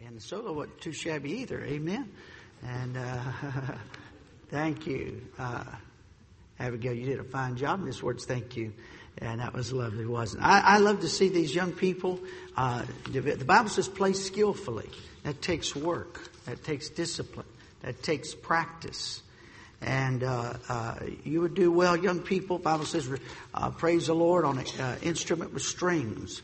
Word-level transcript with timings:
And 0.00 0.16
the 0.16 0.20
solo 0.20 0.52
wasn't 0.52 0.80
too 0.80 0.92
shabby 0.92 1.30
either. 1.40 1.62
Amen. 1.62 2.10
And 2.66 2.96
uh, 2.96 3.22
thank 4.50 4.86
you. 4.86 5.22
Uh, 5.38 5.64
Abigail, 6.58 6.94
you 6.94 7.06
did 7.06 7.20
a 7.20 7.24
fine 7.24 7.56
job 7.56 7.84
this 7.84 8.02
words. 8.02 8.24
Thank 8.24 8.56
you. 8.56 8.72
And 9.18 9.40
that 9.40 9.54
was 9.54 9.72
lovely, 9.72 10.04
wasn't 10.04 10.42
it? 10.42 10.46
I, 10.46 10.60
I 10.60 10.78
love 10.78 11.00
to 11.00 11.08
see 11.08 11.28
these 11.28 11.54
young 11.54 11.72
people. 11.72 12.18
Uh, 12.56 12.84
the 13.10 13.44
Bible 13.44 13.68
says 13.68 13.88
play 13.88 14.12
skillfully. 14.12 14.90
That 15.22 15.40
takes 15.40 15.76
work. 15.76 16.20
That 16.46 16.64
takes 16.64 16.88
discipline. 16.88 17.46
That 17.82 18.02
takes 18.02 18.34
practice. 18.34 19.22
And 19.80 20.24
uh, 20.24 20.54
uh, 20.68 20.96
you 21.22 21.40
would 21.42 21.54
do 21.54 21.70
well, 21.70 21.96
young 21.96 22.20
people. 22.20 22.58
Bible 22.58 22.86
says, 22.86 23.08
uh, 23.52 23.70
praise 23.70 24.08
the 24.08 24.14
Lord 24.14 24.44
on 24.44 24.58
an 24.58 24.98
instrument 25.02 25.52
with 25.52 25.62
strings. 25.62 26.42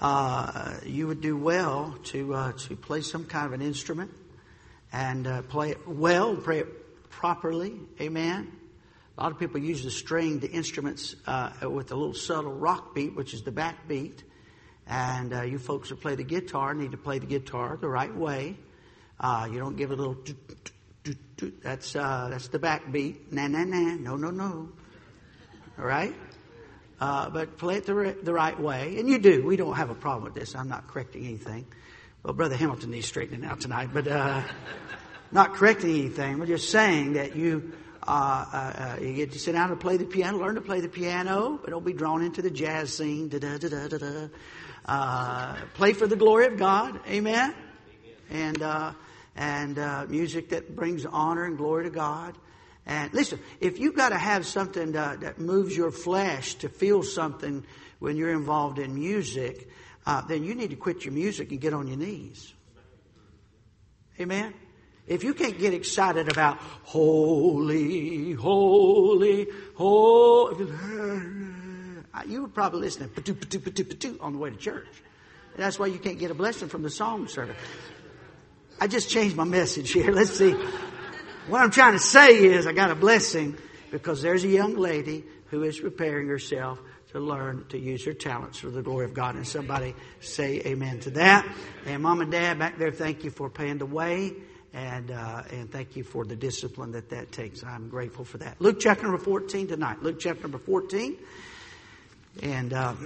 Uh, 0.00 0.74
you 0.84 1.06
would 1.06 1.20
do 1.20 1.36
well 1.36 1.96
to 2.04 2.34
uh, 2.34 2.52
to 2.52 2.76
play 2.76 3.00
some 3.00 3.24
kind 3.24 3.46
of 3.46 3.52
an 3.52 3.62
instrument 3.62 4.10
and 4.92 5.48
play 5.48 5.70
it 5.70 5.88
well, 5.88 6.36
play 6.36 6.60
it 6.60 7.10
properly. 7.10 7.74
Amen. 8.00 8.52
A 9.16 9.22
lot 9.22 9.30
of 9.30 9.38
people 9.38 9.60
use 9.60 9.84
the 9.84 9.92
stringed 9.92 10.42
instruments 10.42 11.14
uh, 11.28 11.50
with 11.62 11.92
a 11.92 11.94
little 11.94 12.14
subtle 12.14 12.52
rock 12.52 12.96
beat, 12.96 13.14
which 13.14 13.32
is 13.32 13.42
the 13.42 13.52
back 13.52 13.86
beat. 13.86 14.24
And 14.88 15.32
uh, 15.32 15.42
you 15.42 15.58
folks 15.58 15.88
who 15.88 15.94
play 15.94 16.16
the 16.16 16.24
guitar 16.24 16.74
need 16.74 16.90
to 16.90 16.96
play 16.96 17.20
the 17.20 17.26
guitar 17.26 17.78
the 17.80 17.88
right 17.88 18.14
way. 18.14 18.56
Uh, 19.20 19.48
you 19.50 19.60
don't 19.60 19.76
give 19.76 19.92
a 19.92 19.94
little. 19.94 20.16
That's 21.62 21.94
uh, 21.94 22.28
that's 22.30 22.48
the 22.48 22.58
back 22.58 22.90
beat. 22.90 23.32
Na 23.32 23.46
na 23.46 23.62
na. 23.64 23.94
No 23.94 24.16
no 24.16 24.30
no. 24.30 24.68
All 25.78 25.84
right. 25.84 26.14
Uh, 27.04 27.28
but 27.28 27.58
play 27.58 27.76
it 27.76 27.84
the, 27.84 28.16
the 28.22 28.32
right 28.32 28.58
way, 28.58 28.96
and 28.98 29.06
you 29.06 29.18
do. 29.18 29.44
We 29.44 29.56
don't 29.56 29.74
have 29.74 29.90
a 29.90 29.94
problem 29.94 30.24
with 30.24 30.32
this. 30.32 30.54
I'm 30.54 30.70
not 30.70 30.88
correcting 30.88 31.26
anything. 31.26 31.66
Well, 32.22 32.32
Brother 32.32 32.56
Hamilton 32.56 32.92
needs 32.92 33.06
straightening 33.06 33.44
out 33.44 33.60
tonight, 33.60 33.90
but 33.92 34.08
uh, 34.08 34.42
not 35.30 35.52
correcting 35.52 35.90
anything. 35.90 36.38
We're 36.38 36.46
just 36.46 36.70
saying 36.70 37.12
that 37.12 37.36
you 37.36 37.74
uh, 38.04 38.10
uh, 38.10 38.56
uh, 38.56 39.00
you 39.02 39.12
get 39.12 39.32
to 39.32 39.38
sit 39.38 39.52
down 39.52 39.70
and 39.70 39.78
play 39.78 39.98
the 39.98 40.06
piano, 40.06 40.38
learn 40.38 40.54
to 40.54 40.62
play 40.62 40.80
the 40.80 40.88
piano, 40.88 41.60
but 41.62 41.72
don't 41.72 41.84
be 41.84 41.92
drawn 41.92 42.22
into 42.22 42.40
the 42.40 42.48
jazz 42.48 42.96
scene. 42.96 43.28
Da 43.28 43.38
da 43.38 43.58
da 43.58 43.68
da 43.68 43.98
da 43.98 44.28
da. 44.86 45.56
Play 45.74 45.92
for 45.92 46.06
the 46.06 46.16
glory 46.16 46.46
of 46.46 46.56
God, 46.56 46.98
amen. 47.06 47.54
And 48.30 48.62
uh, 48.62 48.94
and 49.36 49.78
uh, 49.78 50.06
music 50.08 50.48
that 50.48 50.74
brings 50.74 51.04
honor 51.04 51.44
and 51.44 51.58
glory 51.58 51.84
to 51.84 51.90
God. 51.90 52.34
And 52.86 53.12
listen, 53.14 53.38
if 53.60 53.78
you've 53.78 53.96
got 53.96 54.10
to 54.10 54.18
have 54.18 54.44
something 54.46 54.92
that, 54.92 55.20
that 55.20 55.38
moves 55.38 55.76
your 55.76 55.90
flesh 55.90 56.54
to 56.56 56.68
feel 56.68 57.02
something 57.02 57.64
when 57.98 58.16
you're 58.16 58.32
involved 58.32 58.78
in 58.78 58.94
music, 58.94 59.68
uh, 60.06 60.20
then 60.22 60.44
you 60.44 60.54
need 60.54 60.70
to 60.70 60.76
quit 60.76 61.04
your 61.04 61.14
music 61.14 61.50
and 61.50 61.60
get 61.60 61.72
on 61.72 61.86
your 61.86 61.96
knees. 61.96 62.52
Amen. 64.20 64.52
If 65.06 65.24
you 65.24 65.34
can't 65.34 65.58
get 65.58 65.74
excited 65.74 66.30
about 66.30 66.58
holy, 66.82 68.32
holy, 68.32 69.46
holy, 69.74 70.72
uh, 72.14 72.22
you 72.26 72.42
were 72.42 72.48
probably 72.48 72.80
listening 72.80 73.10
on 74.20 74.32
the 74.32 74.38
way 74.38 74.50
to 74.50 74.56
church. 74.56 74.86
That's 75.56 75.78
why 75.78 75.86
you 75.86 75.98
can't 75.98 76.18
get 76.18 76.30
a 76.30 76.34
blessing 76.34 76.68
from 76.68 76.82
the 76.82 76.90
song 76.90 77.28
service. 77.28 77.56
I 78.80 78.86
just 78.86 79.08
changed 79.08 79.36
my 79.36 79.44
message 79.44 79.92
here. 79.92 80.10
Let's 80.10 80.36
see. 80.36 80.54
What 81.46 81.60
I'm 81.60 81.70
trying 81.70 81.92
to 81.92 81.98
say 81.98 82.42
is 82.44 82.66
I 82.66 82.72
got 82.72 82.90
a 82.90 82.94
blessing 82.94 83.58
because 83.90 84.22
there's 84.22 84.44
a 84.44 84.48
young 84.48 84.76
lady 84.76 85.24
who 85.50 85.62
is 85.62 85.78
preparing 85.78 86.26
herself 86.26 86.80
to 87.12 87.20
learn 87.20 87.66
to 87.68 87.78
use 87.78 88.04
her 88.06 88.14
talents 88.14 88.58
for 88.58 88.70
the 88.70 88.80
glory 88.80 89.04
of 89.04 89.12
God. 89.12 89.34
And 89.36 89.46
somebody 89.46 89.94
say 90.20 90.62
amen 90.64 91.00
to 91.00 91.10
that. 91.10 91.46
And 91.84 92.02
mom 92.02 92.22
and 92.22 92.32
dad 92.32 92.58
back 92.58 92.78
there, 92.78 92.92
thank 92.92 93.24
you 93.24 93.30
for 93.30 93.50
paying 93.50 93.76
the 93.76 93.86
way 93.86 94.32
and 94.72 95.10
uh, 95.10 95.42
and 95.50 95.70
thank 95.70 95.96
you 95.96 96.02
for 96.02 96.24
the 96.24 96.34
discipline 96.34 96.92
that 96.92 97.10
that 97.10 97.30
takes. 97.30 97.62
I'm 97.62 97.88
grateful 97.88 98.24
for 98.24 98.38
that. 98.38 98.60
Luke 98.60 98.80
chapter 98.80 99.04
number 99.04 99.18
14 99.18 99.68
tonight. 99.68 100.02
Luke 100.02 100.18
chapter 100.18 100.42
number 100.42 100.58
14, 100.58 101.16
and 102.42 102.72
uh, 102.72 102.94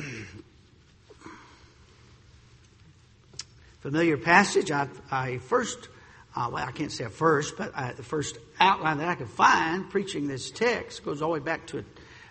familiar 3.80 4.16
passage. 4.16 4.70
I, 4.70 4.88
I 5.10 5.38
first, 5.38 5.88
uh, 6.36 6.50
well, 6.52 6.64
I 6.64 6.72
can't 6.72 6.92
say 6.92 7.06
first, 7.06 7.56
but 7.56 7.76
I, 7.76 7.92
the 7.92 8.02
first 8.02 8.38
outline 8.60 8.98
that 8.98 9.08
I 9.08 9.14
could 9.14 9.30
find 9.30 9.88
preaching 9.90 10.28
this 10.28 10.50
text 10.50 11.04
goes 11.04 11.22
all 11.22 11.28
the 11.28 11.34
way 11.34 11.40
back 11.40 11.66
to 11.68 11.84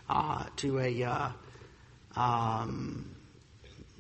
uh, 0.10 0.46
to 0.58 0.80
a 0.80 1.04
uh, 1.04 1.30
um, 2.16 3.16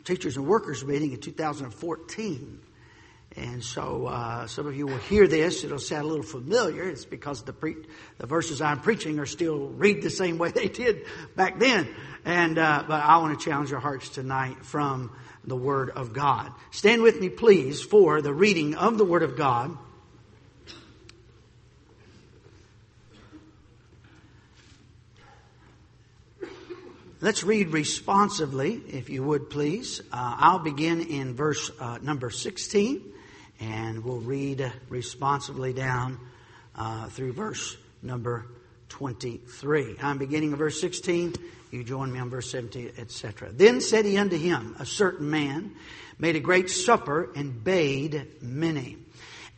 teachers 0.03 0.37
and 0.37 0.47
workers 0.47 0.85
meeting 0.85 1.11
in 1.11 1.19
2014. 1.19 2.61
And 3.35 3.63
so 3.63 4.07
uh, 4.07 4.47
some 4.47 4.65
of 4.65 4.75
you 4.75 4.87
will 4.87 4.97
hear 4.97 5.27
this. 5.27 5.63
It'll 5.63 5.77
sound 5.77 6.05
a 6.05 6.07
little 6.07 6.23
familiar. 6.23 6.89
It's 6.89 7.05
because 7.05 7.43
the, 7.43 7.53
pre- 7.53 7.75
the 8.17 8.25
verses 8.25 8.61
I'm 8.61 8.79
preaching 8.79 9.19
are 9.19 9.27
still 9.27 9.67
read 9.67 10.01
the 10.01 10.09
same 10.09 10.39
way 10.39 10.49
they 10.55 10.69
did 10.69 11.05
back 11.35 11.59
then. 11.59 11.87
And 12.25 12.57
uh, 12.57 12.85
but 12.87 13.03
I 13.03 13.17
want 13.17 13.39
to 13.39 13.45
challenge 13.45 13.69
your 13.69 13.79
hearts 13.79 14.09
tonight 14.09 14.65
from 14.65 15.11
the 15.43 15.55
Word 15.55 15.91
of 15.91 16.13
God. 16.13 16.51
Stand 16.71 17.03
with 17.03 17.19
me, 17.19 17.29
please, 17.29 17.81
for 17.81 18.21
the 18.21 18.33
reading 18.33 18.75
of 18.75 18.97
the 18.97 19.05
Word 19.05 19.23
of 19.23 19.37
God. 19.37 19.77
Let's 27.19 27.43
read 27.43 27.69
responsively, 27.69 28.79
if 28.89 29.09
you 29.09 29.23
would 29.23 29.49
please. 29.49 30.01
Uh, 30.11 30.35
I'll 30.37 30.59
begin 30.59 31.01
in 31.01 31.33
verse 31.33 31.71
uh, 31.79 31.97
number 31.99 32.29
16 32.29 33.01
and 33.59 34.03
we'll 34.03 34.19
read 34.19 34.71
responsively 34.87 35.73
down 35.73 36.19
uh, 36.75 37.07
through 37.07 37.33
verse 37.33 37.75
number 38.03 38.45
23. 38.89 39.95
I'm 39.99 40.19
beginning 40.19 40.53
of 40.53 40.59
verse 40.59 40.79
16. 40.79 41.33
You 41.71 41.83
join 41.83 42.13
me 42.13 42.19
on 42.19 42.29
verse 42.29 42.51
17, 42.51 42.91
etc. 42.99 43.51
Then 43.51 43.81
said 43.81 44.05
he 44.05 44.19
unto 44.19 44.37
him, 44.37 44.75
A 44.77 44.85
certain 44.85 45.31
man 45.31 45.71
made 46.19 46.35
a 46.35 46.39
great 46.39 46.69
supper 46.69 47.31
and 47.35 47.63
bade 47.63 48.27
many, 48.43 48.97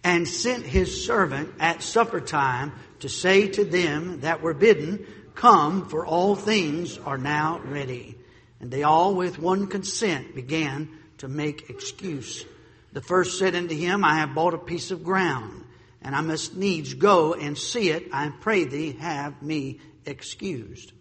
and 0.01 0.25
sent 0.25 0.65
his 0.65 1.05
servant 1.05 1.53
at 1.59 1.83
supper 1.83 2.21
time 2.21 2.71
to 2.99 3.09
say 3.09 3.49
to 3.49 3.65
them 3.65 4.21
that 4.21 4.41
were 4.41 4.53
bidden, 4.53 5.05
Come, 5.35 5.87
for 5.89 6.05
all 6.05 6.35
things 6.35 6.97
are 6.97 7.17
now 7.17 7.61
ready. 7.63 8.17
And 8.59 8.69
they 8.71 8.83
all 8.83 9.15
with 9.15 9.39
one 9.39 9.67
consent 9.67 10.35
began 10.35 10.89
to 11.19 11.27
make 11.27 11.69
excuse. 11.69 12.45
The 12.91 13.01
first 13.01 13.37
said 13.37 13.55
unto 13.55 13.75
him, 13.75 14.03
I 14.03 14.15
have 14.15 14.33
bought 14.33 14.53
a 14.53 14.57
piece 14.57 14.91
of 14.91 15.03
ground, 15.03 15.63
and 16.01 16.15
I 16.15 16.21
must 16.21 16.55
needs 16.55 16.93
go 16.93 17.33
and 17.33 17.57
see 17.57 17.89
it. 17.89 18.07
I 18.11 18.31
pray 18.41 18.65
thee, 18.65 18.93
have 18.99 19.41
me 19.41 19.79
excused. 20.05 20.91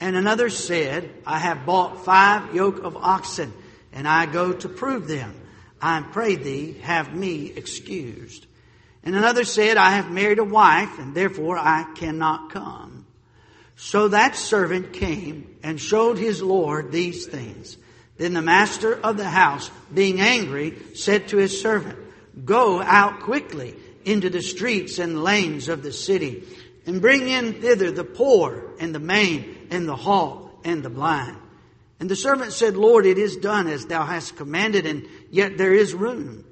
And 0.00 0.16
another 0.16 0.50
said, 0.50 1.10
I 1.26 1.38
have 1.38 1.66
bought 1.66 2.04
five 2.04 2.54
yoke 2.54 2.82
of 2.82 2.96
oxen, 2.96 3.52
and 3.92 4.08
I 4.08 4.26
go 4.26 4.52
to 4.52 4.68
prove 4.68 5.06
them. 5.06 5.34
I 5.80 6.02
pray 6.02 6.36
thee, 6.36 6.78
have 6.82 7.14
me 7.14 7.50
excused. 7.50 8.46
And 9.02 9.14
another 9.14 9.44
said, 9.44 9.76
I 9.76 9.90
have 9.90 10.10
married 10.10 10.38
a 10.38 10.44
wife, 10.44 10.98
and 10.98 11.14
therefore 11.14 11.58
I 11.58 11.92
cannot 11.94 12.50
come. 12.50 12.99
So 13.82 14.08
that 14.08 14.36
servant 14.36 14.92
came 14.92 15.56
and 15.62 15.80
showed 15.80 16.18
his 16.18 16.42
Lord 16.42 16.92
these 16.92 17.24
things. 17.24 17.78
Then 18.18 18.34
the 18.34 18.42
master 18.42 18.94
of 18.94 19.16
the 19.16 19.28
house, 19.28 19.70
being 19.92 20.20
angry, 20.20 20.76
said 20.94 21.28
to 21.28 21.38
his 21.38 21.62
servant, 21.62 21.98
Go 22.44 22.82
out 22.82 23.20
quickly 23.20 23.74
into 24.04 24.28
the 24.28 24.42
streets 24.42 24.98
and 24.98 25.24
lanes 25.24 25.70
of 25.70 25.82
the 25.82 25.94
city, 25.94 26.44
and 26.84 27.00
bring 27.00 27.26
in 27.26 27.62
thither 27.62 27.90
the 27.90 28.04
poor, 28.04 28.74
and 28.78 28.94
the 28.94 28.98
maimed, 28.98 29.56
and 29.70 29.88
the 29.88 29.96
halt, 29.96 30.60
and 30.62 30.82
the 30.82 30.90
blind. 30.90 31.38
And 31.98 32.08
the 32.08 32.16
servant 32.16 32.52
said, 32.52 32.76
Lord, 32.76 33.06
it 33.06 33.16
is 33.16 33.38
done 33.38 33.66
as 33.66 33.86
thou 33.86 34.04
hast 34.04 34.36
commanded, 34.36 34.84
and 34.84 35.06
yet 35.30 35.56
there 35.56 35.72
is 35.72 35.94
room. 35.94 36.44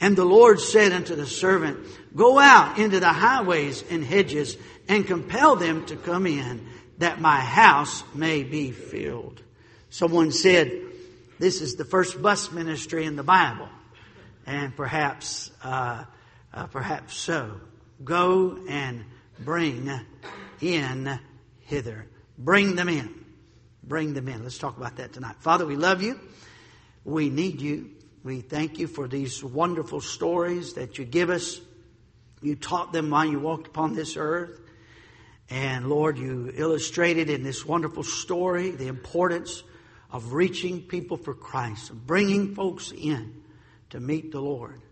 And 0.00 0.16
the 0.16 0.26
Lord 0.26 0.60
said 0.60 0.92
unto 0.92 1.14
the 1.14 1.26
servant, 1.26 1.78
Go 2.14 2.38
out 2.38 2.78
into 2.78 3.00
the 3.00 3.12
highways 3.12 3.82
and 3.90 4.04
hedges, 4.04 4.58
and 4.86 5.06
compel 5.06 5.56
them 5.56 5.86
to 5.86 5.96
come 5.96 6.26
in, 6.26 6.73
that 6.98 7.20
my 7.20 7.40
house 7.40 8.04
may 8.14 8.42
be 8.42 8.70
filled. 8.70 9.42
Someone 9.90 10.30
said, 10.32 10.72
this 11.38 11.60
is 11.60 11.76
the 11.76 11.84
first 11.84 12.20
bus 12.22 12.52
ministry 12.52 13.04
in 13.04 13.16
the 13.16 13.22
Bible, 13.22 13.68
and 14.46 14.76
perhaps, 14.76 15.50
uh, 15.62 16.04
uh, 16.52 16.66
perhaps 16.66 17.16
so. 17.16 17.60
Go 18.02 18.58
and 18.68 19.04
bring 19.38 19.90
in 20.60 21.18
hither. 21.60 22.06
Bring 22.38 22.76
them 22.76 22.88
in. 22.88 23.24
Bring 23.82 24.14
them 24.14 24.28
in. 24.28 24.42
Let's 24.42 24.58
talk 24.58 24.76
about 24.76 24.96
that 24.96 25.12
tonight. 25.12 25.36
Father, 25.40 25.66
we 25.66 25.76
love 25.76 26.02
you. 26.02 26.18
We 27.04 27.30
need 27.30 27.60
you. 27.60 27.90
We 28.22 28.40
thank 28.40 28.78
you 28.78 28.86
for 28.86 29.06
these 29.06 29.44
wonderful 29.44 30.00
stories 30.00 30.74
that 30.74 30.98
you 30.98 31.04
give 31.04 31.30
us. 31.30 31.60
You 32.40 32.56
taught 32.56 32.92
them 32.92 33.10
while 33.10 33.26
you 33.26 33.38
walked 33.38 33.66
upon 33.66 33.94
this 33.94 34.16
earth. 34.16 34.60
And 35.54 35.88
Lord, 35.88 36.18
you 36.18 36.52
illustrated 36.52 37.30
in 37.30 37.44
this 37.44 37.64
wonderful 37.64 38.02
story 38.02 38.72
the 38.72 38.88
importance 38.88 39.62
of 40.10 40.32
reaching 40.32 40.82
people 40.82 41.16
for 41.16 41.32
Christ, 41.32 41.90
of 41.90 42.04
bringing 42.08 42.56
folks 42.56 42.90
in 42.90 43.40
to 43.90 44.00
meet 44.00 44.32
the 44.32 44.40
Lord. 44.40 44.82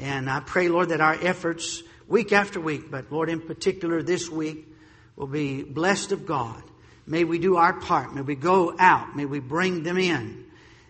And 0.00 0.28
I 0.28 0.40
pray, 0.40 0.68
Lord, 0.68 0.88
that 0.88 1.00
our 1.00 1.14
efforts 1.14 1.84
week 2.08 2.32
after 2.32 2.60
week, 2.60 2.90
but 2.90 3.12
Lord, 3.12 3.28
in 3.28 3.42
particular 3.42 4.02
this 4.02 4.28
week, 4.28 4.66
will 5.14 5.28
be 5.28 5.62
blessed 5.62 6.10
of 6.10 6.26
God. 6.26 6.60
May 7.06 7.22
we 7.22 7.38
do 7.38 7.54
our 7.54 7.74
part. 7.74 8.12
May 8.12 8.22
we 8.22 8.34
go 8.34 8.74
out. 8.76 9.14
May 9.14 9.26
we 9.26 9.38
bring 9.38 9.84
them 9.84 9.98
in. 9.98 10.46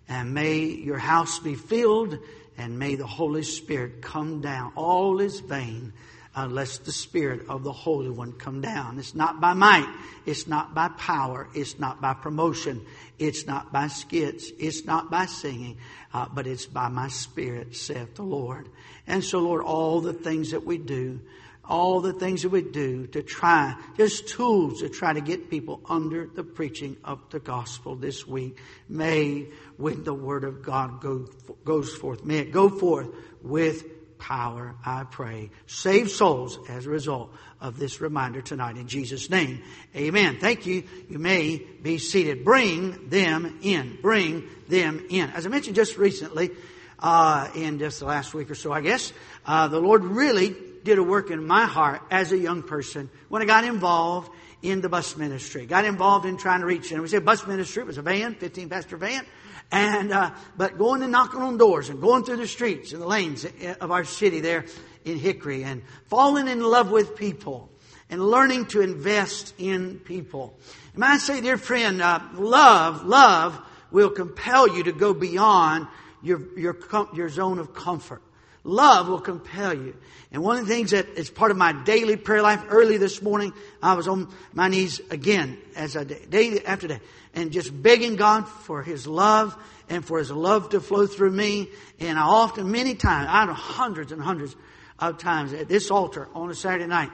And 0.09 0.33
may 0.33 0.61
your 0.61 0.97
house 0.97 1.39
be 1.39 1.55
filled 1.55 2.17
and 2.57 2.79
may 2.79 2.95
the 2.95 3.07
Holy 3.07 3.43
Spirit 3.43 4.01
come 4.01 4.41
down. 4.41 4.73
All 4.75 5.21
is 5.21 5.41
vain 5.41 5.93
unless 6.35 6.79
the 6.79 6.93
Spirit 6.93 7.43
of 7.49 7.63
the 7.63 7.73
Holy 7.73 8.11
One 8.11 8.33
come 8.33 8.61
down. 8.61 8.99
It's 8.99 9.15
not 9.15 9.41
by 9.41 9.53
might. 9.53 9.89
It's 10.25 10.47
not 10.47 10.75
by 10.75 10.89
power. 10.89 11.49
It's 11.55 11.79
not 11.79 12.01
by 12.01 12.15
promotion. 12.15 12.85
It's 13.19 13.47
not 13.47 13.73
by 13.73 13.89
skits. 13.89 14.51
It's 14.59 14.85
not 14.85 15.11
by 15.11 15.27
singing. 15.27 15.77
Uh, 16.15 16.27
but 16.33 16.47
it's 16.47 16.67
by 16.67 16.89
my 16.89 17.09
Spirit, 17.09 17.77
saith 17.77 18.15
the 18.15 18.23
Lord. 18.23 18.69
And 19.07 19.23
so, 19.23 19.41
Lord, 19.41 19.63
all 19.63 20.01
the 20.01 20.13
things 20.13 20.53
that 20.53 20.65
we 20.65 20.79
do, 20.79 21.21
all 21.65 22.01
the 22.01 22.13
things 22.13 22.43
that 22.43 22.49
we 22.49 22.63
do 22.63 23.07
to 23.09 23.23
try, 23.23 23.75
just 23.97 24.29
tools 24.29 24.81
to 24.81 24.89
try 24.89 25.13
to 25.13 25.21
get 25.21 25.51
people 25.51 25.81
under 25.89 26.27
the 26.27 26.45
preaching 26.45 26.97
of 27.05 27.19
the 27.31 27.41
gospel 27.41 27.95
this 27.95 28.27
week. 28.27 28.59
May, 28.89 29.49
when 29.77 30.03
the 30.05 30.15
word 30.15 30.45
of 30.45 30.63
God 30.63 31.01
go, 31.01 31.29
goes 31.65 31.95
forth, 31.95 32.25
may 32.25 32.39
it 32.39 32.53
go 32.53 32.69
forth 32.69 33.09
with 33.43 33.85
power, 34.23 34.77
I 34.87 35.03
pray. 35.03 35.51
Save 35.67 36.09
souls 36.09 36.57
as 36.69 36.87
a 36.87 36.91
result 36.91 37.35
of 37.61 37.77
this 37.77 38.01
reminder 38.01 38.41
tonight 38.41 38.77
in 38.77 38.87
Jesus' 38.87 39.29
name. 39.29 39.63
Amen. 39.97 40.39
Thank 40.39 40.65
you. 40.65 40.85
You 41.09 41.19
may 41.19 41.57
be 41.57 41.99
seated. 41.99 42.45
Bring 42.45 43.09
them 43.09 43.59
in. 43.63 43.99
Bring 44.01 44.45
them 44.69 45.05
in. 45.11 45.31
As 45.31 45.45
I 45.45 45.49
mentioned 45.49 45.75
just 45.75 45.99
recently, 45.99 46.53
uh, 47.01 47.49
in 47.57 47.81
just 47.81 47.99
the 47.99 48.07
last 48.07 48.33
week 48.33 48.49
or 48.49 48.55
so, 48.55 48.73
I 48.73 48.81
guess, 48.81 49.13
uh, 49.45 49.67
the 49.67 49.81
Lord 49.81 50.05
really 50.05 50.55
did 50.85 50.99
a 50.99 51.03
work 51.03 51.33
in 51.33 51.45
my 51.45 51.67
heart 51.67 52.03
as 52.09 52.31
a 52.31 52.39
young 52.39 52.63
person 52.63 53.11
when 53.29 53.43
I 53.43 53.45
got 53.45 53.65
involved 53.65 54.31
in 54.63 54.83
the 54.83 54.89
bus 54.89 55.17
ministry. 55.17 55.67
Got 55.67 55.85
involved 55.85 56.27
in 56.27 56.37
trying 56.37 56.61
to 56.61 56.67
reach. 56.67 56.93
And 56.93 57.03
we 57.03 57.09
said 57.09 57.25
bus 57.25 57.45
ministry 57.45 57.83
it 57.83 57.87
was 57.87 57.99
a 57.99 58.03
van, 58.03 58.37
15 58.37 58.69
pastor 58.69 58.97
van. 58.97 59.27
And, 59.73 60.13
uh, 60.13 60.33
but 60.57 60.77
going 60.77 61.03
and 61.03 61.11
knocking 61.11 61.41
on 61.41 61.57
doors 61.57 61.89
and 61.89 62.01
going 62.01 62.25
through 62.25 62.37
the 62.37 62.47
streets 62.47 62.93
and 62.93 63.01
the 63.01 63.07
lanes 63.07 63.47
of 63.81 63.91
our 63.91 64.05
city 64.05 64.41
there 64.41 64.67
in 65.05 65.19
Hickory 65.19 65.65
and 65.65 65.83
falling 66.09 66.47
in 66.47 66.61
love 66.61 66.91
with 66.91 67.17
people 67.17 67.71
and 68.11 68.23
learning 68.23 68.67
to 68.67 68.83
invest 68.83 69.55
in 69.57 69.99
people. 69.99 70.59
And 70.95 71.03
I 71.03 71.17
say, 71.17 71.41
dear 71.41 71.57
friend, 71.57 72.03
uh, 72.03 72.21
love, 72.35 73.07
love 73.07 73.59
will 73.91 74.11
compel 74.11 74.69
you 74.77 74.85
to 74.85 74.93
go 74.93 75.15
beyond 75.15 75.89
your, 76.23 76.43
your, 76.59 76.77
your 77.15 77.31
zone 77.31 77.59
of 77.59 77.73
comfort. 77.73 78.23
Love 78.65 79.09
will 79.09 79.21
compel 79.21 79.75
you. 79.75 79.97
And 80.31 80.43
one 80.43 80.57
of 80.57 80.67
the 80.67 80.73
things 80.73 80.93
that 80.93 81.09
is 81.19 81.31
part 81.31 81.51
of 81.51 81.57
my 81.57 81.73
daily 81.85 82.17
prayer 82.17 82.43
life, 82.43 82.63
early 82.69 82.97
this 82.97 83.21
morning, 83.21 83.53
I 83.83 83.95
was 83.95 84.07
on 84.07 84.33
my 84.53 84.69
knees 84.69 85.01
again 85.11 85.59
as 85.75 85.97
I 85.97 86.05
did, 86.05 86.31
day 86.31 86.61
after 86.65 86.89
day 86.89 87.01
and 87.35 87.51
just 87.51 87.83
begging 87.83 88.17
God 88.17 88.43
for 88.47 88.83
His 88.83 89.07
love 89.07 89.57
and 89.89 90.05
for 90.05 90.19
His 90.19 90.31
love 90.31 90.71
to 90.71 90.81
flow 90.81 91.07
through 91.07 91.33
me. 91.33 91.69
And 91.99 92.19
I 92.19 92.23
often, 92.23 92.71
many 92.71 92.95
times, 92.95 93.29
out 93.29 93.47
know 93.47 93.55
hundreds 93.55 94.13
and 94.13 94.23
hundreds 94.23 94.55
of 94.99 95.19
times 95.19 95.53
at 95.53 95.69
this 95.69 95.91
altar 95.91 96.29
on 96.35 96.51
a 96.51 96.55
Saturday 96.55 96.87
night, 96.87 97.11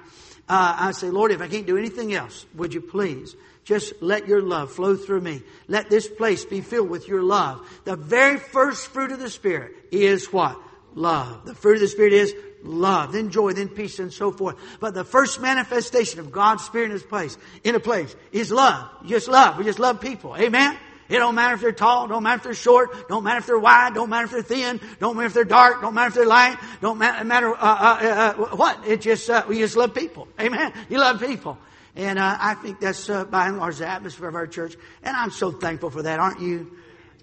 uh, 0.48 0.76
I 0.78 0.92
say, 0.92 1.10
Lord, 1.10 1.30
if 1.30 1.40
I 1.40 1.48
can't 1.48 1.66
do 1.66 1.76
anything 1.76 2.14
else, 2.14 2.46
would 2.54 2.74
you 2.74 2.80
please 2.80 3.34
just 3.64 3.92
let 4.00 4.26
your 4.26 4.40
love 4.40 4.72
flow 4.72 4.96
through 4.96 5.20
me. 5.20 5.42
Let 5.66 5.90
this 5.90 6.08
place 6.08 6.44
be 6.44 6.62
filled 6.62 6.88
with 6.88 7.06
your 7.06 7.22
love. 7.22 7.68
The 7.84 7.96
very 7.96 8.38
first 8.38 8.88
fruit 8.88 9.12
of 9.12 9.18
the 9.18 9.28
Spirit 9.28 9.72
is 9.92 10.32
what? 10.32 10.58
Love. 10.94 11.44
The 11.44 11.55
fruit 11.55 11.75
of 11.75 11.81
the 11.81 11.88
Spirit 11.88 12.12
is 12.12 12.35
love, 12.62 13.12
then 13.12 13.31
joy, 13.31 13.52
then 13.52 13.69
peace, 13.69 13.99
and 13.99 14.12
so 14.12 14.32
forth. 14.32 14.56
But 14.81 14.94
the 14.94 15.05
first 15.05 15.40
manifestation 15.40 16.20
of 16.20 16.32
God's 16.32 16.64
Spirit 16.64 16.87
in 16.87 16.90
His 16.93 17.02
place, 17.02 17.37
in 17.64 17.75
a 17.75 17.81
place, 17.81 18.14
is 18.32 18.50
love. 18.50 18.88
Just 19.06 19.29
love. 19.29 19.58
We 19.58 19.64
just 19.64 19.79
love 19.79 20.00
people. 20.00 20.37
Amen? 20.37 20.76
It 21.08 21.19
don't 21.19 21.35
matter 21.35 21.55
if 21.55 21.62
they're 21.62 21.73
tall, 21.73 22.06
don't 22.06 22.23
matter 22.23 22.37
if 22.37 22.43
they're 22.43 22.55
short, 22.55 23.08
don't 23.08 23.25
matter 23.25 23.38
if 23.38 23.46
they're 23.46 23.58
wide, 23.58 23.94
don't 23.94 24.11
matter 24.11 24.26
if 24.26 24.31
they're 24.31 24.43
thin, 24.43 24.81
don't 25.00 25.17
matter 25.17 25.26
if 25.26 25.35
they're 25.35 25.44
dark, 25.44 25.81
don't 25.81 25.94
matter 25.94 26.08
if 26.08 26.14
they're 26.14 26.26
light, 26.26 26.58
don't 26.82 26.99
matter, 26.99 27.55
uh, 27.55 27.56
uh, 27.56 28.34
uh, 28.38 28.56
what. 28.56 28.87
It 28.87 29.00
just, 29.00 29.31
uh, 29.31 29.44
we 29.49 29.58
just 29.58 29.76
love 29.76 29.94
people. 29.94 30.29
Amen? 30.38 30.73
You 30.91 30.99
love 30.99 31.20
people. 31.20 31.56
And 31.96 32.19
uh, 32.19 32.37
I 32.38 32.55
think 32.55 32.79
that's 32.79 33.08
uh, 33.08 33.25
by 33.25 33.49
and 33.49 33.56
large 33.56 33.79
the 33.79 33.87
atmosphere 33.88 34.29
of 34.29 34.34
our 34.34 34.46
church. 34.46 34.76
And 35.02 35.17
I'm 35.17 35.31
so 35.31 35.50
thankful 35.50 35.91
for 35.91 36.02
that, 36.02 36.20
aren't 36.20 36.41
you? 36.41 36.76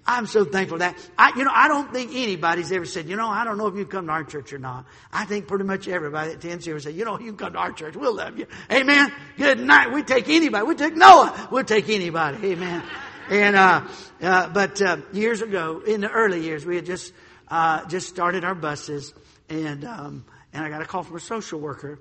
I'm 0.06 0.26
so 0.26 0.44
thankful 0.44 0.76
for 0.76 0.78
that. 0.80 0.96
I, 1.18 1.32
you 1.36 1.44
know, 1.44 1.50
I 1.52 1.66
don't 1.68 1.92
think 1.92 2.12
anybody's 2.14 2.70
ever 2.70 2.84
said, 2.84 3.08
you 3.08 3.16
know, 3.16 3.28
I 3.28 3.44
don't 3.44 3.58
know 3.58 3.66
if 3.66 3.74
you 3.74 3.86
come 3.86 4.06
to 4.06 4.12
our 4.12 4.24
church 4.24 4.52
or 4.52 4.58
not. 4.58 4.86
I 5.12 5.24
think 5.24 5.48
pretty 5.48 5.64
much 5.64 5.88
everybody 5.88 6.30
that 6.30 6.44
attends 6.44 6.64
here 6.64 6.78
said, 6.78 6.94
you 6.94 7.04
know, 7.04 7.18
you 7.18 7.32
come 7.32 7.54
to 7.54 7.58
our 7.58 7.72
church. 7.72 7.96
We'll 7.96 8.14
love 8.14 8.38
you. 8.38 8.46
Amen. 8.70 9.12
Good 9.36 9.58
night. 9.58 9.92
We 9.92 10.02
take 10.04 10.28
anybody. 10.28 10.64
We 10.64 10.76
take 10.76 10.94
Noah. 10.94 11.48
We'll 11.50 11.64
take 11.64 11.88
anybody. 11.88 12.52
Amen. 12.52 12.84
And, 13.28 13.56
uh, 13.56 13.86
uh, 14.22 14.48
but, 14.50 14.80
uh, 14.80 14.98
years 15.12 15.42
ago, 15.42 15.82
in 15.84 16.00
the 16.00 16.10
early 16.10 16.40
years, 16.40 16.64
we 16.64 16.76
had 16.76 16.86
just, 16.86 17.12
uh, 17.48 17.84
just 17.86 18.08
started 18.08 18.44
our 18.44 18.54
buses 18.54 19.12
and, 19.48 19.84
um, 19.84 20.24
and 20.52 20.64
I 20.64 20.68
got 20.70 20.82
a 20.82 20.86
call 20.86 21.02
from 21.02 21.16
a 21.16 21.20
social 21.20 21.58
worker 21.60 21.98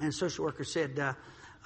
and 0.00 0.14
social 0.14 0.44
worker 0.44 0.64
said, 0.64 0.98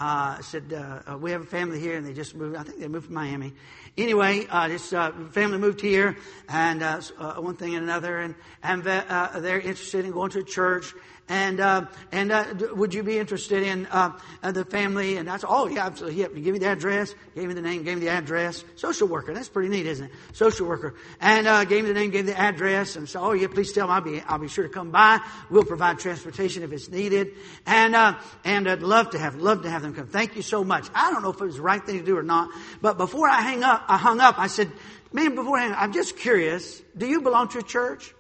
uh, 0.03 0.13
uh, 0.13 0.43
said, 0.43 0.73
uh, 0.73 1.17
we 1.17 1.31
have 1.31 1.43
a 1.43 1.47
family 1.47 1.79
here 1.79 1.97
and 1.97 2.05
they 2.05 2.13
just 2.13 2.35
moved, 2.35 2.57
I 2.57 2.65
think 2.65 2.81
they 2.81 2.89
moved 2.89 3.07
from 3.07 3.15
Miami. 3.15 3.53
Anyway, 3.97 4.47
uh, 4.51 4.67
this 4.67 4.93
uh, 4.93 5.13
family 5.31 5.59
moved 5.59 5.81
here 5.81 6.17
and 6.49 6.83
uh, 6.83 7.01
uh, 7.19 7.35
one 7.35 7.57
thing 7.57 7.75
and 7.77 7.85
another 7.85 8.19
and, 8.19 8.35
and 8.63 8.83
they're 8.83 9.61
interested 9.61 10.05
in 10.05 10.11
going 10.11 10.31
to 10.33 10.43
church 10.43 10.93
and 11.29 11.61
uh, 11.61 11.87
and 12.11 12.33
uh, 12.33 12.45
would 12.75 12.93
you 12.93 13.03
be 13.03 13.19
interested 13.19 13.63
in 13.63 13.87
uh, 13.87 14.19
uh 14.43 14.53
the 14.53 14.65
family? 14.65 15.17
And 15.17 15.29
that's 15.29 15.45
oh 15.49 15.67
yeah, 15.67 15.87
absolutely. 15.87 16.21
Yeah, 16.21 16.29
give 16.29 16.53
me 16.53 16.59
the 16.59 16.69
address, 16.69 17.15
gave 17.35 17.49
me 17.49 17.55
the 17.55 17.63
name, 17.63 17.85
gave 17.85 17.99
me 17.99 18.05
the 18.05 18.11
address. 18.11 18.65
Social 18.77 19.09
worker, 19.09 19.33
that's 19.33 19.49
pretty 19.49 19.69
neat, 19.69 19.87
isn't 19.87 20.07
it? 20.07 20.13
Social 20.33 20.67
worker, 20.67 20.95
and 21.21 21.47
uh, 21.47 21.65
gave 21.65 21.85
me 21.85 21.89
the 21.89 21.95
name, 21.95 22.11
gave 22.11 22.27
me 22.27 22.33
the 22.33 22.39
address, 22.39 22.97
and 22.97 23.09
so 23.09 23.21
oh 23.21 23.33
yeah, 23.33 23.47
please 23.47 23.73
tell 23.73 23.87
them 23.87 23.95
I'll 23.95 24.03
be 24.03 24.21
I'll 24.21 24.39
be 24.39 24.49
sure 24.49 24.65
to 24.65 24.73
come 24.73 24.91
by. 24.91 25.21
We'll 25.49 25.65
provide 25.65 25.99
transportation 25.99 26.65
if 26.65 26.73
it's 26.73 26.89
needed, 26.89 27.33
and 27.67 27.95
uh, 27.95 28.19
and 28.45 28.69
I'd 28.69 28.83
love 28.83 29.11
to 29.11 29.19
have 29.19 29.37
love 29.37 29.63
to 29.63 29.71
have 29.71 29.83
them 29.83 29.92
Thank 29.95 30.37
you 30.37 30.43
so 30.43 30.65
much. 30.65 30.89
I 30.95 31.11
don't 31.11 31.23
know 31.23 31.31
if 31.31 31.41
it 31.41 31.45
was 31.45 31.57
the 31.57 31.63
right 31.63 31.85
thing 31.85 31.99
to 31.99 32.05
do 32.05 32.17
or 32.17 32.23
not, 32.23 32.51
but 32.81 32.99
before 32.99 33.29
I 33.29 33.41
hang 33.41 33.63
up, 33.63 33.85
I 33.89 33.97
hung 33.97 34.21
up. 34.21 34.39
I 34.39 34.47
said, 34.47 34.71
man, 35.13 35.35
before 35.35 35.59
I 35.59 35.63
hang 35.63 35.73
up, 35.73 35.83
I'm 35.83 35.93
just 35.93 36.17
curious. 36.17 36.81
Do 36.97 37.07
you 37.07 37.21
belong 37.21 37.49
to 37.49 37.59
a 37.59 37.63
church? 37.63 38.15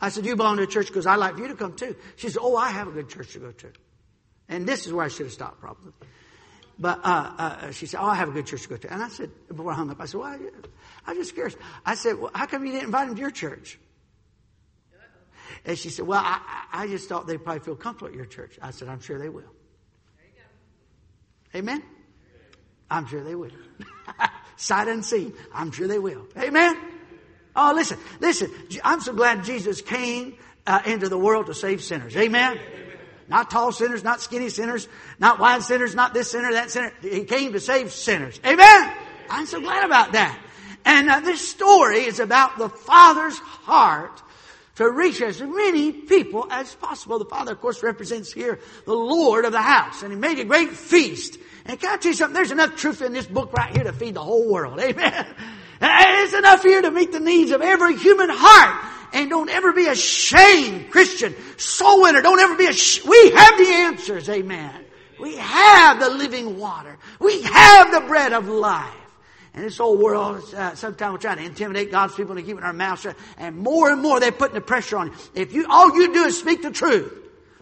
I 0.00 0.08
said, 0.08 0.24
you 0.24 0.34
belong 0.36 0.56
to 0.56 0.62
a 0.62 0.66
church 0.66 0.86
because 0.86 1.06
I'd 1.06 1.16
like 1.16 1.34
for 1.34 1.42
you 1.42 1.48
to 1.48 1.54
come 1.54 1.74
too. 1.74 1.94
She 2.16 2.28
said, 2.30 2.40
oh, 2.42 2.56
I 2.56 2.70
have 2.70 2.88
a 2.88 2.92
good 2.92 3.08
church 3.08 3.32
to 3.34 3.38
go 3.38 3.52
to. 3.52 3.68
And 4.48 4.66
this 4.66 4.86
is 4.86 4.92
where 4.92 5.04
I 5.04 5.08
should 5.08 5.26
have 5.26 5.32
stopped 5.32 5.60
probably. 5.60 5.92
But 6.78 7.00
uh, 7.04 7.32
uh, 7.38 7.70
she 7.72 7.84
said, 7.84 8.00
oh, 8.00 8.06
I 8.06 8.14
have 8.14 8.30
a 8.30 8.32
good 8.32 8.46
church 8.46 8.62
to 8.62 8.68
go 8.70 8.76
to. 8.78 8.92
And 8.92 9.02
I 9.02 9.08
said, 9.08 9.30
before 9.48 9.70
I 9.70 9.74
hung 9.74 9.90
up, 9.90 10.00
I 10.00 10.06
said, 10.06 10.20
well, 10.20 10.30
I, 11.06 11.10
am 11.10 11.16
just 11.16 11.34
curious. 11.34 11.54
I 11.84 11.94
said, 11.94 12.18
well, 12.18 12.30
how 12.34 12.46
come 12.46 12.64
you 12.64 12.72
didn't 12.72 12.86
invite 12.86 13.06
them 13.06 13.16
to 13.16 13.20
your 13.20 13.30
church? 13.30 13.78
And 15.66 15.78
she 15.78 15.90
said, 15.90 16.06
well, 16.06 16.22
I, 16.24 16.64
I 16.72 16.86
just 16.86 17.08
thought 17.08 17.26
they'd 17.26 17.42
probably 17.42 17.60
feel 17.60 17.76
comfortable 17.76 18.08
at 18.08 18.14
your 18.14 18.24
church. 18.24 18.58
I 18.62 18.70
said, 18.70 18.88
I'm 18.88 19.00
sure 19.00 19.18
they 19.18 19.28
will. 19.28 19.52
Amen? 21.54 21.82
I'm 22.90 23.06
sure 23.06 23.22
they 23.22 23.34
will. 23.34 23.50
Sight 24.56 24.88
unseen. 24.88 25.34
I'm 25.54 25.72
sure 25.72 25.88
they 25.88 25.98
will. 25.98 26.26
Amen? 26.36 26.76
Oh, 27.56 27.72
listen, 27.74 27.98
listen. 28.20 28.50
I'm 28.84 29.00
so 29.00 29.12
glad 29.12 29.44
Jesus 29.44 29.80
came 29.80 30.36
uh, 30.66 30.80
into 30.86 31.08
the 31.08 31.18
world 31.18 31.46
to 31.46 31.54
save 31.54 31.82
sinners. 31.82 32.16
Amen? 32.16 32.52
Amen? 32.52 32.98
Not 33.28 33.50
tall 33.50 33.72
sinners, 33.72 34.02
not 34.02 34.20
skinny 34.20 34.48
sinners, 34.48 34.88
not 35.18 35.38
wide 35.38 35.62
sinners, 35.62 35.94
not 35.94 36.14
this 36.14 36.30
sinner, 36.30 36.52
that 36.52 36.70
sinner. 36.70 36.92
He 37.00 37.24
came 37.24 37.52
to 37.52 37.60
save 37.60 37.92
sinners. 37.92 38.40
Amen? 38.44 38.92
I'm 39.28 39.46
so 39.46 39.60
glad 39.60 39.84
about 39.84 40.12
that. 40.12 40.38
And 40.84 41.08
uh, 41.08 41.20
this 41.20 41.48
story 41.48 42.00
is 42.00 42.20
about 42.20 42.58
the 42.58 42.68
Father's 42.68 43.38
heart 43.38 44.22
to 44.80 44.90
reach 44.90 45.20
as 45.20 45.42
many 45.42 45.92
people 45.92 46.46
as 46.50 46.74
possible. 46.74 47.18
The 47.18 47.26
Father, 47.26 47.52
of 47.52 47.60
course, 47.60 47.82
represents 47.82 48.32
here 48.32 48.58
the 48.86 48.94
Lord 48.94 49.44
of 49.44 49.52
the 49.52 49.60
house. 49.60 50.02
And 50.02 50.10
He 50.10 50.18
made 50.18 50.38
a 50.38 50.44
great 50.46 50.70
feast. 50.70 51.36
And 51.66 51.78
can 51.78 51.90
I 51.90 51.96
tell 51.98 52.12
you 52.12 52.16
something? 52.16 52.34
There's 52.34 52.50
enough 52.50 52.76
truth 52.76 53.02
in 53.02 53.12
this 53.12 53.26
book 53.26 53.52
right 53.52 53.70
here 53.76 53.84
to 53.84 53.92
feed 53.92 54.14
the 54.14 54.22
whole 54.22 54.50
world. 54.50 54.80
Amen. 54.80 55.26
It's 55.82 56.32
enough 56.32 56.62
here 56.62 56.80
to 56.80 56.90
meet 56.90 57.12
the 57.12 57.20
needs 57.20 57.50
of 57.50 57.60
every 57.60 57.94
human 57.98 58.30
heart. 58.32 58.86
And 59.12 59.28
don't 59.28 59.50
ever 59.50 59.74
be 59.74 59.86
ashamed, 59.86 60.90
Christian, 60.90 61.34
soul 61.58 62.00
winner. 62.00 62.22
Don't 62.22 62.40
ever 62.40 62.56
be 62.56 62.66
ashamed. 62.66 63.06
We 63.06 63.32
have 63.32 63.58
the 63.58 63.68
answers. 63.68 64.30
Amen. 64.30 64.86
We 65.20 65.36
have 65.36 66.00
the 66.00 66.08
living 66.08 66.58
water. 66.58 66.96
We 67.18 67.42
have 67.42 67.92
the 67.92 68.00
bread 68.00 68.32
of 68.32 68.48
life. 68.48 68.94
And 69.52 69.64
this 69.64 69.80
old 69.80 70.00
world, 70.00 70.42
uh, 70.54 70.74
sometimes 70.74 71.12
we're 71.12 71.18
trying 71.18 71.38
to 71.38 71.44
intimidate 71.44 71.90
God's 71.90 72.14
people 72.14 72.32
into 72.32 72.46
keeping 72.46 72.62
our 72.62 72.72
mouths 72.72 73.02
shut. 73.02 73.16
And 73.36 73.56
more 73.56 73.90
and 73.90 74.00
more 74.00 74.20
they're 74.20 74.30
putting 74.30 74.54
the 74.54 74.60
pressure 74.60 74.96
on 74.96 75.08
you. 75.08 75.14
If 75.34 75.52
you, 75.52 75.66
all 75.68 75.94
you 75.94 76.12
do 76.12 76.24
is 76.24 76.38
speak 76.38 76.62
the 76.62 76.70
truth. 76.70 77.12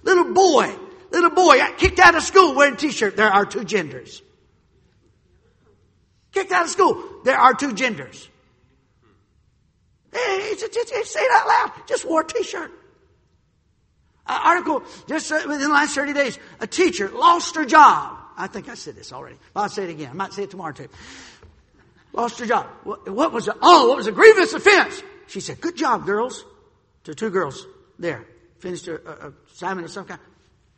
Little 0.02 0.32
boy, 0.32 0.74
little 1.10 1.30
boy 1.30 1.60
kicked 1.78 1.98
out 1.98 2.14
of 2.14 2.22
school 2.22 2.54
wearing 2.54 2.74
a 2.74 2.76
t-shirt. 2.76 3.16
There 3.16 3.30
are 3.30 3.46
two 3.46 3.64
genders. 3.64 4.22
Kicked 6.32 6.52
out 6.52 6.64
of 6.64 6.70
school. 6.70 7.02
There 7.24 7.38
are 7.38 7.54
two 7.54 7.72
genders. 7.72 8.28
Just 10.12 11.12
say 11.12 11.20
it 11.20 11.30
out 11.32 11.46
loud. 11.46 11.86
Just 11.86 12.04
wore 12.04 12.20
a 12.20 12.26
t-shirt. 12.26 12.70
Uh, 14.26 14.40
article 14.44 14.82
just 15.06 15.32
uh, 15.32 15.40
within 15.46 15.68
the 15.68 15.74
last 15.74 15.94
30 15.94 16.12
days. 16.12 16.38
A 16.60 16.66
teacher 16.66 17.08
lost 17.08 17.54
her 17.56 17.64
job. 17.64 18.18
I 18.36 18.46
think 18.46 18.68
I 18.68 18.74
said 18.74 18.94
this 18.94 19.12
already. 19.12 19.36
I'll 19.56 19.68
say 19.68 19.84
it 19.84 19.90
again. 19.90 20.10
I 20.10 20.12
might 20.12 20.32
say 20.32 20.44
it 20.44 20.50
tomorrow 20.50 20.72
too. 20.72 20.88
Lost 22.12 22.38
her 22.40 22.46
job. 22.46 22.66
What, 22.84 23.08
what 23.08 23.32
was 23.32 23.48
it? 23.48 23.54
Oh, 23.60 23.88
what 23.88 23.98
was 23.98 24.06
a 24.06 24.12
grievous 24.12 24.52
offense? 24.52 25.02
She 25.26 25.40
said, 25.40 25.60
good 25.60 25.76
job, 25.76 26.06
girls. 26.06 26.44
To 27.04 27.14
two 27.14 27.30
girls 27.30 27.66
there. 27.98 28.26
Finished 28.58 28.88
a, 28.88 29.32
assignment 29.52 29.86
of 29.86 29.92
some 29.92 30.04
kind. 30.04 30.20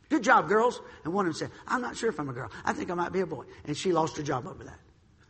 Good 0.09 0.23
job, 0.23 0.49
girls. 0.49 0.79
And 1.03 1.13
one 1.13 1.25
of 1.25 1.33
them 1.33 1.49
said, 1.49 1.57
I'm 1.67 1.81
not 1.81 1.97
sure 1.97 2.09
if 2.09 2.19
I'm 2.19 2.29
a 2.29 2.33
girl. 2.33 2.51
I 2.65 2.73
think 2.73 2.91
I 2.91 2.93
might 2.93 3.13
be 3.13 3.21
a 3.21 3.25
boy. 3.25 3.45
And 3.65 3.75
she 3.75 3.91
lost 3.91 4.17
her 4.17 4.23
job 4.23 4.45
over 4.45 4.63
that. 4.65 4.77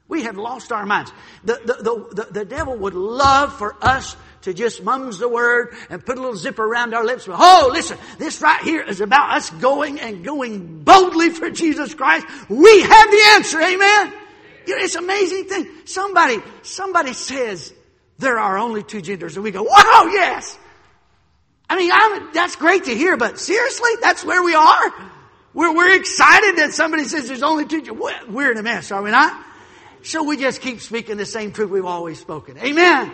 We 0.08 0.24
have 0.24 0.38
lost 0.38 0.74
our 0.74 0.86
minds. 0.86 1.12
The, 1.46 1.53
the, 1.63 1.74
the, 1.74 2.24
the, 2.24 2.34
the 2.34 2.46
devil 2.46 2.75
would 2.75 2.96
love 2.96 3.58
for 3.58 3.77
us 3.81 4.17
to 4.41 4.53
just 4.53 4.84
mums 4.84 5.20
the 5.20 5.29
word 5.29 5.74
and 5.89 6.05
put 6.05 6.17
a 6.17 6.22
little 6.22 6.36
zipper 6.36 6.65
around 6.65 6.93
our 6.93 7.05
lips. 7.05 7.27
Oh, 7.29 7.70
listen, 7.72 7.98
this 8.17 8.41
right 8.41 8.62
here 8.62 8.81
is 8.81 9.00
about 9.00 9.38
us 9.38 9.50
going 9.51 10.01
and 10.01 10.25
going 10.25 10.84
boldly 10.84 11.29
for 11.29 11.50
Jesus 11.50 11.93
Christ. 11.93 12.27
We 12.50 12.81
have 12.81 13.12
the 13.12 13.22
answer. 13.36 13.62
Amen. 13.62 14.13
You 14.65 14.77
know, 14.77 14.84
it's 14.84 14.96
an 14.96 15.03
amazing 15.03 15.46
thing. 15.46 15.68
Somebody, 15.86 16.38
somebody 16.63 17.13
says 17.13 17.74
there 18.20 18.39
are 18.39 18.58
only 18.58 18.84
two 18.84 19.01
genders 19.01 19.36
and 19.36 19.44
we 19.44 19.51
go, 19.51 19.63
wow, 19.63 20.10
yes. 20.12 20.58
I 21.70 21.75
mean, 21.77 21.91
I'm, 21.94 22.34
that's 22.34 22.56
great 22.56 22.86
to 22.86 22.96
hear, 22.96 23.18
but 23.18 23.39
seriously, 23.39 23.91
that's 24.01 24.24
where 24.24 24.44
we 24.44 24.56
are? 24.56 24.94
We're, 25.53 25.75
we're 25.75 25.96
excited 25.96 26.58
that 26.58 26.74
somebody 26.74 27.06
says 27.06 27.27
there's 27.27 27.44
only 27.44 27.65
two, 27.65 27.94
we're 28.30 28.51
in 28.51 28.58
a 28.58 28.63
mess, 28.63 28.91
are 28.91 29.01
we 29.01 29.12
not? 29.12 29.46
So 30.03 30.24
we 30.24 30.38
just 30.38 30.62
keep 30.62 30.82
speaking 30.82 31.18
the 31.18 31.25
same 31.25 31.51
truth 31.51 31.70
we've 31.70 31.86
always 31.86 32.20
spoken. 32.20 32.58
Amen. 32.58 33.12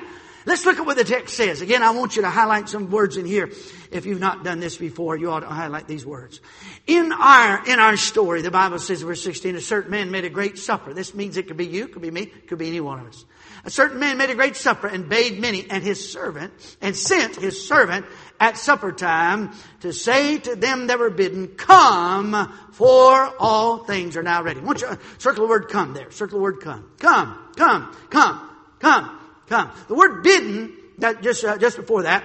Let's 0.47 0.65
look 0.65 0.79
at 0.79 0.85
what 0.85 0.95
the 0.95 1.03
text 1.03 1.35
says. 1.35 1.59
Again, 1.59 1.83
I 1.83 1.89
want 1.89 2.15
you 2.15 2.21
to 2.21 2.29
highlight 2.29 2.69
some 2.69 2.89
words 2.89 3.17
in 3.17 3.25
here. 3.25 3.51
If 3.91 4.05
you've 4.05 4.21
not 4.21 4.45
done 4.45 4.61
this 4.61 4.77
before, 4.77 5.17
you 5.17 5.29
ought 5.29 5.41
to 5.41 5.47
highlight 5.47 5.89
these 5.89 6.05
words. 6.05 6.39
In 6.87 7.11
our, 7.11 7.67
in 7.67 7.79
our 7.79 7.97
story, 7.97 8.41
the 8.41 8.49
Bible 8.49 8.79
says, 8.79 9.01
verse 9.01 9.21
16, 9.21 9.57
a 9.57 9.61
certain 9.61 9.91
man 9.91 10.09
made 10.09 10.23
a 10.23 10.29
great 10.29 10.57
supper. 10.57 10.93
This 10.93 11.13
means 11.13 11.35
it 11.35 11.47
could 11.47 11.57
be 11.57 11.67
you, 11.67 11.89
could 11.89 12.01
be 12.01 12.11
me, 12.11 12.27
could 12.27 12.59
be 12.59 12.69
any 12.69 12.79
one 12.79 13.01
of 13.01 13.07
us. 13.07 13.25
A 13.65 13.69
certain 13.69 13.99
man 13.99 14.17
made 14.17 14.29
a 14.29 14.35
great 14.35 14.55
supper 14.55 14.87
and 14.87 15.09
bade 15.09 15.37
many 15.37 15.69
and 15.69 15.83
his 15.83 16.13
servant, 16.13 16.53
and 16.79 16.95
sent 16.95 17.35
his 17.35 17.67
servant 17.67 18.05
at 18.39 18.55
supper 18.55 18.93
time 18.93 19.51
to 19.81 19.91
say 19.91 20.37
to 20.37 20.55
them 20.55 20.87
that 20.87 20.97
were 20.97 21.09
bidden, 21.09 21.49
come, 21.57 22.53
for 22.71 23.33
all 23.37 23.79
things 23.79 24.15
are 24.15 24.23
now 24.23 24.41
ready. 24.43 24.61
Won't 24.61 24.79
you 24.79 24.97
circle 25.17 25.43
the 25.43 25.49
word 25.49 25.67
come 25.67 25.93
there? 25.93 26.09
Circle 26.09 26.39
the 26.39 26.43
word 26.43 26.61
come. 26.61 26.89
Come, 26.99 27.37
come, 27.57 27.93
come, 28.09 28.49
come 28.79 29.17
come. 29.47 29.71
The 29.87 29.95
word 29.95 30.23
bidden, 30.23 30.73
that 30.99 31.21
just, 31.21 31.43
uh, 31.43 31.57
just 31.57 31.77
before 31.77 32.03
that, 32.03 32.23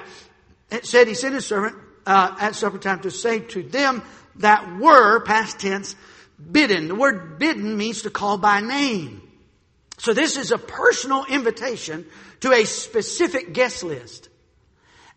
it 0.71 0.87
said 0.87 1.09
he 1.09 1.15
sent 1.15 1.35
his 1.35 1.47
servant 1.47 1.77
uh, 2.07 2.37
at 2.41 2.55
supper 2.55 2.79
time 2.79 3.01
to 3.01 3.11
say 3.11 3.41
to 3.41 3.63
them 3.63 4.03
that 4.37 4.79
were, 4.79 5.21
past 5.21 5.61
tense, 5.61 5.95
bidden. 6.51 6.89
The 6.89 6.95
word 6.95 7.39
bidden 7.39 7.77
means 7.77 8.03
to 8.03 8.11
call 8.11 8.39
by 8.39 8.61
name. 8.61 9.23
So 9.99 10.15
this 10.15 10.37
is 10.37 10.51
a 10.51 10.59
personal 10.59 11.25
invitation 11.27 12.07
to 12.41 12.53
a 12.53 12.65
specific 12.65 13.53
guest 13.53 13.85
list. 13.85 14.29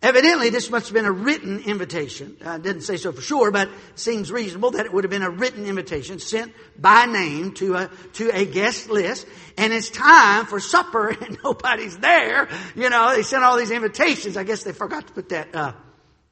Evidently, 0.02 0.50
this 0.50 0.70
must 0.70 0.88
have 0.88 0.94
been 0.94 1.06
a 1.06 1.12
written 1.12 1.60
invitation. 1.62 2.38
I 2.46 2.58
didn't 2.58 2.82
say 2.82 2.98
so 2.98 3.12
for 3.12 3.22
sure, 3.22 3.50
but 3.50 3.70
seems 3.96 4.32
reasonable 4.32 4.72
that 4.72 4.86
it 4.86 4.94
would 4.94 5.04
have 5.04 5.12
been 5.12 5.24
a 5.24 5.30
written 5.30 5.66
invitation 5.66 6.20
sent 6.20 6.54
by 6.80 7.06
name 7.06 7.54
to 7.54 7.76
a, 7.76 7.90
to 8.14 8.30
a 8.36 8.46
guest 8.46 8.90
list. 8.90 9.26
And 9.58 9.74
it's 9.74 9.90
time 9.90 10.46
for 10.46 10.60
supper 10.60 11.10
and 11.22 11.38
nobody's 11.44 11.98
there. 11.98 12.50
You 12.76 12.90
know, 12.90 13.16
they 13.16 13.24
sent 13.24 13.44
all 13.44 13.58
these 13.58 13.72
invitations. 13.72 14.38
I 14.38 14.44
guess 14.44 14.64
they 14.64 14.74
forgot 14.74 15.08
to 15.08 15.14
put 15.14 15.30
that, 15.30 15.56
uh, 15.56 15.74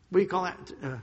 what 0.09 0.19
do 0.19 0.23
you 0.23 0.29
call 0.29 0.43
that? 0.43 0.71
Uh, 0.83 0.97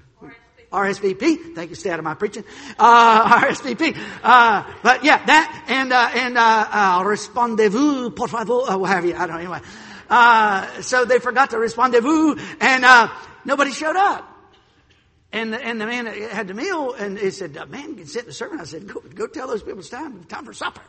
RSVP. 0.72 1.54
Thank 1.54 1.70
you. 1.70 1.76
Stay 1.76 1.90
out 1.90 1.98
of 1.98 2.04
my 2.04 2.14
preaching. 2.14 2.44
Uh, 2.78 3.40
RSVP. 3.46 3.96
Uh, 4.22 4.64
but 4.82 5.04
yeah, 5.04 5.24
that 5.24 5.64
and 5.68 5.92
uh, 5.92 6.10
and 6.14 6.38
uh, 6.38 6.68
uh, 6.70 7.02
respondez-vous, 7.04 8.10
por 8.10 8.28
favor, 8.28 8.70
uh, 8.70 8.78
what 8.78 8.90
have 8.90 9.04
you? 9.04 9.14
I 9.14 9.26
don't 9.26 9.30
know. 9.30 9.38
Anyway, 9.38 9.60
uh, 10.10 10.82
so 10.82 11.04
they 11.04 11.18
forgot 11.18 11.50
to 11.50 11.58
respondez-vous 11.58 12.38
and, 12.60 12.84
uh, 12.84 13.08
nobody 13.44 13.70
showed 13.70 13.96
up. 13.96 14.26
And 15.32 15.52
the, 15.52 15.64
and 15.64 15.80
the 15.80 15.86
man 15.86 16.06
had 16.06 16.48
the 16.48 16.54
meal 16.54 16.92
and 16.92 17.16
he 17.16 17.30
said, 17.30 17.54
man, 17.70 17.94
can 17.94 18.06
sit 18.06 18.22
in 18.22 18.26
the 18.26 18.32
servant. 18.32 18.60
I 18.60 18.64
said, 18.64 18.88
go, 18.88 19.00
go 19.14 19.26
tell 19.28 19.46
those 19.46 19.62
people 19.62 19.78
it's 19.78 19.88
time, 19.88 20.24
time 20.24 20.44
for 20.44 20.52
supper. 20.52 20.82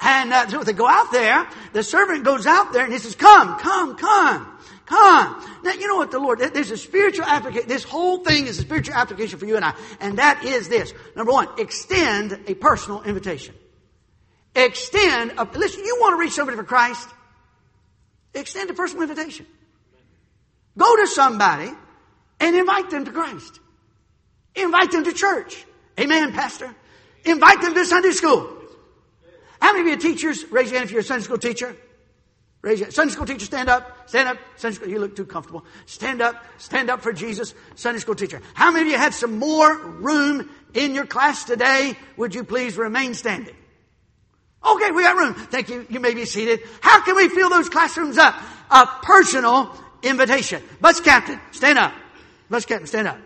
And 0.00 0.32
uh, 0.32 0.48
so 0.48 0.62
they 0.62 0.72
go 0.72 0.86
out 0.86 1.12
there. 1.12 1.48
The 1.72 1.82
servant 1.82 2.24
goes 2.24 2.46
out 2.46 2.72
there 2.72 2.84
and 2.84 2.92
he 2.92 2.98
says, 2.98 3.14
come, 3.14 3.58
come, 3.58 3.96
come, 3.96 4.58
come. 4.84 5.60
Now, 5.64 5.72
you 5.72 5.86
know 5.86 5.96
what 5.96 6.10
the 6.10 6.18
Lord, 6.18 6.40
there's 6.40 6.70
a 6.70 6.76
spiritual 6.76 7.24
application. 7.24 7.68
This 7.68 7.84
whole 7.84 8.18
thing 8.18 8.46
is 8.46 8.58
a 8.58 8.62
spiritual 8.62 8.94
application 8.94 9.38
for 9.38 9.46
you 9.46 9.56
and 9.56 9.64
I. 9.64 9.74
And 10.00 10.18
that 10.18 10.44
is 10.44 10.68
this. 10.68 10.92
Number 11.16 11.32
one, 11.32 11.48
extend 11.58 12.38
a 12.46 12.54
personal 12.54 13.02
invitation. 13.04 13.54
Extend 14.54 15.32
a, 15.38 15.44
listen, 15.44 15.82
you 15.84 15.96
want 16.00 16.14
to 16.14 16.20
reach 16.20 16.32
somebody 16.32 16.58
for 16.58 16.64
Christ? 16.64 17.08
Extend 18.34 18.70
a 18.70 18.74
personal 18.74 19.02
invitation. 19.02 19.46
Go 20.76 20.96
to 20.96 21.06
somebody 21.06 21.70
and 22.40 22.56
invite 22.56 22.90
them 22.90 23.04
to 23.04 23.12
Christ. 23.12 23.60
Invite 24.54 24.92
them 24.92 25.04
to 25.04 25.12
church. 25.12 25.64
Amen, 25.98 26.32
Pastor. 26.32 26.74
Invite 27.24 27.60
them 27.60 27.74
to 27.74 27.84
Sunday 27.84 28.10
school. 28.10 28.58
How 29.60 29.72
many 29.72 29.92
of 29.92 30.02
you 30.02 30.14
teachers, 30.14 30.44
raise 30.50 30.70
your 30.70 30.80
hand 30.80 30.88
if 30.88 30.92
you're 30.92 31.00
a 31.00 31.04
Sunday 31.04 31.24
school 31.24 31.38
teacher? 31.38 31.76
Raise 32.62 32.80
your 32.80 32.90
Sunday 32.90 33.12
school 33.12 33.26
teacher, 33.26 33.44
stand 33.44 33.68
up. 33.68 34.08
Stand 34.08 34.28
up. 34.28 34.38
Sunday 34.56 34.76
school, 34.76 34.88
you 34.88 34.98
look 34.98 35.16
too 35.16 35.26
comfortable. 35.26 35.64
Stand 35.86 36.22
up. 36.22 36.44
Stand 36.58 36.90
up 36.90 37.02
for 37.02 37.12
Jesus. 37.12 37.54
Sunday 37.74 38.00
school 38.00 38.14
teacher. 38.14 38.40
How 38.54 38.70
many 38.70 38.86
of 38.86 38.92
you 38.92 38.98
had 38.98 39.14
some 39.14 39.38
more 39.38 39.76
room 39.76 40.48
in 40.74 40.94
your 40.94 41.06
class 41.06 41.44
today? 41.44 41.96
Would 42.16 42.34
you 42.34 42.44
please 42.44 42.76
remain 42.76 43.14
standing? 43.14 43.56
Okay, 44.64 44.90
we 44.92 45.02
got 45.02 45.16
room. 45.16 45.34
Thank 45.34 45.68
you. 45.68 45.86
You 45.90 46.00
may 46.00 46.14
be 46.14 46.24
seated. 46.24 46.60
How 46.80 47.02
can 47.02 47.16
we 47.16 47.28
fill 47.28 47.50
those 47.50 47.68
classrooms 47.68 48.18
up? 48.18 48.34
A 48.70 48.86
personal 49.02 49.76
invitation. 50.02 50.62
Bus 50.80 51.00
captain, 51.00 51.40
stand 51.50 51.78
up. 51.78 51.92
Bus 52.48 52.64
captain, 52.64 52.86
stand 52.86 53.08
up. 53.08 53.18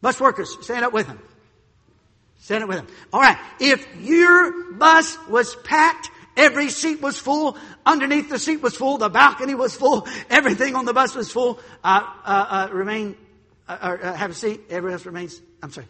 Bus 0.00 0.20
workers, 0.20 0.56
stand 0.60 0.84
up 0.84 0.92
with 0.92 1.06
them. 1.06 1.18
Stand 2.40 2.64
up 2.64 2.68
with 2.68 2.78
them. 2.78 2.88
All 3.12 3.20
right. 3.20 3.38
If 3.60 3.86
your 4.00 4.72
bus 4.72 5.16
was 5.28 5.54
packed, 5.56 6.10
every 6.36 6.68
seat 6.70 7.00
was 7.00 7.18
full, 7.18 7.56
underneath 7.86 8.28
the 8.28 8.38
seat 8.38 8.60
was 8.60 8.76
full, 8.76 8.98
the 8.98 9.08
balcony 9.08 9.54
was 9.54 9.76
full, 9.76 10.08
everything 10.28 10.74
on 10.74 10.84
the 10.84 10.92
bus 10.92 11.14
was 11.14 11.30
full, 11.30 11.60
uh, 11.84 12.02
uh, 12.24 12.68
uh 12.68 12.72
remain, 12.72 13.16
uh, 13.68 13.72
uh, 14.02 14.12
have 14.14 14.32
a 14.32 14.34
seat. 14.34 14.62
Everyone 14.70 14.94
else 14.94 15.06
remains. 15.06 15.40
I'm 15.62 15.70
sorry. 15.70 15.86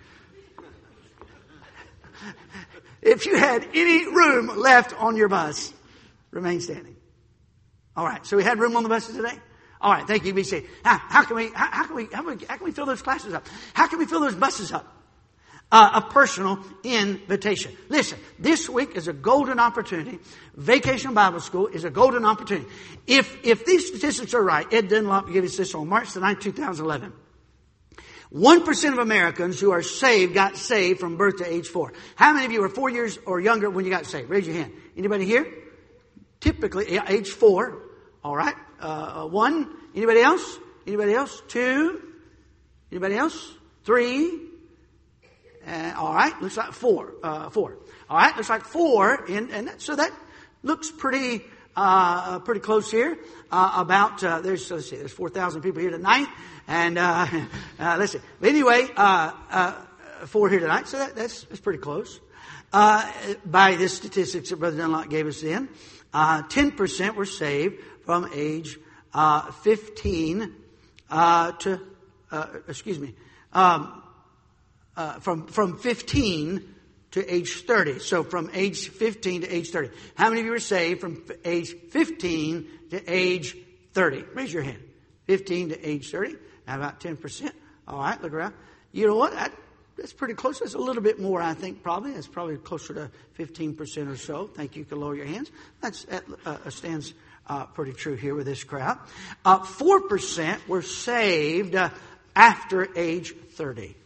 If 3.03 3.27
you 3.27 3.37
had 3.37 3.67
any 3.75 4.07
room 4.07 4.47
left 4.57 4.95
on 4.95 5.17
your 5.17 5.29
bus, 5.29 5.73
remain 6.31 6.61
standing. 6.61 6.97
All 7.97 8.07
right. 8.07 8.25
So 8.25 8.37
we 8.37 8.45
had 8.45 8.59
room 8.59 8.77
on 8.77 8.85
the 8.85 8.89
buses 8.89 9.17
today. 9.17 9.35
All 9.81 9.93
right. 9.93 10.07
Thank 10.07 10.25
you, 10.25 10.33
BC. 10.33 10.67
How, 10.85 10.99
how 10.99 11.25
can 11.25 11.37
we, 11.37 11.49
how, 11.49 11.67
how, 11.71 11.87
can 11.87 11.97
we, 11.97 12.05
how, 12.13 12.23
can 12.23 12.39
we, 12.39 12.45
how 12.47 12.57
can 12.57 12.65
we 12.65 12.73
fill 12.73 12.87
those 12.87 13.03
classes 13.03 13.35
up? 13.35 13.47
How 13.75 13.89
can 13.89 13.99
we 13.99 14.07
fill 14.07 14.21
those 14.21 14.37
buses 14.37 14.73
up? 14.73 14.87
Uh, 15.71 16.03
a 16.05 16.13
personal 16.13 16.63
invitation. 16.85 17.75
Listen, 17.89 18.19
this 18.39 18.69
week 18.69 18.95
is 18.95 19.09
a 19.09 19.13
golden 19.13 19.59
opportunity. 19.59 20.19
Vacation 20.55 21.15
Bible 21.15 21.41
School 21.41 21.67
is 21.67 21.85
a 21.85 21.91
golden 21.91 22.27
opportunity. 22.27 22.69
If, 23.07 23.39
if 23.43 23.65
these 23.65 23.89
statistics 23.89 24.35
are 24.35 24.43
right, 24.43 24.71
Ed 24.71 24.89
Dunlop 24.89 25.33
gave 25.33 25.45
us 25.45 25.57
this 25.57 25.75
on 25.75 25.89
March 25.89 26.13
the 26.13 26.21
9th, 26.21 26.43
2011. 26.43 27.15
1% 28.35 28.93
of 28.93 28.99
Americans 28.99 29.61
who 29.61 29.73
are 29.73 29.83
saved 29.83 30.33
got 30.33 30.57
saved 30.57 31.01
from 31.01 31.17
birth 31.17 31.39
to 31.39 31.51
age 31.51 31.69
four. 31.69 31.93
How 32.15 32.33
many 32.33 32.47
of 32.47 32.53
you 32.53 32.63
were 32.63 32.69
four 32.69 32.89
years 32.89 33.19
or 33.27 33.41
younger 33.41 33.69
when 33.69 33.85
you 33.85 33.91
got 33.91 34.07
saved? 34.07 34.31
Raise 34.31 34.47
your 34.47 34.57
hand. 34.57 34.73
Anybody 34.97 35.27
here? 35.27 35.47
Typically, 36.41 36.99
age 37.09 37.29
four. 37.29 37.79
All 38.25 38.37
right. 38.37 38.55
Uh, 38.81 39.23
uh, 39.25 39.27
one. 39.27 39.69
Anybody 39.95 40.21
else? 40.21 40.59
Anybody 40.87 41.13
else? 41.13 41.43
Two. 41.49 42.03
Anybody 42.91 43.17
else? 43.17 43.53
Three. 43.85 44.41
Uh, 45.67 45.93
all 45.97 46.15
right. 46.15 46.41
Looks 46.41 46.57
like 46.57 46.73
four. 46.73 47.15
Uh, 47.23 47.51
four. 47.51 47.79
All 48.09 48.17
right. 48.17 48.35
Looks 48.37 48.49
like 48.49 48.65
four. 48.65 49.25
And, 49.29 49.51
and 49.51 49.69
that, 49.69 49.81
so 49.81 49.95
that 49.95 50.11
looks 50.63 50.91
pretty, 50.91 51.43
uh, 51.77 52.39
pretty 52.41 52.61
close 52.61 52.91
here. 52.91 53.19
Uh, 53.51 53.75
about, 53.77 54.21
there's, 54.43 54.71
let's 54.71 54.91
see, 54.91 54.97
there's 54.97 55.13
4,000 55.13 55.63
people 55.63 55.81
here 55.81 55.91
tonight. 55.91 56.29
And 56.67 56.99
uh, 56.99 57.27
uh, 57.79 57.97
listen, 57.99 58.23
anyway, 58.43 58.89
uh, 58.97 59.33
uh, 59.51 59.73
four 60.27 60.49
here 60.49 60.61
tonight, 60.61 60.89
so 60.89 60.99
that, 60.99 61.17
that's, 61.17 61.45
that's 61.45 61.61
pretty 61.61 61.79
close. 61.79 62.21
Uh, 62.73 63.11
by 63.45 63.77
the 63.77 63.89
statistics 63.89 64.51
that 64.51 64.57
Brother 64.57 64.79
Dunlop 64.79 65.11
gave 65.11 65.27
us 65.27 65.43
then, 65.43 65.69
10% 66.15 67.15
were 67.15 67.27
saved 67.27 67.83
from 68.05 68.31
age 68.35 68.79
15 69.63 70.55
to, 71.11 71.81
excuse 72.69 72.99
me, 72.99 73.15
um, 73.53 74.03
from, 75.21 75.47
from 75.49 75.79
15 75.79 76.75
to 77.13 77.35
age 77.35 77.65
30. 77.65 78.01
So 78.01 78.25
from 78.25 78.51
age 78.53 78.89
15 78.89 79.43
to 79.43 79.55
age 79.55 79.71
30. 79.71 79.91
How 80.15 80.29
many 80.29 80.41
of 80.41 80.47
you 80.47 80.53
were 80.53 80.59
saved 80.59 81.01
from 81.01 81.25
age 81.45 81.75
15 81.91 82.69
to 82.91 83.13
age 83.13 83.57
30? 83.93 84.25
Raise 84.35 84.53
your 84.53 84.63
hand. 84.63 84.83
15 85.27 85.71
to 85.71 85.89
age 85.89 86.11
30. 86.11 86.37
Now 86.67 86.77
about 86.77 87.01
10% 87.01 87.53
All 87.87 87.99
right, 87.99 88.21
look 88.21 88.33
around. 88.33 88.55
You 88.93 89.07
know 89.07 89.17
what? 89.17 89.33
That, 89.33 89.53
that's 89.97 90.13
pretty 90.13 90.35
close. 90.35 90.59
That's 90.59 90.75
a 90.75 90.79
little 90.79 91.03
bit 91.03 91.21
more, 91.21 91.41
I 91.41 91.55
think, 91.55 91.83
probably. 91.83 92.13
That's 92.13 92.27
probably 92.27 92.57
closer 92.57 92.95
to 92.95 93.11
15% 93.39 94.11
or 94.11 94.17
so. 94.17 94.47
Thank 94.47 94.77
you. 94.77 94.81
You 94.81 94.87
can 94.87 95.01
lower 95.01 95.15
your 95.15 95.27
hands. 95.27 95.51
That's, 95.81 96.05
that 96.05 96.25
uh, 96.45 96.71
stands 96.71 97.15
uh, 97.47 97.67
pretty 97.67 97.93
true 97.93 98.15
here 98.15 98.35
with 98.35 98.47
this 98.47 98.65
crowd. 98.65 98.99
Uh, 99.45 99.61
4% 99.61 100.67
were 100.69 100.83
saved 100.83 101.75
uh, 101.75 101.91
after 102.35 102.89
age 102.97 103.35
30. 103.53 103.97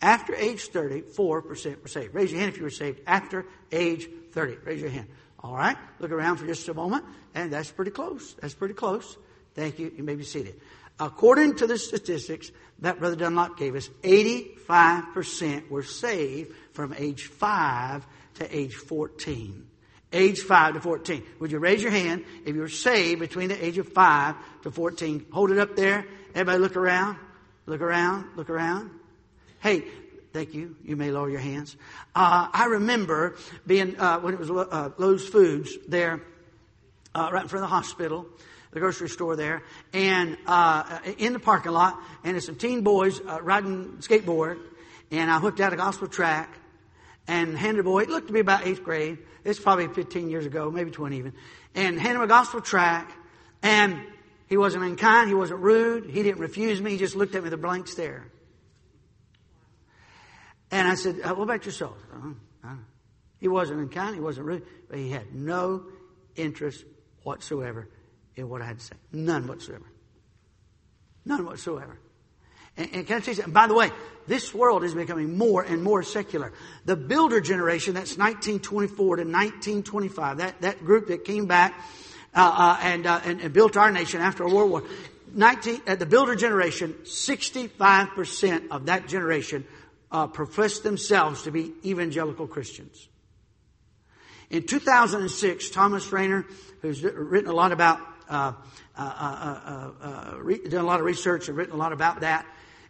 After 0.00 0.34
age 0.34 0.68
30, 0.68 1.02
4% 1.02 1.82
were 1.82 1.88
saved. 1.88 2.14
Raise 2.14 2.30
your 2.30 2.40
hand 2.40 2.52
if 2.52 2.58
you 2.58 2.64
were 2.64 2.70
saved 2.70 3.00
after 3.06 3.46
age 3.72 4.08
30. 4.32 4.58
Raise 4.64 4.80
your 4.80 4.90
hand. 4.90 5.08
All 5.40 5.56
right. 5.56 5.76
Look 5.98 6.12
around 6.12 6.36
for 6.36 6.46
just 6.46 6.68
a 6.68 6.74
moment. 6.74 7.04
And 7.34 7.52
that's 7.52 7.70
pretty 7.70 7.90
close. 7.90 8.34
That's 8.40 8.54
pretty 8.54 8.74
close. 8.74 9.16
Thank 9.54 9.78
you. 9.78 9.92
You 9.96 10.04
may 10.04 10.14
be 10.14 10.24
seated. 10.24 10.60
According 11.00 11.56
to 11.56 11.66
the 11.66 11.78
statistics 11.78 12.50
that 12.80 12.98
Brother 12.98 13.16
Dunlop 13.16 13.56
gave 13.56 13.74
us, 13.74 13.88
85% 14.02 15.70
were 15.70 15.82
saved 15.82 16.54
from 16.72 16.94
age 16.96 17.26
5 17.26 18.06
to 18.34 18.56
age 18.56 18.74
14. 18.74 19.66
Age 20.12 20.40
5 20.40 20.74
to 20.74 20.80
14. 20.80 21.22
Would 21.40 21.52
you 21.52 21.58
raise 21.58 21.82
your 21.82 21.92
hand 21.92 22.24
if 22.44 22.54
you 22.54 22.62
were 22.62 22.68
saved 22.68 23.20
between 23.20 23.48
the 23.48 23.64
age 23.64 23.78
of 23.78 23.88
5 23.88 24.34
to 24.62 24.70
14? 24.70 25.26
Hold 25.32 25.50
it 25.50 25.58
up 25.58 25.76
there. 25.76 26.04
Everybody 26.34 26.58
look 26.58 26.76
around. 26.76 27.18
Look 27.66 27.80
around. 27.80 28.36
Look 28.36 28.50
around. 28.50 28.90
Hey, 29.60 29.84
thank 30.32 30.54
you. 30.54 30.76
You 30.84 30.96
may 30.96 31.10
lower 31.10 31.28
your 31.28 31.40
hands. 31.40 31.76
Uh, 32.14 32.48
I 32.52 32.66
remember 32.66 33.36
being, 33.66 33.98
uh, 33.98 34.20
when 34.20 34.34
it 34.34 34.40
was 34.40 34.50
uh, 34.50 34.90
Lowe's 34.98 35.28
Foods 35.28 35.76
there, 35.86 36.20
uh, 37.14 37.30
right 37.32 37.42
in 37.42 37.48
front 37.48 37.64
of 37.64 37.70
the 37.70 37.74
hospital 37.74 38.26
the 38.70 38.80
grocery 38.80 39.08
store 39.08 39.36
there, 39.36 39.62
and 39.92 40.36
uh, 40.46 40.98
in 41.18 41.32
the 41.32 41.38
parking 41.38 41.72
lot, 41.72 41.98
and 42.22 42.34
there's 42.34 42.46
some 42.46 42.56
teen 42.56 42.82
boys 42.82 43.20
uh, 43.20 43.40
riding 43.42 43.96
skateboard, 44.00 44.58
and 45.10 45.30
I 45.30 45.38
hooked 45.38 45.60
out 45.60 45.72
a 45.72 45.76
gospel 45.76 46.06
tract, 46.08 46.58
and 47.26 47.56
handed 47.56 47.80
a 47.80 47.82
boy, 47.82 48.02
it 48.02 48.10
looked 48.10 48.26
to 48.28 48.32
be 48.32 48.40
about 48.40 48.66
eighth 48.66 48.82
grade, 48.82 49.18
it's 49.44 49.58
probably 49.58 49.88
15 49.88 50.28
years 50.28 50.46
ago, 50.46 50.70
maybe 50.70 50.90
20 50.90 51.16
even, 51.16 51.32
and 51.74 51.98
handed 51.98 52.16
him 52.16 52.22
a 52.22 52.26
gospel 52.26 52.60
tract, 52.60 53.12
and 53.62 54.00
he 54.48 54.56
wasn't 54.56 54.84
unkind, 54.84 55.28
he 55.28 55.34
wasn't 55.34 55.60
rude, 55.60 56.10
he 56.10 56.22
didn't 56.22 56.40
refuse 56.40 56.80
me, 56.80 56.92
he 56.92 56.98
just 56.98 57.16
looked 57.16 57.34
at 57.34 57.42
me 57.42 57.44
with 57.44 57.54
a 57.54 57.58
blank 57.58 57.88
stare. 57.88 58.26
And 60.70 60.86
I 60.86 60.94
said, 60.94 61.20
uh, 61.22 61.34
what 61.34 61.44
about 61.44 61.64
yourself? 61.64 61.96
Uh-huh. 62.12 62.34
He 63.40 63.48
wasn't 63.48 63.80
unkind, 63.80 64.14
he 64.14 64.20
wasn't 64.20 64.46
rude, 64.46 64.64
but 64.88 64.98
he 64.98 65.10
had 65.10 65.34
no 65.34 65.84
interest 66.34 66.84
whatsoever 67.22 67.88
in 68.36 68.48
what 68.48 68.62
I 68.62 68.66
had 68.66 68.78
to 68.80 68.84
say. 68.84 68.96
None 69.12 69.46
whatsoever. 69.46 69.84
None 71.24 71.44
whatsoever. 71.44 71.98
And, 72.76 72.88
and, 72.92 73.06
can 73.06 73.16
I 73.16 73.20
tell 73.20 73.32
you 73.32 73.34
something? 73.34 73.52
By 73.52 73.66
the 73.66 73.74
way, 73.74 73.90
this 74.26 74.54
world 74.54 74.84
is 74.84 74.94
becoming 74.94 75.36
more 75.36 75.62
and 75.62 75.82
more 75.82 76.02
secular. 76.02 76.52
The 76.84 76.96
builder 76.96 77.40
generation, 77.40 77.94
that's 77.94 78.16
1924 78.16 79.16
to 79.16 79.22
1925, 79.22 80.38
that, 80.38 80.60
that 80.60 80.84
group 80.84 81.08
that 81.08 81.24
came 81.24 81.46
back 81.46 81.74
uh, 82.34 82.40
uh, 82.56 82.78
and, 82.82 83.06
uh, 83.06 83.20
and, 83.24 83.40
and, 83.40 83.52
built 83.52 83.76
our 83.76 83.90
nation 83.90 84.20
after 84.20 84.46
world 84.46 84.70
war. 84.70 84.82
19, 85.34 85.82
uh, 85.86 85.94
the 85.96 86.06
builder 86.06 86.34
generation, 86.34 86.94
65% 87.04 88.68
of 88.70 88.86
that 88.86 89.08
generation 89.08 89.66
uh, 90.10 90.26
professed 90.26 90.82
themselves 90.82 91.42
to 91.42 91.50
be 91.50 91.72
evangelical 91.84 92.46
Christians. 92.46 93.08
In 94.50 94.64
2006, 94.64 95.70
Thomas 95.70 96.10
Rainer, 96.10 96.46
who's 96.80 97.02
written 97.02 97.50
a 97.50 97.54
lot 97.54 97.72
about 97.72 98.00
uh, 98.28 98.52
uh, 98.96 99.90
uh, 100.02 100.34
re- 100.38 100.68
done 100.68 100.84
a 100.84 100.86
lot 100.86 101.00
of 101.00 101.06
research 101.06 101.48
and 101.48 101.56
written 101.56 101.74
a 101.74 101.78
lot 101.78 101.92
about 101.92 102.20
that 102.20 102.46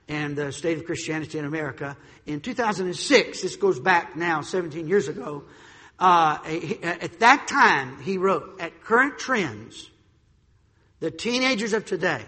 and 0.09 0.37
the 0.37 0.53
state 0.53 0.79
of 0.79 0.85
Christianity 0.87 1.39
in 1.39 1.45
America. 1.45 1.97
In 2.27 2.41
2006, 2.41 3.43
this 3.43 3.57
goes 3.57 3.79
back 3.79 4.17
now 4.17 4.41
17 4.41 4.89
years 4.89 5.09
ago, 5.09 5.45
uh, 5.99 6.39
at 6.45 7.19
that 7.21 7.49
time 7.49 8.01
he 8.03 8.19
wrote, 8.19 8.61
at 8.61 8.81
current 8.83 9.19
trends, 9.19 9.91
the 11.01 11.11
teenagers 11.11 11.73
of 11.73 11.85
today, 11.85 12.25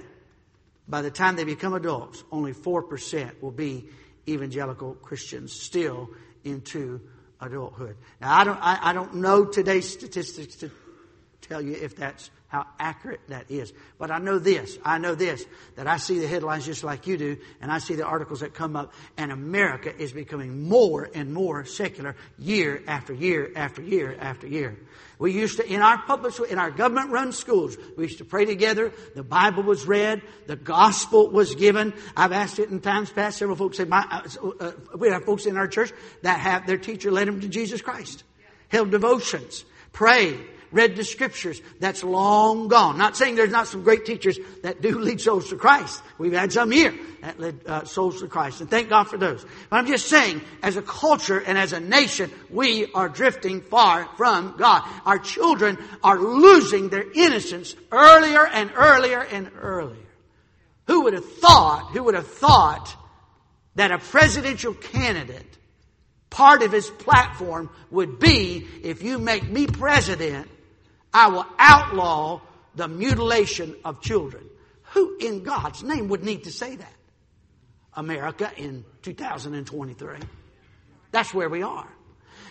by 0.88 1.02
the 1.02 1.10
time 1.10 1.36
they 1.36 1.44
become 1.44 1.74
adults, 1.74 2.22
only 2.32 2.52
4% 2.52 3.40
will 3.40 3.52
be 3.52 3.88
evangelical 4.30 4.94
Christians 4.94 5.52
still 5.52 6.10
into 6.44 7.00
adulthood. 7.40 7.96
Now 8.20 8.38
I 8.38 8.44
don't, 8.44 8.58
I, 8.60 8.78
I 8.82 8.92
don't 8.92 9.16
know 9.16 9.44
today's 9.44 9.88
statistics 9.90 10.56
to 10.56 10.70
tell 11.40 11.60
you 11.60 11.72
if 11.72 11.96
that's 11.96 12.30
how 12.50 12.66
accurate 12.80 13.20
that 13.28 13.48
is. 13.48 13.72
But 13.96 14.10
I 14.10 14.18
know 14.18 14.40
this, 14.40 14.76
I 14.84 14.98
know 14.98 15.14
this, 15.14 15.44
that 15.76 15.86
I 15.86 15.98
see 15.98 16.18
the 16.18 16.26
headlines 16.26 16.66
just 16.66 16.82
like 16.82 17.06
you 17.06 17.16
do, 17.16 17.36
and 17.60 17.70
I 17.70 17.78
see 17.78 17.94
the 17.94 18.04
articles 18.04 18.40
that 18.40 18.54
come 18.54 18.74
up, 18.74 18.92
and 19.16 19.30
America 19.30 19.96
is 19.96 20.12
becoming 20.12 20.68
more 20.68 21.08
and 21.14 21.32
more 21.32 21.64
secular 21.64 22.16
year 22.38 22.82
after 22.88 23.14
year 23.14 23.52
after 23.54 23.82
year 23.82 24.16
after 24.18 24.48
year. 24.48 24.76
We 25.20 25.32
used 25.32 25.58
to, 25.58 25.72
in 25.72 25.80
our 25.80 26.02
public, 26.02 26.34
in 26.50 26.58
our 26.58 26.72
government 26.72 27.10
run 27.10 27.30
schools, 27.30 27.76
we 27.96 28.04
used 28.04 28.18
to 28.18 28.24
pray 28.24 28.46
together, 28.46 28.92
the 29.14 29.22
Bible 29.22 29.62
was 29.62 29.86
read, 29.86 30.20
the 30.48 30.56
gospel 30.56 31.30
was 31.30 31.54
given. 31.54 31.94
I've 32.16 32.32
asked 32.32 32.58
it 32.58 32.70
in 32.70 32.80
times 32.80 33.10
past, 33.10 33.38
several 33.38 33.56
folks 33.56 33.76
say, 33.76 33.84
my, 33.84 34.04
uh, 34.10 34.48
uh, 34.58 34.72
we 34.96 35.08
have 35.10 35.24
folks 35.24 35.46
in 35.46 35.56
our 35.56 35.68
church 35.68 35.92
that 36.22 36.40
have 36.40 36.66
their 36.66 36.78
teacher 36.78 37.12
led 37.12 37.28
them 37.28 37.40
to 37.42 37.48
Jesus 37.48 37.80
Christ, 37.80 38.24
held 38.68 38.90
devotions, 38.90 39.64
prayed, 39.92 40.40
read 40.72 40.96
the 40.96 41.04
scriptures. 41.04 41.60
That's 41.78 42.02
long 42.04 42.68
gone. 42.68 42.98
Not 42.98 43.16
saying 43.16 43.36
there's 43.36 43.50
not 43.50 43.66
some 43.66 43.82
great 43.82 44.04
teachers 44.04 44.38
that 44.62 44.80
do 44.80 44.98
lead 44.98 45.20
souls 45.20 45.50
to 45.50 45.56
Christ. 45.56 46.02
We've 46.18 46.32
had 46.32 46.52
some 46.52 46.70
here 46.70 46.94
that 47.22 47.38
led 47.38 47.60
uh, 47.66 47.84
souls 47.84 48.20
to 48.20 48.28
Christ, 48.28 48.60
and 48.60 48.70
thank 48.70 48.88
God 48.88 49.04
for 49.04 49.16
those. 49.16 49.44
But 49.68 49.76
I'm 49.76 49.86
just 49.86 50.06
saying, 50.06 50.40
as 50.62 50.76
a 50.76 50.82
culture 50.82 51.38
and 51.38 51.58
as 51.58 51.72
a 51.72 51.80
nation, 51.80 52.30
we 52.48 52.90
are 52.92 53.08
drifting 53.08 53.60
far 53.60 54.08
from 54.16 54.56
God. 54.56 54.82
Our 55.04 55.18
children 55.18 55.78
are 56.02 56.18
losing 56.18 56.88
their 56.88 57.06
innocence 57.14 57.74
earlier 57.92 58.46
and 58.46 58.70
earlier 58.74 59.20
and 59.20 59.50
earlier. 59.60 59.96
Who 60.86 61.02
would 61.02 61.14
have 61.14 61.30
thought, 61.34 61.90
who 61.92 62.04
would 62.04 62.14
have 62.14 62.26
thought 62.26 62.96
that 63.76 63.92
a 63.92 63.98
presidential 63.98 64.74
candidate 64.74 65.58
part 66.30 66.62
of 66.62 66.72
his 66.72 66.88
platform 66.88 67.68
would 67.90 68.18
be 68.18 68.66
if 68.82 69.02
you 69.02 69.18
make 69.18 69.48
me 69.48 69.66
president, 69.66 70.48
I 71.12 71.28
will 71.28 71.46
outlaw 71.58 72.40
the 72.74 72.88
mutilation 72.88 73.74
of 73.84 74.00
children. 74.00 74.44
Who 74.92 75.16
in 75.18 75.42
God's 75.42 75.82
name 75.82 76.08
would 76.08 76.24
need 76.24 76.44
to 76.44 76.52
say 76.52 76.76
that? 76.76 76.94
America 77.94 78.50
in 78.56 78.84
2023. 79.02 80.16
That's 81.12 81.34
where 81.34 81.48
we 81.48 81.62
are. 81.62 81.88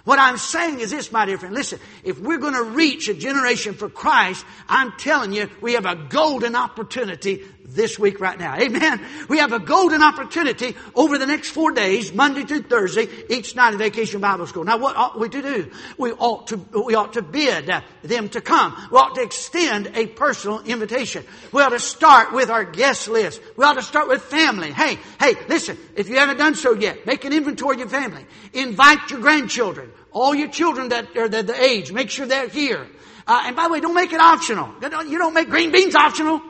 What 0.06 0.20
I'm 0.20 0.38
saying 0.38 0.80
is 0.80 0.92
this, 0.92 1.12
my 1.12 1.26
dear 1.26 1.38
friend. 1.38 1.54
Listen, 1.54 1.80
if 2.04 2.20
we're 2.20 2.38
going 2.38 2.54
to 2.54 2.64
reach 2.64 3.10
a 3.10 3.14
generation 3.14 3.74
for 3.74 3.90
Christ, 3.90 4.46
I'm 4.68 4.94
telling 4.94 5.34
you, 5.34 5.50
we 5.62 5.74
have 5.74 5.86
a 5.86 5.96
golden 5.96 6.56
opportunity 6.56 7.46
this 7.76 7.98
week 8.00 8.20
right 8.20 8.38
now. 8.38 8.56
Amen. 8.56 9.06
We 9.28 9.40
have 9.40 9.54
a 9.54 9.60
golden 9.60 10.02
opportunity 10.02 10.76
over 10.96 11.18
the 11.18 11.26
next 11.26 11.52
four 11.52 11.72
days, 11.72 12.14
Monday 12.14 12.44
through 12.44 12.64
Thursday, 12.64 13.08
each 13.30 13.56
night 13.56 13.74
of 13.74 13.80
Vacation 13.80 14.22
Bible 14.22 14.48
School. 14.48 14.64
Now 14.64 14.78
what 14.78 14.96
ought 14.96 15.20
we 15.20 15.30
to 15.30 15.42
do? 15.42 15.72
We 15.98 16.12
ought 16.12 16.48
to, 16.48 16.58
we 16.58 16.96
ought 16.96 17.14
to 17.14 17.22
bid 17.22 17.72
them 18.04 18.30
to 18.30 18.42
come. 18.42 18.76
We 18.92 18.98
ought 18.98 19.16
to 19.16 19.22
extend 19.22 19.92
a 19.96 20.08
personal 20.08 20.62
invitation. 20.62 21.26
We 21.52 21.62
ought 21.62 21.70
to 21.70 21.80
start 21.80 22.34
with 22.34 22.50
our 22.50 22.66
guest 22.66 23.08
list. 23.08 23.42
We 23.56 23.66
ought 23.66 23.74
to 23.74 23.82
start 23.82 24.08
with 24.08 24.22
family. 24.24 24.72
Hey, 24.72 24.98
hey, 25.20 25.36
listen, 25.48 25.78
if 25.96 26.10
you 26.10 26.16
haven't 26.16 26.38
done 26.38 26.56
so 26.56 26.74
yet, 26.74 27.06
make 27.06 27.26
an 27.26 27.34
inventory 27.34 27.76
of 27.76 27.80
your 27.80 27.90
family. 27.90 28.26
Invite 28.54 29.10
your 29.12 29.22
grandchildren. 29.22 29.92
All 30.12 30.34
your 30.34 30.50
children 30.50 30.90
that 30.90 31.16
are 31.16 31.30
the, 31.30 31.44
the 31.44 31.62
age, 31.62 31.92
make 31.92 32.10
sure 32.10 32.26
they're 32.26 32.50
here. 32.50 32.88
Uh, 33.28 33.44
and 33.46 33.56
by 33.56 33.66
the 33.66 33.74
way, 33.74 33.80
don't 33.80 33.94
make 33.94 34.12
it 34.12 34.20
optional. 34.20 34.74
You 34.82 35.20
don't 35.20 35.36
make 35.36 35.50
green 35.50 35.72
beans 35.72 35.94
optional. 35.94 36.42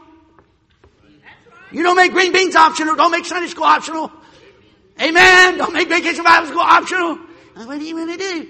You 1.72 1.84
don't 1.84 1.96
make 1.96 2.12
green 2.12 2.32
beans 2.32 2.56
optional. 2.56 2.96
Don't 2.96 3.12
make 3.12 3.26
Sunday 3.26 3.48
school 3.48 3.66
optional. 3.66 4.12
Amen. 5.02 5.58
Don't 5.58 5.74
make 5.74 5.88
vacation 5.88 6.24
Bible 6.24 6.48
school 6.48 6.62
optional. 6.62 7.18
What 7.56 7.80
do 7.80 7.86
you 7.86 7.96
want 7.96 8.12
to 8.12 8.18
do? 8.18 8.50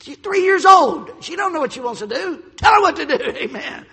She's 0.00 0.16
three 0.16 0.42
years 0.42 0.64
old. 0.64 1.10
She 1.20 1.36
don't 1.36 1.52
know 1.52 1.60
what 1.60 1.72
she 1.72 1.80
wants 1.80 2.00
to 2.00 2.06
do. 2.06 2.42
Tell 2.56 2.72
her 2.74 2.80
what 2.80 2.96
to 2.96 3.06
do. 3.06 3.14
Amen. 3.22 3.86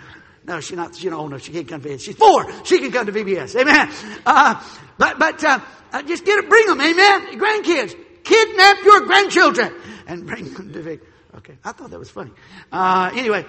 No, 0.46 0.62
she's 0.62 0.78
not. 0.78 1.04
Not 1.04 1.14
old 1.14 1.32
enough. 1.32 1.44
She 1.44 1.52
can't 1.52 1.68
come 1.68 1.82
to 1.82 1.90
VBS. 1.90 2.02
She's 2.02 2.16
four. 2.16 2.46
She 2.64 2.80
can 2.80 2.92
come 2.92 3.06
to 3.06 3.12
VBS. 3.12 3.60
Amen. 3.60 3.92
Uh, 4.26 4.64
but 4.98 5.20
but 5.20 5.44
uh, 5.44 5.60
uh, 5.92 6.02
just 6.04 6.24
get 6.24 6.40
it. 6.40 6.50
Bring 6.50 6.68
them. 6.68 6.80
Amen. 6.80 7.38
Grandkids. 7.38 7.96
Kidnap 8.24 8.84
your 8.84 9.02
grandchildren 9.02 9.74
and 10.08 10.26
bring 10.26 10.54
them 10.54 10.72
to 10.72 10.80
VBS. 10.80 11.02
Okay. 11.38 11.58
I 11.64 11.72
thought 11.74 11.92
that 11.92 12.00
was 12.00 12.10
funny. 12.10 12.32
Uh, 12.72 13.12
anyway, 13.14 13.46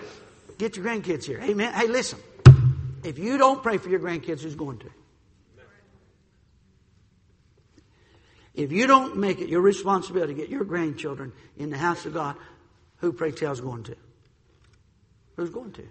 get 0.58 0.76
your 0.76 0.84
grandkids 0.84 1.24
here. 1.24 1.40
Amen. 1.40 1.72
Hey, 1.72 1.86
listen. 1.86 2.18
If 3.04 3.18
you 3.18 3.38
don't 3.38 3.62
pray 3.62 3.78
for 3.78 3.88
your 3.88 4.00
grandkids, 4.00 4.40
who's 4.42 4.56
going 4.56 4.78
to? 4.78 4.90
If 8.58 8.72
you 8.72 8.88
don't 8.88 9.16
make 9.16 9.38
it 9.40 9.48
your 9.48 9.60
responsibility 9.60 10.34
to 10.34 10.40
get 10.40 10.48
your 10.48 10.64
grandchildren 10.64 11.32
in 11.56 11.70
the 11.70 11.78
house 11.78 12.04
of 12.06 12.14
God, 12.14 12.34
who 12.96 13.12
pray 13.12 13.30
tell 13.30 13.52
is 13.52 13.60
going 13.60 13.84
to? 13.84 13.96
Who's 15.36 15.50
going 15.50 15.70
to? 15.74 15.86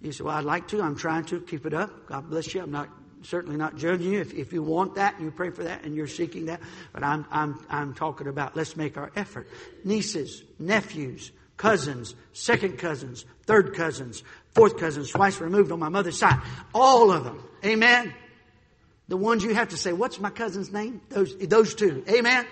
You 0.00 0.12
say, 0.12 0.22
Well, 0.22 0.36
I'd 0.36 0.44
like 0.44 0.68
to. 0.68 0.80
I'm 0.80 0.94
trying 0.94 1.24
to 1.24 1.40
keep 1.40 1.66
it 1.66 1.74
up. 1.74 2.06
God 2.06 2.30
bless 2.30 2.54
you. 2.54 2.62
I'm 2.62 2.70
not 2.70 2.88
certainly 3.22 3.56
not 3.56 3.76
judging 3.76 4.12
you. 4.12 4.20
If, 4.20 4.32
if 4.34 4.52
you 4.52 4.62
want 4.62 4.94
that, 4.94 5.20
you 5.20 5.32
pray 5.32 5.50
for 5.50 5.64
that, 5.64 5.82
and 5.82 5.96
you're 5.96 6.06
seeking 6.06 6.46
that. 6.46 6.60
But 6.92 7.02
I'm, 7.02 7.26
I'm, 7.32 7.66
I'm 7.68 7.92
talking 7.92 8.28
about 8.28 8.56
let's 8.56 8.76
make 8.76 8.96
our 8.96 9.10
effort. 9.16 9.48
Nieces, 9.82 10.44
nephews, 10.60 11.32
cousins, 11.56 12.14
second 12.32 12.78
cousins, 12.78 13.24
third 13.46 13.74
cousins, 13.74 14.22
fourth 14.54 14.78
cousins, 14.78 15.10
twice 15.10 15.40
removed 15.40 15.72
on 15.72 15.80
my 15.80 15.88
mother's 15.88 16.20
side. 16.20 16.40
All 16.72 17.10
of 17.10 17.24
them. 17.24 17.42
Amen. 17.64 18.14
The 19.08 19.16
ones 19.16 19.42
you 19.42 19.54
have 19.54 19.70
to 19.70 19.76
say, 19.76 19.92
what's 19.92 20.20
my 20.20 20.30
cousin's 20.30 20.70
name? 20.70 21.00
Those, 21.08 21.36
those 21.38 21.74
two. 21.74 22.04
Amen 22.08 22.46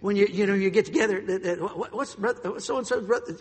when 0.00 0.16
you 0.16 0.26
you 0.26 0.46
know 0.46 0.54
you 0.54 0.70
get 0.70 0.86
together. 0.86 1.20
What's 1.92 2.16
so 2.64 2.78
and 2.78 2.86
so's 2.86 3.06
brother? 3.06 3.36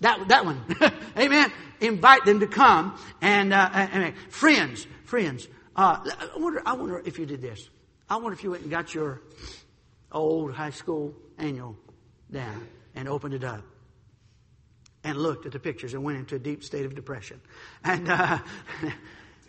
That 0.00 0.28
that 0.28 0.44
one. 0.44 0.60
Amen. 1.16 1.52
Invite 1.80 2.24
them 2.24 2.40
to 2.40 2.46
come 2.46 2.98
and, 3.20 3.52
uh, 3.52 3.70
and 3.72 4.14
friends, 4.28 4.86
friends. 5.04 5.48
Uh, 5.74 5.98
I 6.04 6.38
wonder. 6.38 6.62
I 6.66 6.74
wonder 6.74 7.02
if 7.04 7.18
you 7.18 7.26
did 7.26 7.40
this. 7.40 7.68
I 8.08 8.16
wonder 8.16 8.32
if 8.32 8.44
you 8.44 8.50
went 8.50 8.62
and 8.62 8.70
got 8.70 8.94
your 8.94 9.22
old 10.10 10.52
high 10.52 10.70
school 10.70 11.14
annual 11.38 11.76
down 12.30 12.66
and 12.94 13.08
opened 13.08 13.34
it 13.34 13.44
up 13.44 13.62
and 15.04 15.16
looked 15.16 15.46
at 15.46 15.52
the 15.52 15.58
pictures 15.58 15.94
and 15.94 16.04
went 16.04 16.18
into 16.18 16.34
a 16.34 16.38
deep 16.38 16.62
state 16.62 16.84
of 16.84 16.94
depression. 16.94 17.40
And 17.82 18.08
uh, 18.08 18.38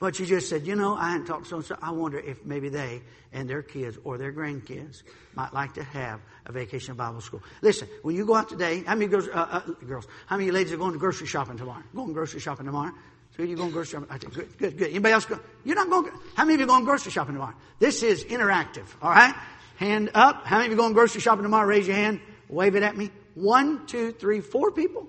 but 0.04 0.20
you 0.20 0.26
just 0.26 0.50
said, 0.50 0.68
you 0.68 0.76
know, 0.76 0.98
I 0.98 1.12
hadn't 1.12 1.28
talked 1.28 1.46
to 1.46 1.50
so 1.50 1.56
and 1.56 1.66
so. 1.66 1.78
I 1.82 1.92
wonder 1.92 2.20
if 2.20 2.44
maybe 2.44 2.68
they 2.68 3.02
and 3.32 3.50
their 3.50 3.62
kids 3.62 3.98
or 4.04 4.18
their 4.18 4.34
grandkids 4.34 5.02
might 5.34 5.54
like 5.54 5.76
to 5.76 5.84
have 5.84 6.20
a 6.46 6.52
vacation 6.52 6.96
Bible 6.96 7.22
school. 7.22 7.42
Listen, 7.62 7.88
when 8.02 8.13
you 8.13 8.26
go 8.26 8.36
out 8.36 8.50
today, 8.50 8.84
how 8.86 8.96
many 8.96 9.08
girls, 9.08 9.30
uh, 9.30 9.32
uh, 9.50 9.60
girls, 9.88 10.06
how 10.26 10.36
many 10.36 10.52
ladies 10.52 10.74
are 10.74 10.78
going 10.78 10.92
to 10.92 11.00
grocery 11.00 11.26
shopping 11.26 11.56
tomorrow? 11.56 11.82
Going 11.96 12.12
grocery 12.12 12.42
shopping 12.42 12.66
tomorrow? 12.66 12.92
So 13.38 13.44
you 13.44 13.56
going 13.56 13.72
grocery 13.72 14.02
shopping? 14.02 14.13
Okay, 14.13 14.28
good, 14.28 14.58
good, 14.58 14.78
good. 14.78 14.89
Anybody 14.89 15.13
else 15.13 15.24
go? 15.24 15.39
You're 15.63 15.78
not 15.78 15.89
going. 15.89 16.12
How 16.36 16.44
many 16.44 16.56
of 16.56 16.60
you 16.60 16.68
going 16.68 16.84
grocery 16.84 17.13
shopping 17.13 17.36
tomorrow? 17.36 17.56
This 17.80 18.04
is 18.04 18.26
interactive. 18.26 18.88
All 19.02 19.10
right, 19.10 19.34
hand 19.78 20.12
up. 20.16 20.46
How 20.46 20.58
many 20.58 20.66
of 20.66 20.72
you 20.72 20.78
going 20.78 20.92
grocery 20.92 21.22
shopping 21.22 21.44
tomorrow? 21.44 21.66
Raise 21.66 21.88
your 21.88 21.96
hand. 21.96 22.20
Wave 22.50 22.76
it 22.76 22.84
at 22.84 22.98
me. 22.98 23.10
One, 23.36 23.86
two, 23.86 24.12
three, 24.12 24.42
four 24.42 24.72
people. 24.72 25.08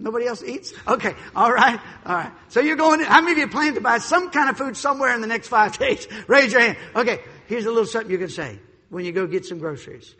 Nobody 0.00 0.26
else 0.26 0.42
eats? 0.42 0.72
Okay. 0.88 1.14
All 1.36 1.52
right. 1.52 1.78
All 2.06 2.14
right. 2.14 2.32
So 2.48 2.60
you're 2.60 2.76
going, 2.76 3.00
how 3.00 3.20
many 3.20 3.32
of 3.32 3.38
you 3.38 3.48
plan 3.48 3.74
to 3.74 3.80
buy 3.80 3.98
some 3.98 4.30
kind 4.30 4.48
of 4.48 4.56
food 4.56 4.76
somewhere 4.76 5.14
in 5.14 5.20
the 5.20 5.26
next 5.26 5.48
five 5.48 5.78
days? 5.78 6.08
Raise 6.26 6.52
your 6.52 6.62
hand. 6.62 6.78
Okay. 6.96 7.20
Here's 7.46 7.66
a 7.66 7.68
little 7.68 7.86
something 7.86 8.10
you 8.10 8.18
can 8.18 8.30
say 8.30 8.58
when 8.88 9.04
you 9.04 9.12
go 9.12 9.26
get 9.26 9.44
some 9.44 9.58
groceries 9.58 10.14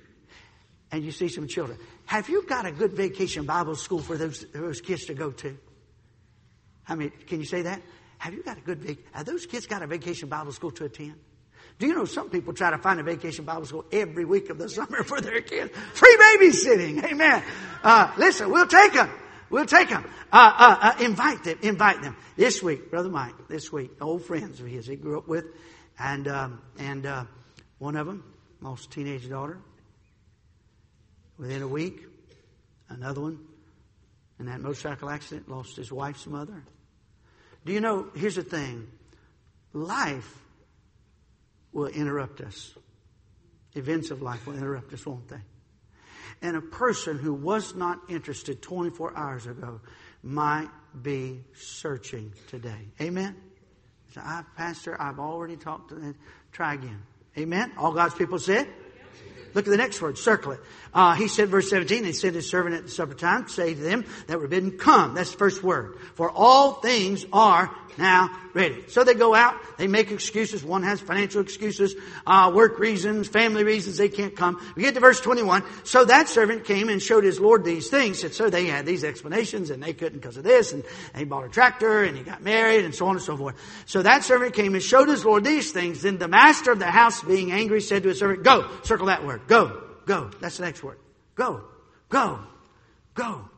and 0.92 1.02
you 1.02 1.12
see 1.12 1.28
some 1.28 1.48
children. 1.48 1.78
Have 2.04 2.28
you 2.28 2.44
got 2.46 2.66
a 2.66 2.72
good 2.72 2.92
vacation 2.92 3.46
Bible 3.46 3.74
school 3.74 4.00
for 4.00 4.16
those, 4.16 4.44
those 4.52 4.80
kids 4.80 5.06
to 5.06 5.14
go 5.14 5.30
to? 5.30 5.56
I 6.86 6.94
mean, 6.96 7.12
can 7.26 7.38
you 7.38 7.46
say 7.46 7.62
that? 7.62 7.80
Have 8.18 8.34
you 8.34 8.42
got 8.42 8.58
a 8.58 8.60
good, 8.60 8.98
have 9.12 9.24
those 9.24 9.46
kids 9.46 9.66
got 9.66 9.82
a 9.82 9.86
vacation 9.86 10.28
Bible 10.28 10.52
school 10.52 10.72
to 10.72 10.84
attend? 10.84 11.14
Do 11.78 11.86
you 11.86 11.94
know 11.94 12.04
some 12.04 12.28
people 12.28 12.52
try 12.52 12.70
to 12.70 12.78
find 12.78 13.00
a 13.00 13.02
vacation 13.02 13.46
Bible 13.46 13.64
school 13.64 13.86
every 13.90 14.26
week 14.26 14.50
of 14.50 14.58
the 14.58 14.68
summer 14.68 15.02
for 15.04 15.20
their 15.20 15.40
kids? 15.40 15.72
Free 15.94 16.18
babysitting. 16.20 17.02
Amen. 17.04 17.42
Uh, 17.82 18.12
listen, 18.18 18.50
we'll 18.50 18.66
take 18.66 18.92
them. 18.92 19.10
We'll 19.50 19.66
take 19.66 19.88
them. 19.88 20.08
Uh, 20.32 20.52
uh, 20.56 20.78
uh, 20.80 21.04
invite 21.04 21.42
them. 21.42 21.58
Invite 21.62 22.02
them. 22.02 22.16
This 22.36 22.62
week, 22.62 22.88
Brother 22.88 23.08
Mike, 23.08 23.34
this 23.48 23.72
week, 23.72 23.90
old 24.00 24.24
friends 24.24 24.60
of 24.60 24.66
his 24.66 24.86
he 24.86 24.94
grew 24.94 25.18
up 25.18 25.26
with, 25.26 25.44
and, 25.98 26.28
um, 26.28 26.62
and 26.78 27.04
uh, 27.04 27.24
one 27.78 27.96
of 27.96 28.06
them 28.06 28.22
lost 28.60 28.86
a 28.86 28.90
teenage 28.90 29.28
daughter. 29.28 29.58
Within 31.36 31.62
a 31.62 31.68
week, 31.68 32.00
another 32.88 33.22
one, 33.22 33.40
in 34.38 34.46
that 34.46 34.60
motorcycle 34.60 35.10
accident, 35.10 35.48
lost 35.48 35.76
his 35.76 35.90
wife's 35.90 36.26
mother. 36.26 36.62
Do 37.64 37.72
you 37.72 37.80
know, 37.80 38.08
here's 38.14 38.36
the 38.36 38.42
thing 38.42 38.88
life 39.72 40.38
will 41.72 41.88
interrupt 41.88 42.40
us. 42.40 42.72
Events 43.74 44.10
of 44.10 44.22
life 44.22 44.46
will 44.46 44.56
interrupt 44.56 44.92
us, 44.92 45.04
won't 45.04 45.28
they? 45.28 45.40
And 46.42 46.56
a 46.56 46.60
person 46.60 47.18
who 47.18 47.34
was 47.34 47.74
not 47.74 47.98
interested 48.08 48.62
24 48.62 49.16
hours 49.16 49.46
ago 49.46 49.80
might 50.22 50.70
be 51.02 51.44
searching 51.54 52.32
today. 52.48 52.88
Amen? 53.00 53.36
So 54.14 54.20
I, 54.24 54.42
Pastor, 54.56 55.00
I've 55.00 55.18
already 55.18 55.56
talked 55.56 55.90
to 55.90 55.94
them. 55.94 56.16
Try 56.52 56.74
again. 56.74 57.02
Amen? 57.38 57.72
All 57.76 57.92
God's 57.92 58.14
people 58.14 58.38
said? 58.38 58.68
Look 59.54 59.66
at 59.66 59.70
the 59.70 59.76
next 59.76 60.00
word, 60.00 60.18
circle 60.18 60.52
it. 60.52 60.60
Uh, 60.92 61.14
he 61.14 61.28
said, 61.28 61.48
verse 61.48 61.70
17, 61.70 62.04
he 62.04 62.12
said 62.12 62.34
his 62.34 62.48
servant 62.48 62.74
at 62.74 62.84
the 62.84 62.90
supper 62.90 63.14
time, 63.14 63.48
say 63.48 63.74
to 63.74 63.80
them 63.80 64.04
that 64.26 64.40
were 64.40 64.48
bidden, 64.48 64.76
come. 64.78 65.14
That's 65.14 65.30
the 65.30 65.38
first 65.38 65.62
word. 65.62 65.98
For 66.14 66.30
all 66.30 66.74
things 66.74 67.24
are 67.32 67.70
now 67.96 68.30
ready. 68.54 68.84
So 68.88 69.04
they 69.04 69.14
go 69.14 69.34
out, 69.34 69.56
they 69.78 69.86
make 69.86 70.10
excuses. 70.10 70.64
One 70.64 70.82
has 70.82 71.00
financial 71.00 71.40
excuses, 71.40 71.94
uh, 72.26 72.50
work 72.54 72.78
reasons, 72.78 73.28
family 73.28 73.62
reasons 73.62 73.96
they 73.96 74.08
can't 74.08 74.34
come. 74.34 74.60
We 74.74 74.82
get 74.82 74.94
to 74.94 75.00
verse 75.00 75.20
21. 75.20 75.62
So 75.84 76.04
that 76.06 76.28
servant 76.28 76.64
came 76.64 76.88
and 76.88 77.00
showed 77.00 77.24
his 77.24 77.38
Lord 77.38 77.64
these 77.64 77.88
things. 77.88 78.24
And 78.24 78.32
so 78.32 78.50
they 78.50 78.66
had 78.66 78.86
these 78.86 79.04
explanations 79.04 79.70
and 79.70 79.82
they 79.82 79.92
couldn't 79.92 80.18
because 80.18 80.36
of 80.36 80.44
this. 80.44 80.72
And 80.72 80.84
he 81.14 81.24
bought 81.24 81.44
a 81.44 81.48
tractor 81.48 82.02
and 82.02 82.16
he 82.16 82.22
got 82.22 82.42
married 82.42 82.84
and 82.84 82.94
so 82.94 83.06
on 83.06 83.16
and 83.16 83.24
so 83.24 83.36
forth. 83.36 83.56
So 83.86 84.02
that 84.02 84.24
servant 84.24 84.54
came 84.54 84.74
and 84.74 84.82
showed 84.82 85.08
his 85.08 85.24
Lord 85.24 85.44
these 85.44 85.70
things. 85.70 86.02
Then 86.02 86.18
the 86.18 86.28
master 86.28 86.72
of 86.72 86.78
the 86.78 86.86
house 86.86 87.22
being 87.22 87.52
angry 87.52 87.80
said 87.80 88.02
to 88.02 88.08
his 88.08 88.18
servant, 88.18 88.42
go, 88.42 88.68
circle 88.82 89.06
that 89.06 89.24
word, 89.24 89.39
go, 89.46 89.82
go. 90.06 90.30
That's 90.40 90.56
the 90.56 90.64
next 90.64 90.82
word. 90.82 90.98
Go, 91.34 91.64
go, 92.08 92.40
go. 93.14 93.48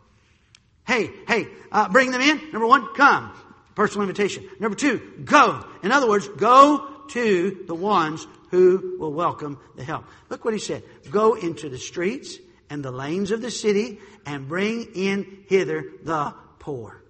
Hey, 0.86 1.10
hey, 1.28 1.46
uh, 1.70 1.88
bring 1.88 2.10
them 2.10 2.20
in. 2.20 2.38
Number 2.52 2.66
one, 2.66 2.94
come. 2.94 3.32
Personal 3.74 4.02
invitation. 4.02 4.48
Number 4.60 4.76
two, 4.76 5.22
go. 5.24 5.64
In 5.82 5.92
other 5.92 6.08
words, 6.08 6.28
go 6.28 6.88
to 7.08 7.64
the 7.66 7.74
ones 7.74 8.26
who 8.50 8.96
will 8.98 9.12
welcome 9.12 9.58
the 9.76 9.84
help. 9.84 10.04
Look 10.28 10.44
what 10.44 10.54
he 10.54 10.60
said. 10.60 10.82
Go 11.10 11.34
into 11.34 11.68
the 11.68 11.78
streets 11.78 12.38
and 12.68 12.84
the 12.84 12.90
lanes 12.90 13.30
of 13.30 13.40
the 13.40 13.50
city 13.50 13.98
and 14.26 14.48
bring 14.48 14.88
in 14.94 15.44
hither 15.48 15.84
the 16.02 16.34
poor. 16.58 17.02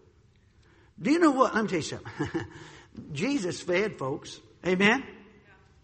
Do 1.00 1.10
you 1.10 1.18
know 1.18 1.32
what? 1.32 1.54
Let 1.54 1.64
me 1.64 1.68
tell 1.68 1.78
you 1.78 1.82
something. 1.82 2.46
Jesus 3.12 3.60
fed 3.60 3.98
folks. 3.98 4.40
Amen? 4.66 5.04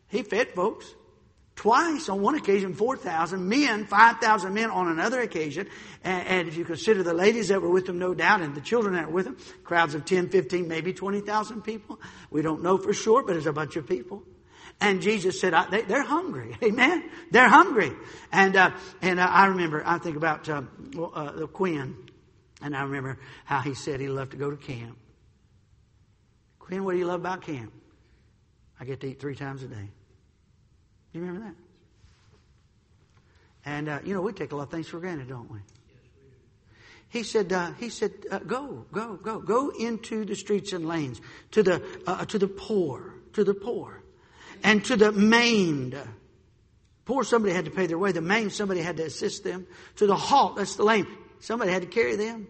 He 0.09 0.23
fed 0.23 0.49
folks. 0.55 0.87
Twice 1.59 2.09
on 2.09 2.23
one 2.23 2.37
occasion, 2.37 2.73
4,000 2.73 3.49
men, 3.49 3.85
5,000 3.85 4.55
men 4.55 4.71
on 4.71 4.87
another 4.87 5.21
occasion. 5.21 5.67
And, 6.05 6.27
and, 6.29 6.49
if 6.49 6.57
you 6.57 6.65
consider 6.65 7.03
the 7.03 7.13
ladies 7.13 7.49
that 7.49 7.61
were 7.61 7.69
with 7.69 7.87
them, 7.87 7.99
no 7.99 8.15
doubt, 8.15 8.43
and 8.43 8.55
the 8.55 8.61
children 8.61 8.95
that 8.95 9.09
were 9.09 9.15
with 9.15 9.25
them, 9.25 9.37
crowds 9.65 9.97
of 9.97 10.05
10, 10.05 10.29
15, 10.29 10.69
maybe 10.69 10.93
20,000 10.93 11.63
people. 11.63 11.99
We 12.31 12.43
don't 12.43 12.63
know 12.63 12.79
for 12.79 12.93
sure, 12.93 13.25
but 13.25 13.35
it's 13.35 13.47
a 13.47 13.53
bunch 13.53 13.75
of 13.75 13.89
people. 13.89 14.23
And 14.81 15.03
Jesus 15.03 15.41
said, 15.41 15.53
they, 15.73 15.83
are 15.83 16.05
hungry. 16.05 16.57
Amen. 16.63 17.11
They're 17.33 17.49
hungry. 17.49 17.91
And, 18.31 18.55
uh, 18.55 18.71
and 19.03 19.19
uh, 19.19 19.25
I 19.25 19.47
remember, 19.47 19.83
I 19.85 19.99
think 19.99 20.17
about, 20.17 20.49
uh, 20.49 20.63
uh, 20.97 21.33
the 21.33 21.49
Quinn, 21.49 21.97
and 22.63 22.77
I 22.77 22.83
remember 22.83 23.19
how 23.45 23.63
he 23.63 23.75
said 23.75 23.99
he 23.99 24.07
loved 24.07 24.31
to 24.31 24.37
go 24.37 24.49
to 24.49 24.57
camp. 24.57 24.97
Quinn, 26.61 26.85
what 26.85 26.93
do 26.93 26.99
you 26.99 27.07
love 27.07 27.19
about 27.19 27.43
camp? 27.43 27.73
I 28.79 28.85
get 28.85 29.01
to 29.01 29.09
eat 29.09 29.19
three 29.19 29.35
times 29.35 29.65
a 29.65 29.67
day. 29.67 29.91
You 31.13 31.21
remember 31.21 31.47
that? 31.47 31.55
And 33.65 33.89
uh, 33.89 33.99
you 34.05 34.15
know 34.15 34.23
we 34.23 34.33
take 34.33 34.53
a 34.53 34.57
lot 34.57 34.65
of 34.65 34.71
things 34.71 34.89
for 34.89 34.99
granted, 35.01 35.29
don't 35.29 35.51
we? 35.51 35.59
He 37.11 37.23
said, 37.23 37.53
uh, 37.53 37.73
he 37.79 37.89
said, 37.89 38.13
uh, 38.31 38.39
go, 38.41 38.85
go, 38.93 39.17
go, 39.17 39.41
go 39.41 39.71
into 39.71 40.27
the 40.27 40.37
streets 40.37 40.75
and 40.75 40.87
lanes 40.87 41.21
to 41.53 41.63
the 41.63 41.83
uh, 42.07 42.25
to 42.27 42.39
the 42.39 42.49
poor, 42.49 43.15
to 43.33 43.45
the 43.45 43.55
poor, 43.55 44.03
and 44.63 44.85
to 44.85 44.97
the 44.97 45.11
maimed. 45.13 45.99
Poor 47.07 47.25
somebody 47.25 47.55
had 47.55 47.65
to 47.65 47.71
pay 47.71 47.87
their 47.87 47.97
way. 47.97 48.13
The 48.13 48.21
maimed 48.21 48.53
somebody 48.53 48.83
had 48.83 48.99
to 48.99 49.05
assist 49.05 49.43
them. 49.43 49.67
To 49.97 50.07
the 50.07 50.17
halt, 50.17 50.57
that's 50.57 50.77
the 50.77 50.85
lame. 50.85 51.07
Somebody 51.41 51.73
had 51.73 51.81
to 51.81 51.89
carry 51.89 52.17
them. 52.17 52.47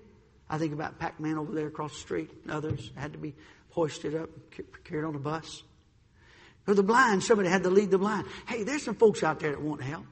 I 0.51 0.59
think 0.59 0.73
about 0.73 0.99
Pac-Man 0.99 1.39
over 1.39 1.55
there 1.55 1.69
across 1.69 1.93
the 1.93 2.01
street. 2.01 2.31
Others 2.49 2.91
had 2.97 3.13
to 3.13 3.19
be 3.19 3.35
hoisted 3.71 4.17
up, 4.17 4.31
carried 4.83 5.05
on 5.05 5.15
a 5.15 5.21
bus. 5.21 5.63
Or 6.69 6.75
the 6.75 6.83
blind, 6.83 7.25
somebody 7.25 7.49
had 7.49 7.63
to 7.63 7.71
lead 7.71 7.91
the 7.91 7.97
blind. 7.97 8.27
Hey, 8.47 8.63
there's 8.63 8.83
some 8.83 8.95
folks 8.95 9.23
out 9.23 9.41
there 9.41 9.53
that 9.53 9.61
want 9.61 9.83
help. 9.83 10.05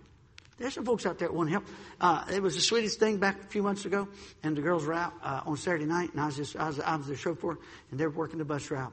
There's 0.56 0.72
some 0.72 0.86
folks 0.86 1.04
out 1.04 1.18
there 1.18 1.28
that 1.28 1.34
want 1.34 1.50
help. 1.50 1.64
Uh, 2.00 2.24
it 2.32 2.42
was 2.42 2.54
the 2.54 2.62
sweetest 2.62 2.98
thing 2.98 3.18
back 3.18 3.38
a 3.42 3.46
few 3.46 3.62
months 3.62 3.84
ago, 3.84 4.08
and 4.42 4.56
the 4.56 4.62
girls 4.62 4.86
were 4.86 4.94
out 4.94 5.12
uh, 5.22 5.42
on 5.44 5.58
Saturday 5.58 5.84
night, 5.84 6.12
and 6.12 6.20
I 6.20 6.24
was 6.24 6.36
just 6.36 6.56
I 6.56 6.68
was, 6.68 6.80
I 6.80 6.96
was 6.96 7.08
the 7.08 7.14
chauffeur, 7.14 7.58
and 7.90 8.00
they 8.00 8.06
were 8.06 8.12
working 8.12 8.38
the 8.38 8.46
bus 8.46 8.70
route. 8.70 8.92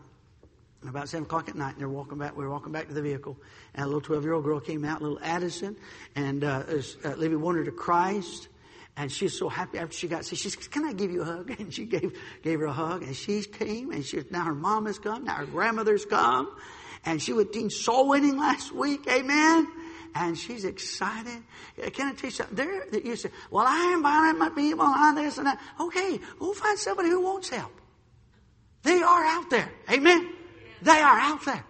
And 0.82 0.90
about 0.90 1.08
seven 1.08 1.24
o'clock 1.24 1.48
at 1.48 1.56
night, 1.56 1.72
and 1.72 1.80
they're 1.80 1.88
walking 1.88 2.18
back. 2.18 2.36
We 2.36 2.44
were 2.44 2.50
walking 2.50 2.74
back 2.74 2.90
to 2.90 2.94
the 2.94 3.02
vehicle, 3.02 3.38
and 3.74 3.86
a 3.86 3.88
little 3.88 4.02
twelve-year-old 4.02 4.44
girl 4.44 4.60
came 4.60 4.84
out, 4.84 5.02
little 5.02 5.20
Addison, 5.24 5.78
and 6.18 6.44
uh, 6.44 6.64
was, 6.68 6.98
uh, 7.06 7.12
Libby 7.12 7.38
wanted 7.38 7.64
to 7.66 7.72
Christ. 7.72 8.50
And 8.98 9.12
she's 9.12 9.36
so 9.36 9.50
happy 9.50 9.80
after 9.80 9.96
she 9.96 10.08
got 10.08 10.24
saved. 10.26 10.42
She 10.42 10.50
says, 10.50 10.68
Can 10.68 10.86
I 10.86 10.94
give 10.94 11.12
you 11.12 11.22
a 11.22 11.26
hug? 11.26 11.50
And 11.60 11.74
she 11.74 11.86
gave, 11.86 12.16
gave 12.44 12.60
her 12.60 12.66
a 12.66 12.74
hug. 12.74 13.02
And 13.02 13.16
she 13.16 13.42
came, 13.42 13.92
and 13.92 14.06
she, 14.06 14.22
now 14.30 14.44
her 14.44 14.54
mom 14.54 14.86
has 14.86 15.00
come, 15.00 15.24
now 15.24 15.36
her 15.36 15.48
grandmother's 15.48 16.06
come 16.06 16.54
and 17.06 17.22
she 17.22 17.34
was 17.34 17.48
team 17.52 17.70
soul 17.70 18.10
winning 18.10 18.38
last 18.38 18.74
week. 18.74 19.08
Amen. 19.10 19.68
And 20.16 20.38
she's 20.38 20.64
excited. 20.64 21.44
Can 21.94 22.10
I 22.10 22.14
teach 22.14 22.36
something? 22.36 22.56
There, 22.56 23.00
you 23.00 23.16
say, 23.16 23.30
well, 23.50 23.66
I 23.68 23.94
am 23.94 24.04
bound 24.04 24.38
my 24.38 24.50
people 24.50 24.86
on 24.86 25.16
this 25.16 25.38
and 25.38 25.48
that. 25.48 25.60
Okay, 25.80 26.20
go 26.40 26.54
find 26.54 26.78
somebody 26.78 27.10
who 27.10 27.22
wants 27.22 27.50
help. 27.50 27.72
They 28.84 29.02
are 29.02 29.26
out 29.26 29.50
there. 29.50 29.72
Amen. 29.92 30.30
They 30.82 30.92
are 30.92 31.20
out 31.20 31.44
there. 31.46 31.64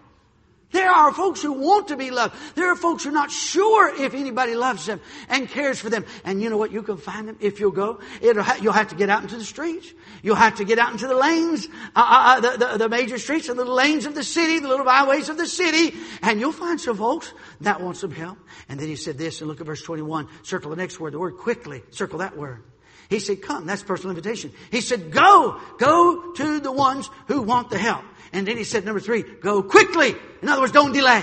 There 0.74 0.90
are 0.90 1.12
folks 1.12 1.40
who 1.40 1.52
want 1.52 1.88
to 1.88 1.96
be 1.96 2.10
loved. 2.10 2.34
There 2.56 2.68
are 2.68 2.74
folks 2.74 3.04
who 3.04 3.10
are 3.10 3.12
not 3.12 3.30
sure 3.30 3.94
if 3.94 4.12
anybody 4.12 4.56
loves 4.56 4.86
them 4.86 5.00
and 5.28 5.48
cares 5.48 5.78
for 5.78 5.88
them. 5.88 6.04
And 6.24 6.42
you 6.42 6.50
know 6.50 6.56
what? 6.56 6.72
You 6.72 6.82
can 6.82 6.96
find 6.96 7.28
them 7.28 7.36
if 7.38 7.60
you'll 7.60 7.70
go. 7.70 8.00
Ha- 8.20 8.58
you'll 8.60 8.72
have 8.72 8.88
to 8.88 8.96
get 8.96 9.08
out 9.08 9.22
into 9.22 9.36
the 9.36 9.44
streets. 9.44 9.92
You'll 10.24 10.34
have 10.34 10.56
to 10.56 10.64
get 10.64 10.80
out 10.80 10.90
into 10.90 11.06
the 11.06 11.14
lanes, 11.14 11.68
uh, 11.94 12.00
uh, 12.00 12.04
uh, 12.04 12.40
the, 12.40 12.56
the, 12.56 12.78
the, 12.78 12.88
major 12.88 13.18
streets 13.18 13.48
and 13.48 13.56
the 13.56 13.64
lanes 13.64 14.04
of 14.04 14.16
the 14.16 14.24
city, 14.24 14.58
the 14.58 14.66
little 14.66 14.84
byways 14.84 15.28
of 15.28 15.36
the 15.36 15.46
city, 15.46 15.96
and 16.22 16.40
you'll 16.40 16.50
find 16.50 16.80
some 16.80 16.96
folks 16.96 17.32
that 17.60 17.80
want 17.80 17.96
some 17.96 18.10
help. 18.10 18.38
And 18.68 18.80
then 18.80 18.88
he 18.88 18.96
said 18.96 19.16
this, 19.16 19.42
and 19.42 19.48
look 19.48 19.60
at 19.60 19.66
verse 19.66 19.82
21. 19.82 20.26
Circle 20.42 20.70
the 20.70 20.76
next 20.76 20.98
word, 20.98 21.12
the 21.12 21.20
word 21.20 21.36
quickly. 21.36 21.84
Circle 21.90 22.18
that 22.18 22.36
word. 22.36 22.64
He 23.08 23.18
said, 23.18 23.42
come. 23.42 23.66
That's 23.66 23.82
personal 23.82 24.16
invitation. 24.16 24.52
He 24.70 24.80
said, 24.80 25.10
go. 25.10 25.60
Go 25.78 26.32
to 26.32 26.60
the 26.60 26.72
ones 26.72 27.10
who 27.26 27.42
want 27.42 27.70
the 27.70 27.78
help. 27.78 28.02
And 28.32 28.48
then 28.48 28.56
he 28.56 28.64
said, 28.64 28.84
number 28.84 29.00
three, 29.00 29.22
go 29.22 29.62
quickly. 29.62 30.14
In 30.42 30.48
other 30.48 30.62
words, 30.62 30.72
don't 30.72 30.92
delay. 30.92 31.22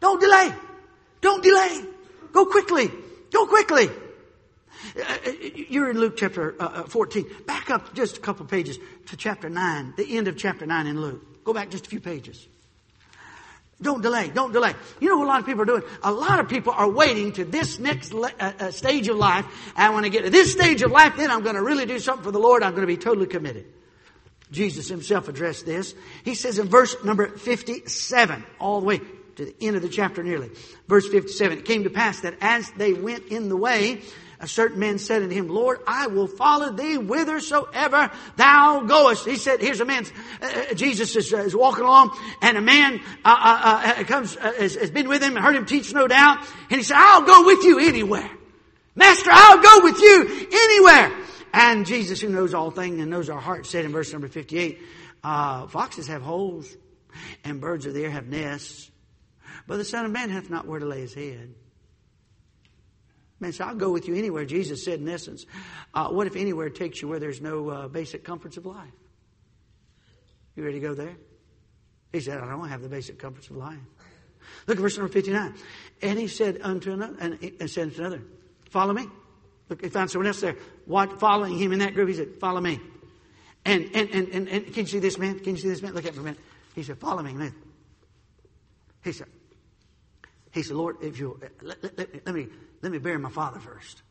Don't 0.00 0.20
delay. 0.20 0.52
Don't 1.20 1.42
delay. 1.42 1.84
Go 2.32 2.46
quickly. 2.46 2.90
Go 3.32 3.46
quickly. 3.46 3.88
Uh, 4.96 5.18
uh, 5.26 5.30
you're 5.68 5.90
in 5.90 5.98
Luke 5.98 6.16
chapter 6.16 6.56
uh, 6.60 6.66
uh 6.66 6.82
14. 6.84 7.26
Back 7.46 7.70
up 7.70 7.94
just 7.94 8.16
a 8.16 8.20
couple 8.20 8.46
pages 8.46 8.78
to 9.06 9.16
chapter 9.16 9.48
9, 9.48 9.94
the 9.96 10.16
end 10.16 10.26
of 10.26 10.36
chapter 10.36 10.66
9 10.66 10.86
in 10.86 11.00
Luke. 11.00 11.44
Go 11.44 11.52
back 11.52 11.70
just 11.70 11.86
a 11.86 11.90
few 11.90 12.00
pages. 12.00 12.46
Don't 13.82 14.02
delay. 14.02 14.28
Don't 14.28 14.52
delay. 14.52 14.74
You 15.00 15.08
know 15.08 15.18
what 15.18 15.24
a 15.24 15.28
lot 15.28 15.40
of 15.40 15.46
people 15.46 15.62
are 15.62 15.66
doing? 15.66 15.82
A 16.02 16.12
lot 16.12 16.38
of 16.38 16.48
people 16.48 16.72
are 16.72 16.90
waiting 16.90 17.32
to 17.32 17.44
this 17.44 17.78
next 17.78 18.12
le- 18.12 18.32
uh, 18.38 18.52
uh, 18.58 18.70
stage 18.70 19.08
of 19.08 19.16
life. 19.16 19.46
And 19.74 19.94
when 19.94 20.04
I 20.04 20.08
get 20.08 20.24
to 20.24 20.30
this 20.30 20.52
stage 20.52 20.82
of 20.82 20.90
life, 20.90 21.14
then 21.16 21.30
I'm 21.30 21.42
going 21.42 21.54
to 21.54 21.62
really 21.62 21.86
do 21.86 21.98
something 21.98 22.24
for 22.24 22.30
the 22.30 22.38
Lord. 22.38 22.62
I'm 22.62 22.72
going 22.72 22.82
to 22.82 22.86
be 22.86 22.98
totally 22.98 23.26
committed. 23.26 23.66
Jesus 24.50 24.88
himself 24.88 25.28
addressed 25.28 25.64
this. 25.64 25.94
He 26.24 26.34
says 26.34 26.58
in 26.58 26.68
verse 26.68 26.96
number 27.04 27.28
57, 27.28 28.44
all 28.58 28.80
the 28.80 28.86
way 28.86 29.00
to 29.36 29.44
the 29.46 29.54
end 29.60 29.76
of 29.76 29.82
the 29.82 29.88
chapter 29.88 30.22
nearly. 30.22 30.50
Verse 30.88 31.08
57, 31.08 31.58
it 31.58 31.64
came 31.64 31.84
to 31.84 31.90
pass 31.90 32.20
that 32.20 32.34
as 32.40 32.70
they 32.72 32.92
went 32.92 33.28
in 33.28 33.48
the 33.48 33.56
way, 33.56 34.02
a 34.40 34.48
certain 34.48 34.78
man 34.78 34.98
said 34.98 35.22
unto 35.22 35.34
him, 35.34 35.48
Lord, 35.48 35.80
I 35.86 36.06
will 36.06 36.26
follow 36.26 36.72
thee 36.72 36.94
whithersoever 36.94 38.10
thou 38.36 38.80
goest. 38.80 39.26
He 39.26 39.36
said, 39.36 39.60
here's 39.60 39.80
a 39.80 39.84
man, 39.84 40.06
uh, 40.40 40.46
uh 40.46 40.74
Jesus 40.74 41.14
is, 41.14 41.32
uh, 41.32 41.38
is, 41.38 41.54
walking 41.54 41.84
along, 41.84 42.16
and 42.40 42.56
a 42.56 42.62
man 42.62 43.00
uh, 43.24 43.36
uh, 43.38 43.94
uh 44.00 44.04
comes, 44.04 44.34
has, 44.36 44.76
has, 44.76 44.90
been 44.90 45.08
with 45.08 45.22
him, 45.22 45.36
heard 45.36 45.56
him 45.56 45.66
teach 45.66 45.92
no 45.92 46.08
doubt, 46.08 46.38
and 46.70 46.78
he 46.78 46.82
said, 46.82 46.96
I'll 46.98 47.22
go 47.22 47.44
with 47.44 47.62
you 47.64 47.78
anywhere. 47.80 48.30
Master, 48.94 49.30
I'll 49.32 49.60
go 49.60 49.84
with 49.84 50.00
you 50.00 50.48
anywhere. 50.50 51.16
And 51.52 51.84
Jesus, 51.84 52.20
who 52.20 52.28
knows 52.28 52.54
all 52.54 52.70
things 52.70 53.00
and 53.00 53.10
knows 53.10 53.28
our 53.28 53.40
hearts, 53.40 53.68
said 53.70 53.84
in 53.84 53.92
verse 53.92 54.12
number 54.12 54.28
58, 54.28 54.80
uh, 55.22 55.66
foxes 55.66 56.06
have 56.06 56.22
holes 56.22 56.74
and 57.44 57.60
birds 57.60 57.86
of 57.86 57.94
the 57.94 58.04
air 58.04 58.10
have 58.10 58.26
nests, 58.26 58.90
but 59.66 59.76
the 59.76 59.84
Son 59.84 60.06
of 60.06 60.12
Man 60.12 60.30
hath 60.30 60.48
not 60.48 60.66
where 60.66 60.80
to 60.80 60.86
lay 60.86 61.00
his 61.00 61.12
head. 61.12 61.54
Man 63.40 63.52
so 63.52 63.64
I'll 63.64 63.74
go 63.74 63.90
with 63.90 64.06
you 64.06 64.14
anywhere. 64.14 64.44
Jesus 64.44 64.84
said, 64.84 65.00
in 65.00 65.08
essence, 65.08 65.46
uh, 65.94 66.08
what 66.08 66.26
if 66.26 66.36
anywhere 66.36 66.70
takes 66.70 67.00
you 67.00 67.08
where 67.08 67.18
there's 67.18 67.40
no 67.40 67.70
uh, 67.70 67.88
basic 67.88 68.22
comforts 68.22 68.56
of 68.56 68.66
life? 68.66 68.92
You 70.56 70.64
ready 70.64 70.80
to 70.80 70.86
go 70.86 70.94
there? 70.94 71.16
He 72.12 72.20
said, 72.20 72.38
I 72.38 72.50
don't 72.50 72.68
have 72.68 72.82
the 72.82 72.88
basic 72.88 73.18
comforts 73.18 73.48
of 73.48 73.56
life. 73.56 73.78
Look 74.66 74.76
at 74.76 74.82
verse 74.82 74.98
number 74.98 75.12
59. 75.12 75.54
And 76.02 76.18
he 76.18 76.28
said 76.28 76.60
unto 76.62 76.92
another, 76.92 77.16
and 77.20 77.38
he 77.40 77.66
said 77.66 77.84
unto 77.84 78.00
another, 78.00 78.22
follow 78.70 78.92
me. 78.92 79.06
Look, 79.70 79.82
he 79.82 79.88
found 79.88 80.10
someone 80.10 80.26
else 80.26 80.40
there 80.40 80.56
following 81.18 81.56
him 81.56 81.72
in 81.72 81.78
that 81.78 81.94
group. 81.94 82.08
He 82.08 82.14
said, 82.16 82.34
Follow 82.40 82.60
me. 82.60 82.80
And, 83.64 83.88
and, 83.94 84.10
and, 84.10 84.28
and, 84.30 84.48
and 84.48 84.66
can 84.66 84.82
you 84.82 84.86
see 84.86 84.98
this 84.98 85.16
man? 85.16 85.38
Can 85.38 85.54
you 85.54 85.62
see 85.62 85.68
this 85.68 85.80
man? 85.80 85.94
Look 85.94 86.04
at 86.04 86.10
him 86.10 86.14
for 86.16 86.20
a 86.22 86.24
minute. 86.24 86.40
He 86.74 86.82
said, 86.82 86.98
Follow 86.98 87.22
me, 87.22 87.34
man. 87.34 87.54
He 89.04 89.12
said, 89.12 89.28
he 90.52 90.62
said, 90.62 90.76
Lord, 90.76 90.96
if 91.00 91.18
you 91.18 91.38
let, 91.40 91.82
let, 91.82 91.98
let, 91.98 92.26
let, 92.26 92.34
me 92.34 92.48
let 92.82 92.92
me 92.92 92.98
bury 92.98 93.18
my 93.18 93.30
father 93.30 93.60
first. 93.60 94.02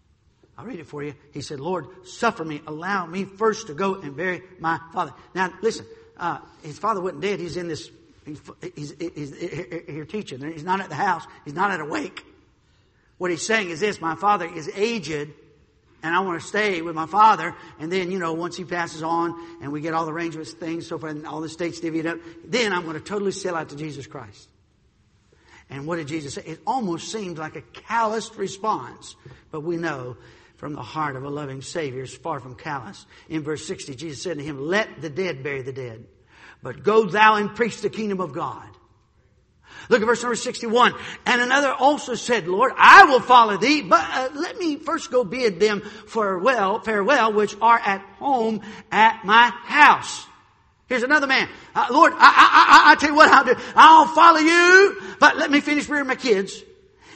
I'll 0.58 0.66
read 0.66 0.80
it 0.80 0.88
for 0.88 1.02
you. 1.04 1.14
He 1.32 1.42
said, 1.42 1.60
Lord, 1.60 1.88
suffer 2.04 2.44
me, 2.44 2.62
allow 2.68 3.06
me 3.06 3.24
first 3.24 3.68
to 3.68 3.74
go 3.74 3.96
and 3.96 4.16
bury 4.16 4.42
my 4.60 4.80
father. 4.94 5.14
Now, 5.34 5.54
listen, 5.62 5.86
uh, 6.18 6.40
his 6.64 6.78
father 6.78 7.02
wasn't 7.02 7.22
dead. 7.22 7.40
He's 7.40 7.56
in 7.56 7.68
this. 7.68 7.90
He's, 8.26 8.42
he's, 8.76 8.94
he's, 9.00 9.36
here 9.38 10.06
teaching. 10.06 10.42
He's 10.42 10.64
not 10.64 10.82
at 10.82 10.90
the 10.90 10.96
house. 10.96 11.26
He's 11.46 11.54
not 11.54 11.72
at 11.72 11.80
a 11.80 11.86
wake. 11.86 12.24
What 13.18 13.32
he's 13.32 13.46
saying 13.46 13.70
is 13.70 13.80
this: 13.80 14.02
My 14.02 14.16
father 14.16 14.46
is 14.46 14.70
aged 14.76 15.30
and 16.02 16.16
I 16.16 16.20
want 16.22 16.42
to 16.42 16.48
stay 16.48 16.82
with 16.82 16.96
my 16.96 17.06
father. 17.06 17.56
And 17.80 17.92
then, 17.92 18.12
you 18.12 18.20
know, 18.20 18.34
once 18.34 18.56
he 18.56 18.64
passes 18.64 19.04
on 19.04 19.36
and 19.62 19.72
we 19.72 19.82
get 19.82 19.94
all 19.94 20.06
the 20.06 20.14
arrangements, 20.14 20.54
things, 20.54 20.88
so 20.88 20.98
forth, 20.98 21.16
and 21.16 21.28
all 21.28 21.42
the 21.42 21.50
states 21.50 21.80
divvied 21.80 22.06
up, 22.06 22.20
then 22.46 22.74
I'm 22.74 22.84
going 22.84 22.96
to 22.96 23.02
totally 23.02 23.32
sell 23.32 23.56
out 23.56 23.70
to 23.70 23.76
Jesus 23.76 24.08
Christ. 24.08 24.48
And 25.70 25.86
what 25.86 25.98
did 25.98 26.08
Jesus 26.08 26.34
say? 26.34 26.44
It 26.46 26.60
almost 26.66 27.12
seemed 27.12 27.38
like 27.38 27.56
a 27.56 27.62
calloused 27.62 28.36
response, 28.38 29.16
but 29.52 29.62
we 29.62 29.78
know 29.78 30.18
from 30.58 30.74
the 30.74 30.82
heart 30.82 31.16
of 31.16 31.24
a 31.24 31.30
loving 31.30 31.62
Savior 31.62 32.04
is 32.04 32.14
far 32.14 32.40
from 32.40 32.56
callous. 32.56 33.06
In 33.30 33.44
verse 33.44 33.66
60, 33.66 33.96
Jesus 33.96 34.22
said 34.22 34.38
to 34.38 34.44
him, 34.44 34.60
Let 34.60 35.02
the 35.02 35.10
dead 35.10 35.44
bury 35.44 35.62
the 35.62 35.72
dead, 35.72 36.06
but 36.64 36.84
go 36.84 37.06
thou 37.06 37.36
and 37.36 37.56
preach 37.56 37.82
the 37.82 37.90
kingdom 37.90 38.20
of 38.20 38.34
God. 38.34 38.68
Look 39.88 40.02
at 40.02 40.06
verse 40.06 40.22
number 40.22 40.36
61. 40.36 40.94
And 41.26 41.42
another 41.42 41.72
also 41.72 42.16
said, 42.16 42.48
Lord, 42.48 42.74
I 42.76 43.06
will 43.06 43.22
follow 43.22 43.58
thee, 43.58 43.82
but 43.82 44.04
uh, 44.04 44.30
let 44.36 44.58
me 44.58 44.76
first 44.76 45.12
go 45.12 45.24
bid 45.24 45.60
them 45.60 45.82
farewell, 45.82 46.80
farewell, 46.80 47.34
which 47.34 47.56
are 47.62 47.80
at 47.80 48.02
home 48.18 48.62
at 48.92 49.24
my 49.24 49.52
house. 49.64 50.26
Here's 50.90 51.04
another 51.04 51.28
man. 51.28 51.48
Uh, 51.76 51.86
Lord, 51.92 52.14
I, 52.14 52.18
I, 52.18 52.90
I, 52.90 52.92
I 52.92 52.96
tell 52.96 53.12
you 53.12 53.16
what 53.16 53.30
I'll 53.30 53.46
do. 53.46 53.56
I'll 53.76 54.08
follow 54.08 54.40
you, 54.40 55.02
but 55.20 55.38
let 55.38 55.52
me 55.52 55.62
finish 55.62 55.88
rearing 55.88 56.08
my 56.08 56.16
kids. 56.16 56.64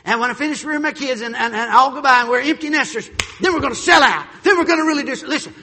And 0.05 0.19
when 0.19 0.29
I 0.29 0.33
finish 0.33 0.63
rearing 0.63 0.83
my 0.83 0.91
kids 0.91 1.21
and, 1.21 1.35
and, 1.35 1.55
and 1.55 1.71
I'll 1.71 1.91
go 1.91 2.01
by 2.01 2.21
and 2.21 2.29
we're 2.29 2.41
empty 2.41 2.69
nesters, 2.69 3.09
then 3.41 3.53
we're 3.53 3.61
going 3.61 3.73
to 3.73 3.79
sell 3.79 4.03
out. 4.03 4.27
Then 4.43 4.57
we're 4.57 4.65
going 4.65 4.79
to 4.79 4.85
really 4.85 5.03
do, 5.03 5.15
listen, 5.25 5.55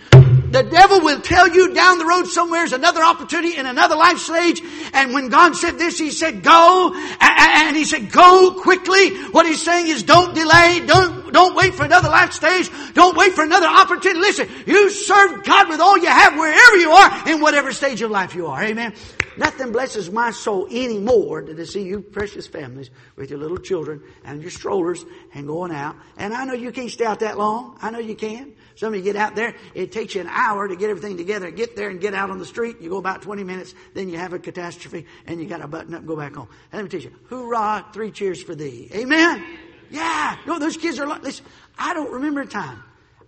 the 0.50 0.62
devil 0.64 1.00
will 1.00 1.20
tell 1.20 1.48
you 1.48 1.74
down 1.74 1.98
the 1.98 2.06
road 2.06 2.26
somewhere 2.26 2.64
is 2.64 2.72
another 2.72 3.02
opportunity 3.02 3.56
in 3.56 3.66
another 3.66 3.96
life 3.96 4.18
stage. 4.18 4.60
And 4.92 5.14
when 5.14 5.28
God 5.28 5.54
said 5.54 5.78
this, 5.78 5.98
He 5.98 6.10
said, 6.10 6.42
go. 6.42 6.92
And 7.20 7.76
He 7.76 7.84
said, 7.84 8.10
go 8.10 8.58
quickly. 8.60 9.16
What 9.30 9.46
He's 9.46 9.62
saying 9.62 9.88
is 9.88 10.02
don't 10.02 10.34
delay. 10.34 10.82
Don't, 10.86 11.32
don't 11.32 11.54
wait 11.54 11.74
for 11.74 11.84
another 11.84 12.08
life 12.08 12.32
stage. 12.32 12.70
Don't 12.94 13.16
wait 13.16 13.32
for 13.34 13.44
another 13.44 13.68
opportunity. 13.68 14.20
Listen, 14.20 14.48
you 14.66 14.90
serve 14.90 15.44
God 15.44 15.68
with 15.68 15.80
all 15.80 15.96
you 15.96 16.08
have 16.08 16.36
wherever 16.36 16.76
you 16.76 16.90
are 16.90 17.28
in 17.28 17.40
whatever 17.40 17.72
stage 17.72 18.02
of 18.02 18.10
life 18.10 18.34
you 18.34 18.46
are. 18.46 18.62
Amen. 18.62 18.94
Nothing 19.36 19.72
blesses 19.72 20.10
my 20.10 20.32
soul 20.32 20.66
any 20.70 20.98
more 20.98 21.42
than 21.42 21.56
to 21.56 21.64
see 21.64 21.82
you 21.82 22.00
precious 22.00 22.46
families 22.46 22.90
with 23.16 23.30
your 23.30 23.38
little 23.38 23.56
children 23.56 24.02
and 24.24 24.42
your 24.42 24.50
strollers 24.50 25.04
and 25.32 25.46
going 25.46 25.72
out. 25.72 25.96
And 26.18 26.34
I 26.34 26.44
know 26.44 26.54
you 26.54 26.72
can't 26.72 26.90
stay 26.90 27.04
out 27.04 27.20
that 27.20 27.38
long. 27.38 27.78
I 27.80 27.90
know 27.90 28.00
you 28.00 28.16
can. 28.16 28.52
Some 28.80 28.94
of 28.94 28.98
you 28.98 29.04
get 29.04 29.16
out 29.16 29.36
there, 29.36 29.54
it 29.74 29.92
takes 29.92 30.14
you 30.14 30.22
an 30.22 30.26
hour 30.28 30.66
to 30.66 30.74
get 30.74 30.88
everything 30.88 31.18
together, 31.18 31.50
get 31.50 31.76
there 31.76 31.90
and 31.90 32.00
get 32.00 32.14
out 32.14 32.30
on 32.30 32.38
the 32.38 32.46
street. 32.46 32.80
You 32.80 32.88
go 32.88 32.96
about 32.96 33.20
20 33.20 33.44
minutes, 33.44 33.74
then 33.92 34.08
you 34.08 34.16
have 34.16 34.32
a 34.32 34.38
catastrophe 34.38 35.04
and 35.26 35.38
you 35.38 35.46
got 35.46 35.58
to 35.58 35.68
button 35.68 35.92
up 35.92 35.98
and 35.98 36.08
go 36.08 36.16
back 36.16 36.34
home. 36.34 36.48
Let 36.72 36.84
me 36.84 36.88
tell 36.88 37.00
you, 37.00 37.14
hoorah, 37.28 37.88
three 37.92 38.10
cheers 38.10 38.42
for 38.42 38.54
thee. 38.54 38.88
Amen? 38.94 39.44
Yeah. 39.90 40.34
No, 40.46 40.58
those 40.58 40.78
kids 40.78 40.98
are, 40.98 41.06
listen, 41.06 41.44
I 41.78 41.92
don't 41.92 42.10
remember 42.10 42.40
a 42.40 42.46
time. 42.46 42.82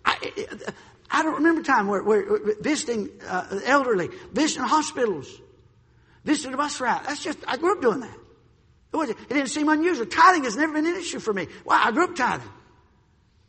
I, 0.07 0.33
I 1.11 1.23
don't 1.23 1.35
remember 1.35 1.61
a 1.61 1.65
time 1.65 1.87
where, 1.87 2.03
where 2.03 2.55
visiting 2.63 3.11
uh, 3.29 3.61
elderly, 3.67 4.09
visiting 4.33 4.65
hospitals, 4.65 5.31
visiting 6.25 6.55
a 6.55 6.57
bus 6.57 6.81
route. 6.81 7.05
That's 7.05 7.23
just, 7.23 7.39
I 7.47 7.59
grew 7.59 7.73
up 7.73 7.83
doing 7.83 8.01
that. 8.01 8.17
It, 8.95 9.11
it 9.11 9.29
didn't 9.29 9.49
seem 9.49 9.69
unusual. 9.69 10.07
Tithing 10.07 10.45
has 10.45 10.57
never 10.57 10.73
been 10.73 10.87
an 10.87 10.97
issue 10.97 11.19
for 11.19 11.35
me. 11.35 11.49
Well, 11.67 11.79
I 11.79 11.93
grew 11.93 12.05
up 12.05 12.17
tithing. 12.17 12.49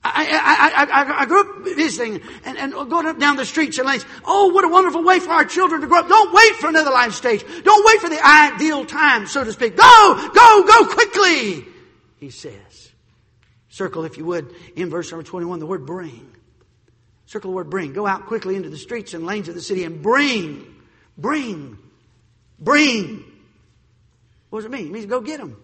I, 0.06 0.84
I, 0.84 0.84
I, 0.84 1.22
I, 1.22 1.26
grew 1.26 1.39
up 1.39 1.63
visiting 1.63 2.22
and, 2.44 2.58
and 2.58 2.74
going 2.74 3.06
up 3.06 3.20
down 3.20 3.38
the 3.38 3.46
streets 3.46 3.78
and 3.78 3.88
lanes. 3.88 4.06
Oh, 4.26 4.50
what 4.50 4.66
a 4.66 4.68
wonderful 4.68 5.02
way 5.02 5.20
for 5.22 5.30
our 5.30 5.46
children 5.46 5.80
to 5.80 5.88
grow 5.88 6.00
up. 6.00 6.10
Don't 6.10 6.34
wait 6.34 6.56
for 6.56 6.68
another 6.68 6.92
life 6.92 7.13
stage. 7.13 7.46
Don't 7.63 7.86
wait 7.86 8.02
for 8.02 8.10
the 8.10 8.20
ideal 8.26 8.84
time, 8.84 9.28
so 9.28 9.46
to 9.46 9.54
speak. 9.54 9.78
Go, 9.78 10.30
go, 10.34 10.63
go 10.68 10.86
quickly, 10.88 11.66
he 12.20 12.30
says. 12.30 12.92
Circle, 13.70 14.04
if 14.04 14.18
you 14.18 14.26
would, 14.26 14.54
in 14.76 14.89
verse 14.89 15.10
number 15.10 15.24
21, 15.24 15.60
the 15.60 15.66
word 15.66 15.86
bring. 15.86 16.36
Circle 17.26 17.52
the 17.52 17.56
word 17.56 17.70
bring. 17.70 17.94
Go 17.94 18.06
out 18.06 18.26
quickly 18.26 18.58
into 18.58 18.70
the 18.70 18.78
streets 18.78 19.13
and 19.13 19.26
lanes 19.26 19.48
of 19.48 19.56
the 19.56 19.62
city 19.62 19.86
and 19.86 20.04
bring, 20.04 20.76
bring, 21.18 21.78
bring. 22.60 23.24
What 24.50 24.60
does 24.60 24.66
it 24.66 24.72
mean? 24.72 24.88
It 24.88 24.92
means 24.92 25.06
go 25.06 25.22
get 25.22 25.39
them. 25.39 25.56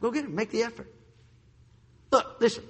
Go 0.00 0.12
get 0.12 0.22
them. 0.22 0.36
Make 0.36 0.50
the 0.50 0.62
effort. 0.62 0.90
Look, 2.10 2.40
listen. 2.40 2.64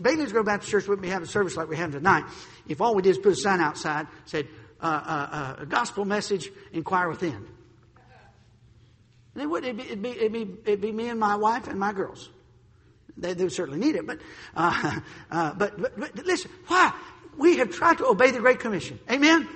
Bailey's 0.00 0.32
Grove 0.32 0.46
Baptist 0.46 0.70
Church 0.70 0.88
wouldn't 0.88 1.02
be 1.02 1.10
having 1.10 1.28
a 1.28 1.30
service 1.30 1.56
like 1.56 1.68
we 1.68 1.76
have 1.76 1.92
tonight 1.92 2.24
if 2.70 2.80
all 2.80 2.94
we 2.94 3.02
did 3.02 3.10
is 3.10 3.18
put 3.18 3.32
a 3.32 3.36
sign 3.36 3.60
outside 3.60 4.06
said, 4.24 4.46
uh, 4.80 4.86
uh, 4.86 5.36
uh, 5.60 5.64
gospel 5.64 6.04
message, 6.04 6.50
inquire 6.72 7.08
within. 7.08 7.46
And 9.34 9.42
it 9.42 9.46
would, 9.46 9.64
it'd 9.64 9.76
be, 9.76 9.82
it'd, 9.82 10.02
be, 10.02 10.10
it'd, 10.10 10.32
be, 10.32 10.48
it'd 10.64 10.80
be 10.80 10.92
me 10.92 11.08
and 11.08 11.20
my 11.20 11.36
wife 11.36 11.68
and 11.68 11.78
my 11.78 11.92
girls. 11.92 12.30
They, 13.16 13.34
they 13.34 13.44
would 13.44 13.52
certainly 13.52 13.78
need 13.78 13.96
it, 13.96 14.06
but, 14.06 14.18
uh, 14.56 15.00
uh, 15.30 15.54
but, 15.54 15.80
but, 15.80 15.98
but 15.98 16.24
listen, 16.24 16.50
why? 16.68 16.92
We 17.36 17.58
have 17.58 17.70
tried 17.70 17.98
to 17.98 18.06
obey 18.06 18.30
the 18.30 18.40
Great 18.40 18.60
Commission. 18.60 18.98
Amen? 19.10 19.48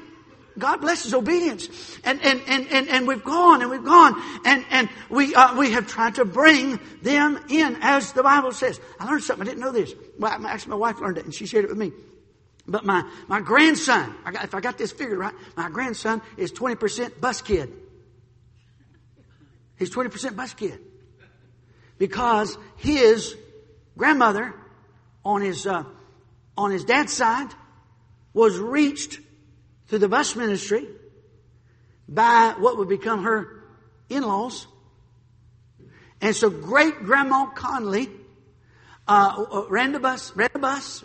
God 0.58 0.80
blesses 0.80 1.12
obedience. 1.14 1.68
And, 2.04 2.22
and, 2.22 2.40
and, 2.46 2.68
and, 2.68 2.88
and 2.88 3.08
we've 3.08 3.24
gone 3.24 3.62
and 3.62 3.70
we've 3.70 3.84
gone 3.84 4.20
and, 4.44 4.64
and 4.70 4.88
we, 5.10 5.34
uh, 5.34 5.56
we 5.56 5.72
have 5.72 5.86
tried 5.86 6.16
to 6.16 6.24
bring 6.24 6.78
them 7.02 7.44
in 7.48 7.76
as 7.80 8.12
the 8.12 8.22
Bible 8.22 8.52
says. 8.52 8.80
I 9.00 9.06
learned 9.06 9.24
something. 9.24 9.46
I 9.46 9.50
didn't 9.50 9.62
know 9.62 9.72
this. 9.72 9.92
Well, 10.18 10.46
actually, 10.46 10.70
my 10.70 10.76
wife 10.76 11.00
learned 11.00 11.18
it 11.18 11.24
and 11.24 11.34
she 11.34 11.46
shared 11.46 11.64
it 11.64 11.68
with 11.68 11.78
me. 11.78 11.92
But 12.66 12.84
my, 12.84 13.08
my 13.28 13.40
grandson, 13.40 14.14
I 14.24 14.32
got, 14.32 14.44
if 14.44 14.54
I 14.54 14.60
got 14.60 14.78
this 14.78 14.92
figured 14.92 15.18
right, 15.18 15.34
my 15.56 15.68
grandson 15.68 16.22
is 16.36 16.52
20% 16.52 17.20
bus 17.20 17.42
kid. 17.42 17.72
He's 19.76 19.90
20% 19.90 20.36
bus 20.36 20.54
kid. 20.54 20.78
Because 21.98 22.56
his 22.76 23.36
grandmother 23.98 24.54
on 25.24 25.42
his, 25.42 25.66
uh, 25.66 25.84
on 26.56 26.70
his 26.70 26.84
dad's 26.84 27.12
side 27.12 27.48
was 28.32 28.58
reached 28.58 29.20
through 29.86 29.98
the 29.98 30.08
bus 30.08 30.36
ministry 30.36 30.86
by 32.08 32.54
what 32.58 32.76
would 32.78 32.88
become 32.88 33.22
her 33.24 33.64
in-laws. 34.08 34.66
And 36.20 36.34
so 36.34 36.50
great 36.50 37.04
grandma 37.04 37.46
Conley 37.46 38.10
uh, 39.06 39.44
uh, 39.52 39.64
ran 39.68 39.92
the 39.92 40.00
bus, 40.00 40.34
ran 40.34 40.50
the 40.52 40.58
bus, 40.58 41.04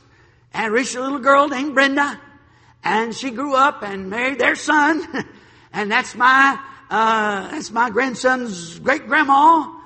and 0.54 0.72
reached 0.74 0.96
a 0.96 1.02
little 1.02 1.20
girl 1.20 1.48
named 1.48 1.74
Brenda, 1.74 2.20
and 2.84 3.14
she 3.14 3.32
grew 3.32 3.54
up 3.54 3.84
and 3.84 4.10
married 4.10 4.40
their 4.40 4.56
son, 4.56 5.06
and 5.74 5.92
that's 5.92 6.16
my 6.16 6.60
uh, 6.90 7.52
that's 7.52 7.72
my 7.72 7.90
grandson's 7.90 8.80
great 8.80 9.08
grandma. 9.08 9.79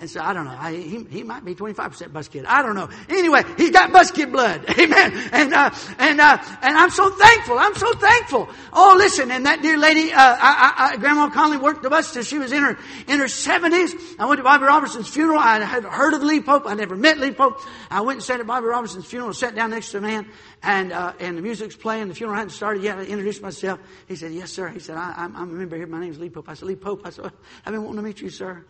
And 0.00 0.08
so 0.08 0.22
I 0.22 0.32
don't 0.32 0.46
know. 0.46 0.56
I, 0.58 0.72
he, 0.72 1.04
he 1.10 1.22
might 1.22 1.44
be 1.44 1.54
25% 1.54 2.10
bus 2.10 2.26
kid. 2.28 2.46
I 2.46 2.62
don't 2.62 2.74
know. 2.74 2.88
Anyway, 3.10 3.42
he's 3.58 3.70
got 3.70 3.92
bus 3.92 4.10
kid 4.10 4.32
blood. 4.32 4.64
Amen. 4.78 5.12
And, 5.30 5.52
uh, 5.52 5.70
and, 5.98 6.18
uh, 6.18 6.38
and 6.62 6.76
I'm 6.78 6.88
so 6.88 7.10
thankful. 7.10 7.58
I'm 7.58 7.74
so 7.74 7.92
thankful. 7.92 8.48
Oh, 8.72 8.94
listen. 8.96 9.30
And 9.30 9.44
that 9.44 9.60
dear 9.60 9.76
lady, 9.76 10.10
uh, 10.10 10.16
I, 10.18 10.92
I, 10.94 10.96
Grandma 10.96 11.28
Conley 11.28 11.58
worked 11.58 11.82
the 11.82 11.90
bus 11.90 12.14
till 12.14 12.22
she 12.22 12.38
was 12.38 12.50
in 12.50 12.62
her, 12.62 12.78
in 13.08 13.18
her 13.18 13.26
70s. 13.26 14.16
I 14.18 14.24
went 14.24 14.38
to 14.38 14.42
Bobby 14.42 14.64
Robertson's 14.64 15.06
funeral. 15.06 15.38
I 15.38 15.62
had 15.62 15.84
heard 15.84 16.14
of 16.14 16.22
Lee 16.22 16.40
Pope. 16.40 16.62
I 16.64 16.72
never 16.72 16.96
met 16.96 17.18
Lee 17.18 17.32
Pope. 17.32 17.60
I 17.90 18.00
went 18.00 18.16
and 18.16 18.24
sat 18.24 18.40
at 18.40 18.46
Bobby 18.46 18.68
Robertson's 18.68 19.04
funeral, 19.04 19.34
sat 19.34 19.54
down 19.54 19.68
next 19.68 19.90
to 19.90 19.98
a 19.98 20.00
man, 20.00 20.30
and, 20.62 20.92
uh, 20.92 21.12
and 21.20 21.36
the 21.36 21.42
music's 21.42 21.76
playing. 21.76 22.08
The 22.08 22.14
funeral 22.14 22.38
hadn't 22.38 22.52
started 22.52 22.82
yet. 22.82 22.96
I 22.96 23.04
introduced 23.04 23.42
myself. 23.42 23.78
He 24.08 24.16
said, 24.16 24.32
yes, 24.32 24.50
sir. 24.50 24.68
He 24.68 24.78
said, 24.78 24.96
I, 24.96 25.12
I'm, 25.14 25.36
I'm 25.36 25.50
a 25.50 25.52
member 25.52 25.76
here. 25.76 25.86
My 25.86 26.00
name's 26.00 26.18
Lee 26.18 26.30
Pope. 26.30 26.48
I 26.48 26.54
said, 26.54 26.68
Lee 26.68 26.76
Pope. 26.76 27.02
I 27.04 27.10
said, 27.10 27.30
I've 27.66 27.72
been 27.72 27.82
wanting 27.82 27.96
to 27.96 28.02
meet 28.02 28.22
you, 28.22 28.30
sir 28.30 28.64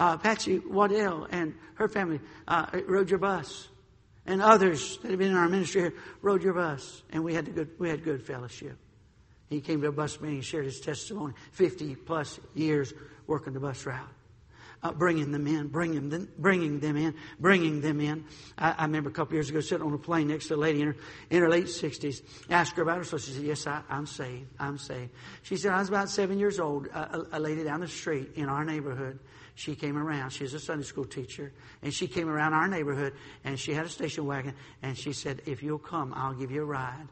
uh, 0.00 0.16
Patsy 0.16 0.58
Waddell 0.58 1.28
and 1.30 1.54
her 1.74 1.86
family 1.86 2.20
uh, 2.48 2.66
rode 2.88 3.10
your 3.10 3.18
bus, 3.18 3.68
and 4.26 4.42
others 4.42 4.98
that 5.02 5.10
have 5.10 5.18
been 5.18 5.30
in 5.30 5.36
our 5.36 5.48
ministry 5.48 5.82
here 5.82 5.94
rode 6.22 6.42
your 6.42 6.54
bus, 6.54 7.02
and 7.10 7.22
we 7.22 7.34
had 7.34 7.54
good 7.54 7.70
we 7.78 7.88
had 7.88 8.02
good 8.02 8.26
fellowship. 8.26 8.76
He 9.50 9.60
came 9.60 9.80
to 9.82 9.88
a 9.88 9.92
bus 9.92 10.20
meeting, 10.20 10.40
shared 10.40 10.64
his 10.64 10.80
testimony, 10.80 11.34
fifty 11.52 11.94
plus 11.94 12.40
years 12.54 12.92
working 13.26 13.52
the 13.52 13.60
bus 13.60 13.84
route. 13.86 14.00
Uh, 14.82 14.92
bringing 14.92 15.30
them 15.30 15.46
in, 15.46 15.68
bringing 15.68 16.08
them, 16.08 16.26
bringing 16.38 16.80
them 16.80 16.96
in, 16.96 17.14
bringing 17.38 17.82
them 17.82 18.00
in. 18.00 18.24
I, 18.56 18.70
I, 18.78 18.82
remember 18.84 19.10
a 19.10 19.12
couple 19.12 19.34
years 19.34 19.50
ago 19.50 19.60
sitting 19.60 19.86
on 19.86 19.92
a 19.92 19.98
plane 19.98 20.28
next 20.28 20.48
to 20.48 20.54
a 20.54 20.56
lady 20.56 20.80
in 20.80 20.86
her, 20.86 20.96
in 21.28 21.42
her 21.42 21.50
late 21.50 21.66
60s. 21.66 22.22
Asked 22.48 22.76
her 22.76 22.82
about 22.82 22.96
her, 22.96 23.04
so 23.04 23.18
she 23.18 23.32
said, 23.32 23.42
yes, 23.42 23.66
I, 23.66 23.82
am 23.90 24.06
saved. 24.06 24.46
I'm 24.58 24.78
saved. 24.78 25.10
She 25.42 25.58
said, 25.58 25.72
I 25.72 25.80
was 25.80 25.90
about 25.90 26.08
seven 26.08 26.38
years 26.38 26.58
old. 26.58 26.86
A, 26.86 27.26
a, 27.32 27.38
lady 27.38 27.62
down 27.62 27.80
the 27.80 27.88
street 27.88 28.30
in 28.36 28.48
our 28.48 28.64
neighborhood 28.64 29.18
she 29.60 29.74
came 29.74 29.98
around. 29.98 30.30
She's 30.30 30.54
a 30.54 30.58
Sunday 30.58 30.84
school 30.84 31.04
teacher. 31.04 31.52
And 31.82 31.92
she 31.92 32.06
came 32.06 32.30
around 32.30 32.54
our 32.54 32.66
neighborhood 32.66 33.12
and 33.44 33.60
she 33.60 33.74
had 33.74 33.84
a 33.84 33.90
station 33.90 34.24
wagon. 34.24 34.54
And 34.80 34.96
she 34.96 35.12
said, 35.12 35.42
If 35.44 35.62
you'll 35.62 35.78
come, 35.78 36.14
I'll 36.16 36.32
give 36.32 36.50
you 36.50 36.62
a 36.62 36.64
ride. 36.64 37.06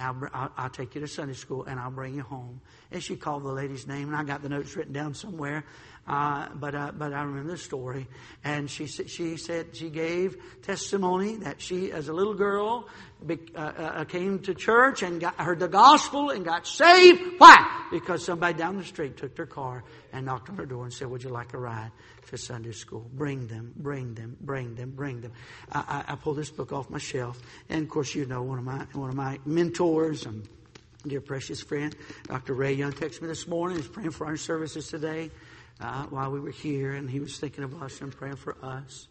I'll, 0.00 0.20
I'll, 0.34 0.52
I'll, 0.56 0.70
take 0.70 0.96
you 0.96 1.00
to 1.00 1.06
Sunday 1.06 1.34
school 1.34 1.62
and 1.62 1.78
I'll 1.78 1.92
bring 1.92 2.16
you 2.16 2.22
home. 2.22 2.60
And 2.92 3.02
she 3.02 3.16
called 3.16 3.42
the 3.42 3.52
lady's 3.52 3.86
name, 3.86 4.08
and 4.08 4.16
I 4.16 4.22
got 4.22 4.42
the 4.42 4.50
notes 4.50 4.76
written 4.76 4.92
down 4.92 5.14
somewhere. 5.14 5.64
Uh, 6.06 6.48
but 6.56 6.74
uh, 6.74 6.90
but 6.92 7.12
I 7.12 7.22
remember 7.22 7.52
the 7.52 7.56
story. 7.56 8.08
And 8.42 8.68
she 8.68 8.86
she 8.86 9.36
said 9.36 9.76
she 9.76 9.88
gave 9.88 10.36
testimony 10.62 11.36
that 11.36 11.60
she, 11.60 11.92
as 11.92 12.08
a 12.08 12.12
little 12.12 12.34
girl, 12.34 12.88
be, 13.24 13.38
uh, 13.54 13.58
uh, 13.58 13.82
uh, 13.82 14.04
came 14.04 14.40
to 14.40 14.54
church 14.54 15.02
and 15.02 15.20
got, 15.20 15.36
heard 15.36 15.60
the 15.60 15.68
gospel 15.68 16.30
and 16.30 16.44
got 16.44 16.66
saved. 16.66 17.38
Why? 17.38 17.86
Because 17.92 18.24
somebody 18.24 18.58
down 18.58 18.76
the 18.76 18.84
street 18.84 19.16
took 19.16 19.36
their 19.36 19.46
car 19.46 19.84
and 20.12 20.26
knocked 20.26 20.50
on 20.50 20.56
her 20.56 20.66
door 20.66 20.84
and 20.84 20.92
said, 20.92 21.08
"Would 21.08 21.22
you 21.22 21.30
like 21.30 21.54
a 21.54 21.58
ride 21.58 21.92
to 22.30 22.36
Sunday 22.36 22.72
school? 22.72 23.08
Bring 23.14 23.46
them, 23.46 23.72
bring 23.76 24.14
them, 24.14 24.36
bring 24.40 24.74
them, 24.74 24.90
bring 24.90 25.20
them." 25.20 25.32
I, 25.70 26.04
I, 26.08 26.12
I 26.12 26.16
pulled 26.16 26.36
this 26.36 26.50
book 26.50 26.72
off 26.72 26.90
my 26.90 26.98
shelf, 26.98 27.40
and 27.68 27.84
of 27.84 27.88
course, 27.88 28.14
you 28.14 28.26
know 28.26 28.42
one 28.42 28.58
of 28.58 28.64
my 28.64 28.86
one 28.92 29.08
of 29.08 29.16
my 29.16 29.38
mentors 29.46 30.26
and 30.26 30.48
dear 31.06 31.20
precious 31.20 31.60
friend, 31.60 31.94
Dr. 32.28 32.54
Ray 32.54 32.74
Young, 32.74 32.92
texted 32.92 33.22
me 33.22 33.28
this 33.28 33.46
morning. 33.46 33.78
He's 33.78 33.88
praying 33.88 34.12
for 34.12 34.26
our 34.26 34.36
services 34.36 34.88
today 34.88 35.30
uh, 35.80 36.04
while 36.04 36.30
we 36.30 36.40
were 36.40 36.50
here, 36.50 36.92
and 36.92 37.10
he 37.10 37.20
was 37.20 37.38
thinking 37.38 37.64
of 37.64 37.82
us 37.82 38.00
and 38.00 38.14
praying 38.14 38.36
for 38.36 38.56
us. 38.62 39.08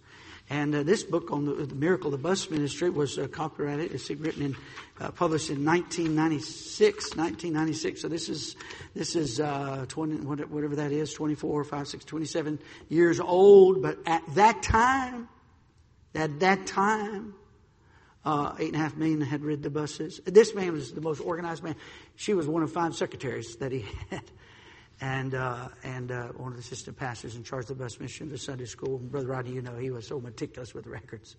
And 0.50 0.74
uh, 0.74 0.84
this 0.84 1.04
book 1.04 1.32
on 1.32 1.46
the, 1.46 1.54
the, 1.54 1.76
miracle 1.76 2.08
of 2.08 2.12
the 2.12 2.18
bus 2.18 2.50
ministry 2.50 2.90
was 2.90 3.18
uh, 3.18 3.28
copyrighted. 3.28 3.94
It's 3.94 4.10
written 4.10 4.44
in, 4.44 4.56
uh, 5.00 5.12
published 5.12 5.50
in 5.50 5.64
1996. 5.64 7.16
1996. 7.16 8.02
So 8.02 8.08
this 8.08 8.28
is 8.28 8.56
this 8.94 9.16
is 9.16 9.40
uh, 9.40 9.86
20, 9.88 10.26
whatever 10.26 10.76
that 10.76 10.92
is, 10.92 11.14
24, 11.14 11.64
5, 11.64 11.88
6, 11.88 12.06
27 12.06 12.60
years 12.90 13.20
old. 13.20 13.82
But 13.82 14.00
at 14.06 14.24
that 14.36 14.62
time, 14.62 15.30
at 16.16 16.40
that 16.42 16.68
time, 16.68 17.34
uh, 18.24 18.56
eight 18.60 18.68
and 18.68 18.76
a 18.76 18.80
half 18.80 18.96
million 18.96 19.22
had 19.22 19.42
rid 19.42 19.64
the 19.64 19.70
buses. 19.70 20.22
This 20.26 20.54
man 20.54 20.74
was 20.74 20.92
the 20.92 21.02
most 21.02 21.20
organized 21.20 21.64
man. 21.64 21.76
She 22.16 22.34
was 22.34 22.48
one 22.48 22.64
of 22.64 22.72
five 22.72 22.96
secretaries 22.96 23.56
that 23.58 23.72
he 23.72 23.86
had 24.10 24.24
and 25.02 25.34
uh, 25.34 25.68
and 25.84 26.12
uh, 26.12 26.28
one 26.28 26.52
of 26.52 26.58
the 26.58 26.62
assistant 26.62 26.96
pastors 26.96 27.36
in 27.36 27.44
charge 27.44 27.64
of 27.64 27.70
the 27.78 27.84
bus 27.84 28.00
mission 28.00 28.30
the 28.30 28.38
Sunday 28.38 28.66
school. 28.66 29.00
Brother 29.00 29.28
Roddy, 29.28 29.52
you 29.52 29.62
know, 29.62 29.76
he 29.76 29.90
was 29.90 30.08
so 30.08 30.20
meticulous 30.20 30.74
with 30.74 30.86
records. 30.86 31.36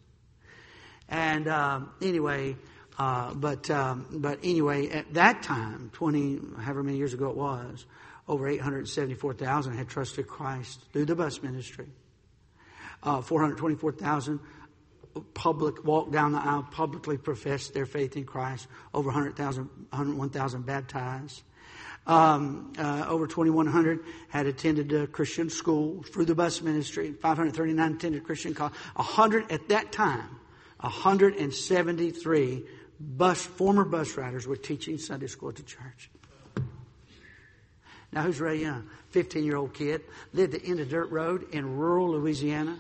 And 1.09 1.49
um, 1.49 1.90
anyway, 2.03 2.57
uh, 2.99 3.33
but 3.35 3.71
um, 3.71 4.07
but 4.11 4.40
anyway, 4.42 4.88
at 4.88 5.14
that 5.14 5.42
time, 5.42 5.90
twenty 5.92 6.40
however 6.59 6.83
many 6.83 6.99
years 6.99 7.14
ago 7.14 7.31
it 7.31 7.37
was, 7.37 7.87
over 8.27 8.49
eight 8.49 8.61
hundred 8.61 8.88
seventy-four 8.88 9.35
thousand 9.35 9.77
had 9.77 9.88
trusted 9.88 10.27
Christ 10.27 10.81
through 10.92 11.07
the 11.07 11.14
bus 11.14 11.42
ministry. 11.42 11.87
Uh, 13.03 13.21
four 13.21 13.40
hundred 13.40 13.59
twenty-four 13.59 13.92
thousand 13.92 14.40
public 15.35 15.85
walked 15.85 16.12
down 16.12 16.33
the 16.33 16.38
aisle, 16.38 16.66
publicly 16.70 17.18
professed 17.18 17.75
their 17.75 17.87
faith 17.87 18.16
in 18.16 18.25
Christ. 18.25 18.66
Over 18.94 19.09
100,000, 19.09 19.68
101,000 19.90 20.66
baptized. 20.66 21.42
Um, 22.07 22.72
uh, 22.79 23.05
over 23.09 23.27
2,100 23.27 24.01
had 24.29 24.46
attended 24.46 24.92
a 24.92 25.07
Christian 25.07 25.51
school 25.51 26.03
through 26.03 26.25
the 26.25 26.35
bus 26.35 26.61
ministry. 26.61 27.12
539 27.12 27.92
attended 27.92 28.25
Christian 28.25 28.55
college. 28.55 28.75
100 28.96 29.53
at 29.53 29.68
that 29.68 29.92
time, 29.92 30.40
173 30.81 32.64
bus 32.98 33.42
former 33.42 33.85
bus 33.85 34.16
riders 34.16 34.46
were 34.46 34.57
teaching 34.57 34.98
Sunday 34.98 35.29
school 35.29 35.51
at 35.51 35.57
the 35.57 35.62
church. 35.62 36.11
Now, 38.12 38.22
who's 38.22 38.40
Ray 38.40 38.61
Young? 38.61 38.88
15 39.11 39.44
year 39.44 39.57
old 39.57 39.75
kid, 39.75 40.03
lived 40.33 40.55
at 40.55 40.62
the 40.62 40.68
end 40.68 40.81
of 40.81 40.88
Dirt 40.88 41.11
Road 41.11 41.46
in 41.53 41.77
rural 41.77 42.12
Louisiana. 42.12 42.79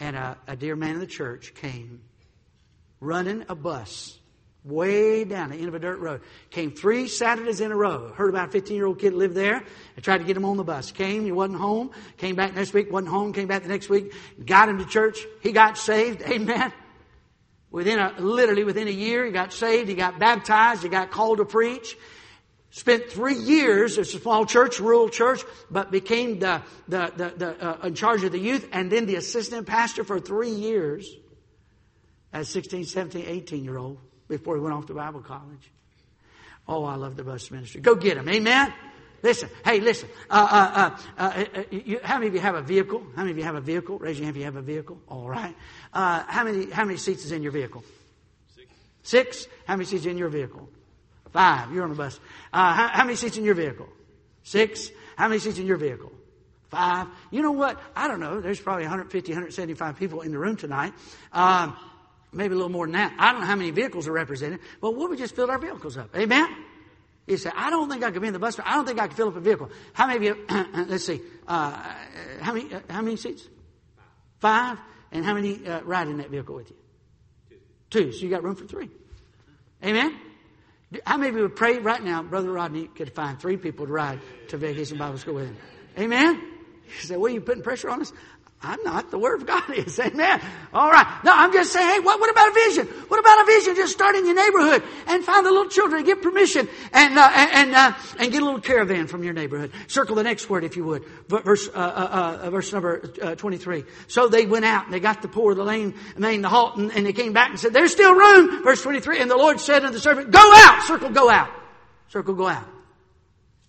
And 0.00 0.16
a, 0.16 0.38
a 0.46 0.56
dear 0.56 0.76
man 0.76 0.94
in 0.94 1.00
the 1.00 1.06
church 1.06 1.54
came 1.54 2.02
running 3.00 3.44
a 3.48 3.54
bus 3.54 4.18
way 4.64 5.24
down 5.24 5.50
the 5.50 5.56
end 5.56 5.68
of 5.68 5.74
a 5.74 5.78
dirt 5.78 5.98
road. 5.98 6.20
Came 6.50 6.72
three 6.72 7.08
Saturdays 7.08 7.60
in 7.60 7.72
a 7.72 7.76
row. 7.76 8.12
Heard 8.12 8.28
about 8.28 8.48
a 8.48 8.52
15 8.52 8.76
year 8.76 8.86
old 8.86 8.98
kid 8.98 9.14
lived 9.14 9.34
there. 9.34 9.62
I 9.96 10.00
tried 10.00 10.18
to 10.18 10.24
get 10.24 10.36
him 10.36 10.44
on 10.44 10.56
the 10.56 10.64
bus. 10.64 10.92
Came, 10.92 11.24
he 11.24 11.32
wasn't 11.32 11.58
home. 11.58 11.90
Came 12.16 12.36
back 12.36 12.54
next 12.54 12.74
week, 12.74 12.92
wasn't 12.92 13.10
home. 13.10 13.32
Came 13.32 13.48
back 13.48 13.62
the 13.62 13.68
next 13.68 13.88
week. 13.88 14.12
Got 14.44 14.68
him 14.68 14.78
to 14.78 14.84
church. 14.84 15.18
He 15.42 15.52
got 15.52 15.78
saved. 15.78 16.22
Amen. 16.28 16.72
Within 17.70 17.98
a, 17.98 18.14
literally 18.18 18.64
within 18.64 18.88
a 18.88 18.92
year, 18.92 19.26
he 19.26 19.32
got 19.32 19.52
saved. 19.52 19.88
He 19.88 19.94
got 19.94 20.18
baptized. 20.18 20.82
He 20.82 20.88
got 20.88 21.10
called 21.10 21.38
to 21.38 21.44
preach. 21.44 21.96
Spent 22.70 23.10
three 23.10 23.34
years, 23.34 23.96
it's 23.96 24.14
a 24.14 24.20
small 24.20 24.44
church, 24.44 24.78
rural 24.78 25.08
church, 25.08 25.40
but 25.70 25.90
became 25.90 26.38
the, 26.38 26.62
the, 26.86 27.12
the, 27.16 27.32
the 27.36 27.66
uh, 27.66 27.86
in 27.86 27.94
charge 27.94 28.24
of 28.24 28.32
the 28.32 28.38
youth 28.38 28.68
and 28.72 28.92
then 28.92 29.06
the 29.06 29.16
assistant 29.16 29.66
pastor 29.66 30.04
for 30.04 30.20
three 30.20 30.50
years 30.50 31.10
as 32.32 32.48
16, 32.50 32.84
17, 32.84 33.24
18 33.26 33.64
year 33.64 33.78
old 33.78 33.98
before 34.28 34.54
he 34.56 34.60
went 34.60 34.74
off 34.74 34.86
to 34.86 34.94
Bible 34.94 35.20
college. 35.20 35.70
Oh, 36.68 36.84
I 36.84 36.96
love 36.96 37.16
the 37.16 37.24
bus 37.24 37.50
ministry. 37.50 37.80
Go 37.80 37.94
get 37.94 38.18
him. 38.18 38.28
Amen. 38.28 38.72
Listen, 39.22 39.48
hey, 39.64 39.80
listen. 39.80 40.08
Uh, 40.28 40.48
uh, 40.50 40.90
uh, 41.18 41.22
uh, 41.22 41.44
uh 41.56 41.62
you, 41.70 41.98
how 42.04 42.18
many 42.18 42.28
of 42.28 42.34
you 42.34 42.40
have 42.40 42.54
a 42.54 42.62
vehicle? 42.62 43.02
How 43.16 43.22
many 43.22 43.32
of 43.32 43.38
you 43.38 43.44
have 43.44 43.56
a 43.56 43.60
vehicle? 43.60 43.98
Raise 43.98 44.18
your 44.18 44.26
hand 44.26 44.36
if 44.36 44.40
you 44.40 44.44
have 44.44 44.56
a 44.56 44.62
vehicle. 44.62 45.00
All 45.08 45.28
right. 45.28 45.56
Uh, 45.92 46.22
how 46.28 46.44
many 46.44 46.70
how 46.70 46.84
many 46.84 46.98
seats 46.98 47.24
is 47.24 47.32
in 47.32 47.42
your 47.42 47.50
vehicle? 47.50 47.82
Six. 48.54 48.68
Six. 49.02 49.46
How 49.66 49.74
many 49.74 49.86
seats 49.86 50.04
in 50.04 50.18
your 50.18 50.28
vehicle? 50.28 50.68
Five. 51.32 51.72
You're 51.72 51.84
on 51.84 51.90
the 51.90 51.96
bus. 51.96 52.18
How, 52.52 52.88
how, 52.88 53.04
many 53.04 53.16
seats 53.16 53.36
in 53.36 53.44
your 53.44 53.54
vehicle? 53.54 53.88
Six. 54.42 54.90
How 55.16 55.28
many 55.28 55.40
seats 55.40 55.58
in 55.58 55.66
your 55.66 55.76
vehicle? 55.76 56.12
Five. 56.68 57.08
You 57.30 57.42
know 57.42 57.52
what? 57.52 57.80
I 57.94 58.08
don't 58.08 58.20
know. 58.20 58.40
There's 58.40 58.60
probably 58.60 58.84
150, 58.84 59.32
175 59.32 59.96
people 59.96 60.22
in 60.22 60.32
the 60.32 60.38
room 60.38 60.56
tonight. 60.56 60.92
Um, 61.32 61.76
maybe 62.32 62.52
a 62.52 62.56
little 62.56 62.70
more 62.70 62.86
than 62.86 62.92
that. 62.92 63.14
I 63.18 63.32
don't 63.32 63.40
know 63.42 63.46
how 63.46 63.56
many 63.56 63.70
vehicles 63.70 64.06
are 64.08 64.12
represented, 64.12 64.60
but 64.80 64.94
what 64.94 65.10
we 65.10 65.16
just 65.16 65.34
fill 65.34 65.50
our 65.50 65.58
vehicles 65.58 65.96
up. 65.96 66.14
Amen? 66.16 66.48
You 67.26 67.36
say, 67.36 67.50
I 67.54 67.68
don't 67.68 67.90
think 67.90 68.02
I 68.04 68.10
could 68.10 68.22
be 68.22 68.28
in 68.28 68.32
the 68.32 68.38
bus. 68.38 68.58
I 68.64 68.74
don't 68.74 68.86
think 68.86 68.98
I 68.98 69.06
could 69.06 69.16
fill 69.16 69.28
up 69.28 69.36
a 69.36 69.40
vehicle. 69.40 69.70
How 69.92 70.06
many 70.06 70.28
of 70.28 70.36
you, 70.36 70.46
let's 70.88 71.04
see, 71.04 71.20
uh, 71.46 71.94
how 72.40 72.54
many, 72.54 72.72
uh, 72.72 72.80
how 72.88 73.02
many 73.02 73.16
seats? 73.16 73.46
Five. 74.38 74.78
And 75.10 75.24
how 75.24 75.34
many 75.34 75.66
uh, 75.66 75.82
ride 75.82 76.08
in 76.08 76.18
that 76.18 76.30
vehicle 76.30 76.54
with 76.54 76.70
you? 76.70 76.76
Two. 77.48 77.56
Two. 77.90 78.12
So 78.12 78.24
you 78.24 78.30
got 78.30 78.42
room 78.42 78.56
for 78.56 78.66
three. 78.66 78.90
Amen? 79.82 80.18
How 81.04 81.18
many 81.18 81.28
of 81.28 81.36
you 81.36 81.42
would 81.42 81.56
pray 81.56 81.78
right 81.78 82.02
now, 82.02 82.22
Brother 82.22 82.50
Rodney 82.50 82.86
could 82.86 83.12
find 83.12 83.38
three 83.38 83.58
people 83.58 83.86
to 83.86 83.92
ride 83.92 84.20
to 84.48 84.56
Vacation 84.56 84.96
Bible 84.96 85.18
School 85.18 85.34
with 85.34 85.46
him? 85.46 85.56
Amen? 85.98 86.42
You 86.86 87.06
say, 87.06 87.16
well, 87.16 87.30
you 87.30 87.42
putting 87.42 87.62
pressure 87.62 87.90
on 87.90 88.00
us? 88.00 88.12
I'm 88.60 88.82
not. 88.82 89.12
The 89.12 89.18
Word 89.18 89.40
of 89.40 89.46
God 89.46 89.70
is. 89.74 89.98
Amen. 90.00 90.40
All 90.72 90.90
right. 90.90 91.06
No, 91.24 91.32
I'm 91.32 91.52
just 91.52 91.72
saying, 91.72 91.88
hey, 91.88 92.00
what, 92.00 92.18
what 92.18 92.30
about 92.30 92.48
a 92.48 92.52
vision? 92.52 92.86
What 93.06 93.20
about 93.20 93.42
a 93.42 93.46
vision? 93.46 93.76
Just 93.76 93.92
start 93.92 94.16
in 94.16 94.26
your 94.26 94.34
neighborhood 94.34 94.82
and 95.06 95.24
find 95.24 95.46
the 95.46 95.50
little 95.50 95.68
children, 95.68 96.04
get 96.04 96.22
permission 96.22 96.68
and, 96.92 97.18
uh, 97.18 97.30
and, 97.32 97.74
uh, 97.74 97.92
and 98.18 98.32
get 98.32 98.42
a 98.42 98.44
little 98.44 98.60
caravan 98.60 99.06
from 99.06 99.22
your 99.22 99.32
neighborhood. 99.32 99.70
Circle 99.86 100.16
the 100.16 100.24
next 100.24 100.50
word 100.50 100.64
if 100.64 100.76
you 100.76 100.84
would. 100.84 101.04
Verse, 101.28 101.68
uh, 101.68 101.78
uh, 101.78 102.38
uh 102.42 102.50
verse 102.50 102.72
number 102.72 103.08
uh, 103.22 103.36
23. 103.36 103.84
So 104.08 104.28
they 104.28 104.44
went 104.44 104.64
out 104.64 104.86
and 104.86 104.92
they 104.92 105.00
got 105.00 105.22
the 105.22 105.28
poor, 105.28 105.54
the 105.54 105.64
lame, 105.64 105.94
the 106.16 106.48
halt, 106.48 106.78
and, 106.78 106.90
and 106.92 107.06
they 107.06 107.12
came 107.12 107.32
back 107.32 107.50
and 107.50 107.60
said, 107.60 107.72
there's 107.72 107.92
still 107.92 108.14
room. 108.14 108.64
Verse 108.64 108.82
23. 108.82 109.20
And 109.20 109.30
the 109.30 109.36
Lord 109.36 109.60
said 109.60 109.84
unto 109.84 109.92
the 109.94 110.00
servant, 110.00 110.32
go 110.32 110.52
out. 110.54 110.82
Circle, 110.82 111.10
go 111.10 111.30
out. 111.30 111.50
Circle, 112.08 112.34
go 112.34 112.48
out. 112.48 112.66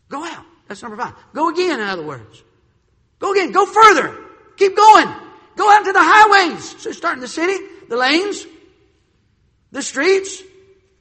Go 0.09 0.25
out. 0.25 0.45
That's 0.67 0.81
number 0.81 0.97
five. 0.97 1.13
Go 1.33 1.49
again, 1.49 1.79
in 1.79 1.87
other 1.87 2.05
words. 2.05 2.43
Go 3.19 3.33
again. 3.33 3.51
Go 3.51 3.65
further. 3.65 4.18
Keep 4.59 4.75
going. 4.75 5.07
Go 5.55 5.71
out 5.71 5.85
to 5.85 5.93
the 5.93 6.01
highways. 6.01 6.81
So 6.81 6.91
start 6.91 7.15
in 7.15 7.21
the 7.21 7.27
city, 7.27 7.57
the 7.87 7.95
lanes, 7.95 8.45
the 9.71 9.81
streets, 9.81 10.43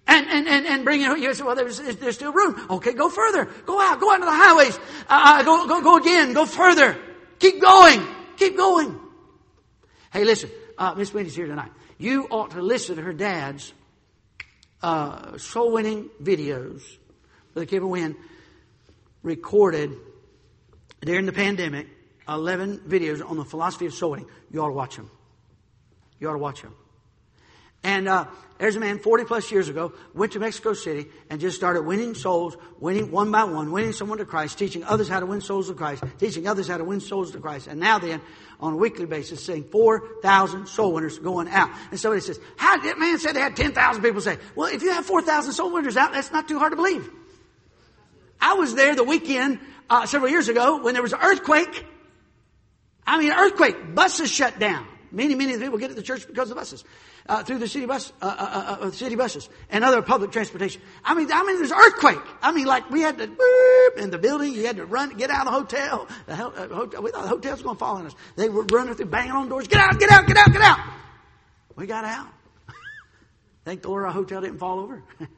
and, 0.06 0.26
and, 0.28 0.48
and, 0.48 0.66
and 0.66 0.84
bring 0.84 1.02
it. 1.02 1.18
You 1.18 1.34
say, 1.34 1.42
well, 1.42 1.56
there's, 1.56 1.78
there's 1.78 2.14
still 2.14 2.32
room. 2.32 2.66
Okay, 2.70 2.94
go 2.94 3.10
further. 3.10 3.46
Go 3.66 3.80
out. 3.80 4.00
Go 4.00 4.12
out 4.12 4.18
to 4.18 4.24
the 4.24 4.32
highways. 4.32 4.78
Uh, 5.08 5.40
uh, 5.40 5.42
go, 5.42 5.66
go, 5.66 5.82
go 5.82 5.96
again. 5.96 6.32
Go 6.32 6.46
further. 6.46 6.96
Keep 7.40 7.60
going. 7.60 8.06
Keep 8.36 8.56
going. 8.56 8.98
Hey, 10.12 10.24
listen. 10.24 10.50
Uh, 10.78 10.94
Miss 10.94 11.12
Wendy's 11.12 11.34
here 11.34 11.46
tonight. 11.46 11.72
You 11.98 12.28
ought 12.30 12.52
to 12.52 12.62
listen 12.62 12.96
to 12.96 13.02
her 13.02 13.12
dad's 13.12 13.72
uh, 14.82 15.36
soul 15.36 15.72
winning 15.72 16.08
videos 16.22 16.82
the 17.54 17.66
Kid 17.66 17.82
Win 17.82 18.16
recorded 19.22 19.96
during 21.00 21.26
the 21.26 21.32
pandemic 21.32 21.88
11 22.28 22.80
videos 22.86 23.28
on 23.28 23.36
the 23.36 23.44
philosophy 23.44 23.86
of 23.86 23.94
soul 23.94 24.12
winning. 24.12 24.26
You 24.50 24.62
ought 24.62 24.68
to 24.68 24.74
watch 24.74 24.96
them. 24.96 25.10
You 26.18 26.28
ought 26.28 26.34
to 26.34 26.38
watch 26.38 26.62
them. 26.62 26.74
And 27.84 28.08
uh, 28.08 28.26
there's 28.58 28.74
a 28.74 28.80
man 28.80 28.98
40 28.98 29.24
plus 29.24 29.52
years 29.52 29.68
ago 29.68 29.92
went 30.12 30.32
to 30.32 30.40
Mexico 30.40 30.72
City 30.72 31.06
and 31.30 31.40
just 31.40 31.56
started 31.56 31.82
winning 31.82 32.14
souls, 32.14 32.56
winning 32.80 33.12
one 33.12 33.30
by 33.30 33.44
one, 33.44 33.70
winning 33.70 33.92
someone 33.92 34.18
to 34.18 34.24
Christ, 34.24 34.58
teaching 34.58 34.82
others 34.82 35.08
how 35.08 35.20
to 35.20 35.26
win 35.26 35.40
souls 35.40 35.68
to 35.68 35.74
Christ, 35.74 36.02
teaching 36.18 36.48
others 36.48 36.66
how 36.66 36.76
to 36.76 36.84
win 36.84 37.00
souls 37.00 37.30
to 37.32 37.38
Christ. 37.38 37.68
And 37.68 37.78
now 37.78 38.00
then, 38.00 38.20
on 38.58 38.72
a 38.72 38.76
weekly 38.76 39.06
basis, 39.06 39.44
seeing 39.44 39.62
4,000 39.62 40.66
soul 40.66 40.92
winners 40.92 41.20
going 41.20 41.48
out. 41.48 41.70
And 41.90 42.00
somebody 42.00 42.20
says, 42.20 42.40
how 42.56 42.76
that 42.78 42.98
man 42.98 43.18
said 43.20 43.36
they 43.36 43.40
had 43.40 43.54
10,000 43.54 44.02
people 44.02 44.20
say, 44.20 44.38
well, 44.56 44.72
if 44.74 44.82
you 44.82 44.90
have 44.90 45.06
4,000 45.06 45.52
soul 45.52 45.72
winners 45.72 45.96
out, 45.96 46.12
that's 46.12 46.32
not 46.32 46.48
too 46.48 46.58
hard 46.58 46.72
to 46.72 46.76
believe. 46.76 47.08
I 48.40 48.54
was 48.54 48.74
there 48.74 48.96
the 48.96 49.04
weekend 49.04 49.60
uh, 49.88 50.06
several 50.06 50.30
years 50.30 50.48
ago 50.48 50.82
when 50.82 50.94
there 50.94 51.02
was 51.02 51.12
an 51.12 51.20
earthquake 51.22 51.84
I 53.18 53.20
mean, 53.20 53.32
earthquake, 53.32 53.94
buses 53.96 54.30
shut 54.30 54.60
down. 54.60 54.86
Many, 55.10 55.34
many 55.34 55.54
of 55.54 55.58
the 55.58 55.66
people 55.66 55.78
get 55.78 55.88
to 55.88 55.94
the 55.94 56.02
church 56.02 56.26
because 56.26 56.50
of 56.50 56.56
buses, 56.56 56.84
uh, 57.28 57.42
through 57.42 57.58
the 57.58 57.66
city 57.66 57.86
bus, 57.86 58.12
uh, 58.22 58.26
uh, 58.26 58.28
uh, 58.28 58.86
uh 58.86 58.90
city 58.92 59.16
buses 59.16 59.48
and 59.70 59.82
other 59.82 60.02
public 60.02 60.30
transportation. 60.30 60.82
I 61.02 61.14
mean, 61.14 61.32
I 61.32 61.42
mean, 61.44 61.56
there's 61.56 61.72
earthquake. 61.72 62.20
I 62.42 62.52
mean, 62.52 62.66
like 62.66 62.90
we 62.90 63.00
had 63.00 63.18
to 63.18 63.26
whoop, 63.26 63.98
in 63.98 64.10
the 64.10 64.18
building. 64.18 64.52
You 64.52 64.66
had 64.66 64.76
to 64.76 64.86
run, 64.86 65.16
get 65.16 65.30
out 65.30 65.46
of 65.46 65.52
the 65.52 65.58
hotel. 65.58 66.08
The 66.26 66.32
uh, 66.34 66.68
hotel 66.68 67.02
we 67.02 67.10
thought 67.10 67.22
the 67.22 67.28
hotel 67.28 67.52
was 67.52 67.62
going 67.62 67.74
to 67.74 67.78
fall 67.80 67.96
on 67.96 68.06
us. 68.06 68.14
They 68.36 68.48
were 68.48 68.64
running 68.70 68.94
through, 68.94 69.06
banging 69.06 69.32
on 69.32 69.48
doors. 69.48 69.66
Get 69.66 69.80
out, 69.80 69.98
get 69.98 70.12
out, 70.12 70.26
get 70.26 70.36
out, 70.36 70.52
get 70.52 70.62
out. 70.62 70.78
We 71.74 71.86
got 71.86 72.04
out. 72.04 72.28
Thank 73.64 73.82
the 73.82 73.88
Lord, 73.88 74.04
our 74.04 74.12
hotel 74.12 74.42
didn't 74.42 74.58
fall 74.58 74.78
over. 74.78 75.02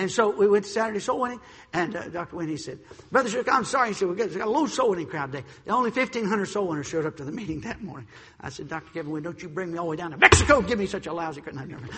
And 0.00 0.10
so 0.10 0.30
we 0.30 0.48
went 0.48 0.64
to 0.64 0.70
Saturday 0.70 0.98
soul 0.98 1.20
winning, 1.20 1.42
and 1.74 1.94
uh, 1.94 2.08
Dr. 2.08 2.36
Winnie 2.36 2.56
said, 2.56 2.78
Brother 3.12 3.28
Shook, 3.28 3.52
I'm 3.52 3.66
sorry. 3.66 3.88
He 3.88 3.94
said, 3.94 4.08
we 4.08 4.14
got, 4.16 4.32
got 4.32 4.48
a 4.48 4.50
low 4.50 4.64
soul 4.64 4.88
winning 4.88 5.06
crowd 5.06 5.30
today. 5.30 5.44
The 5.66 5.72
Only 5.72 5.90
1,500 5.90 6.46
soul 6.46 6.68
winners 6.68 6.88
showed 6.88 7.04
up 7.04 7.18
to 7.18 7.24
the 7.24 7.32
meeting 7.40 7.60
that 7.60 7.82
morning. 7.82 8.08
I 8.40 8.48
said, 8.48 8.68
Dr. 8.68 8.90
Kevin 8.94 9.12
Wynn, 9.12 9.22
don't 9.22 9.42
you 9.42 9.50
bring 9.50 9.70
me 9.70 9.78
all 9.78 9.84
the 9.84 9.90
way 9.90 9.96
down 9.96 10.12
to 10.12 10.16
Mexico. 10.16 10.62
Give 10.62 10.78
me 10.78 10.86
such 10.86 11.06
a 11.06 11.12
lousy 11.12 11.42
crowd. 11.42 11.90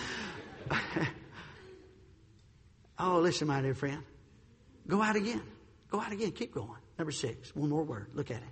oh, 2.99 3.19
listen, 3.19 3.47
my 3.47 3.61
dear 3.61 3.73
friend. 3.73 4.03
Go 4.85 5.01
out 5.01 5.15
again. 5.15 5.41
Go 5.89 6.01
out 6.01 6.11
again. 6.11 6.33
Keep 6.33 6.55
going. 6.55 6.75
Number 6.97 7.13
six. 7.13 7.55
One 7.55 7.69
more 7.69 7.83
word. 7.83 8.07
Look 8.15 8.31
at 8.31 8.37
it. 8.37 8.43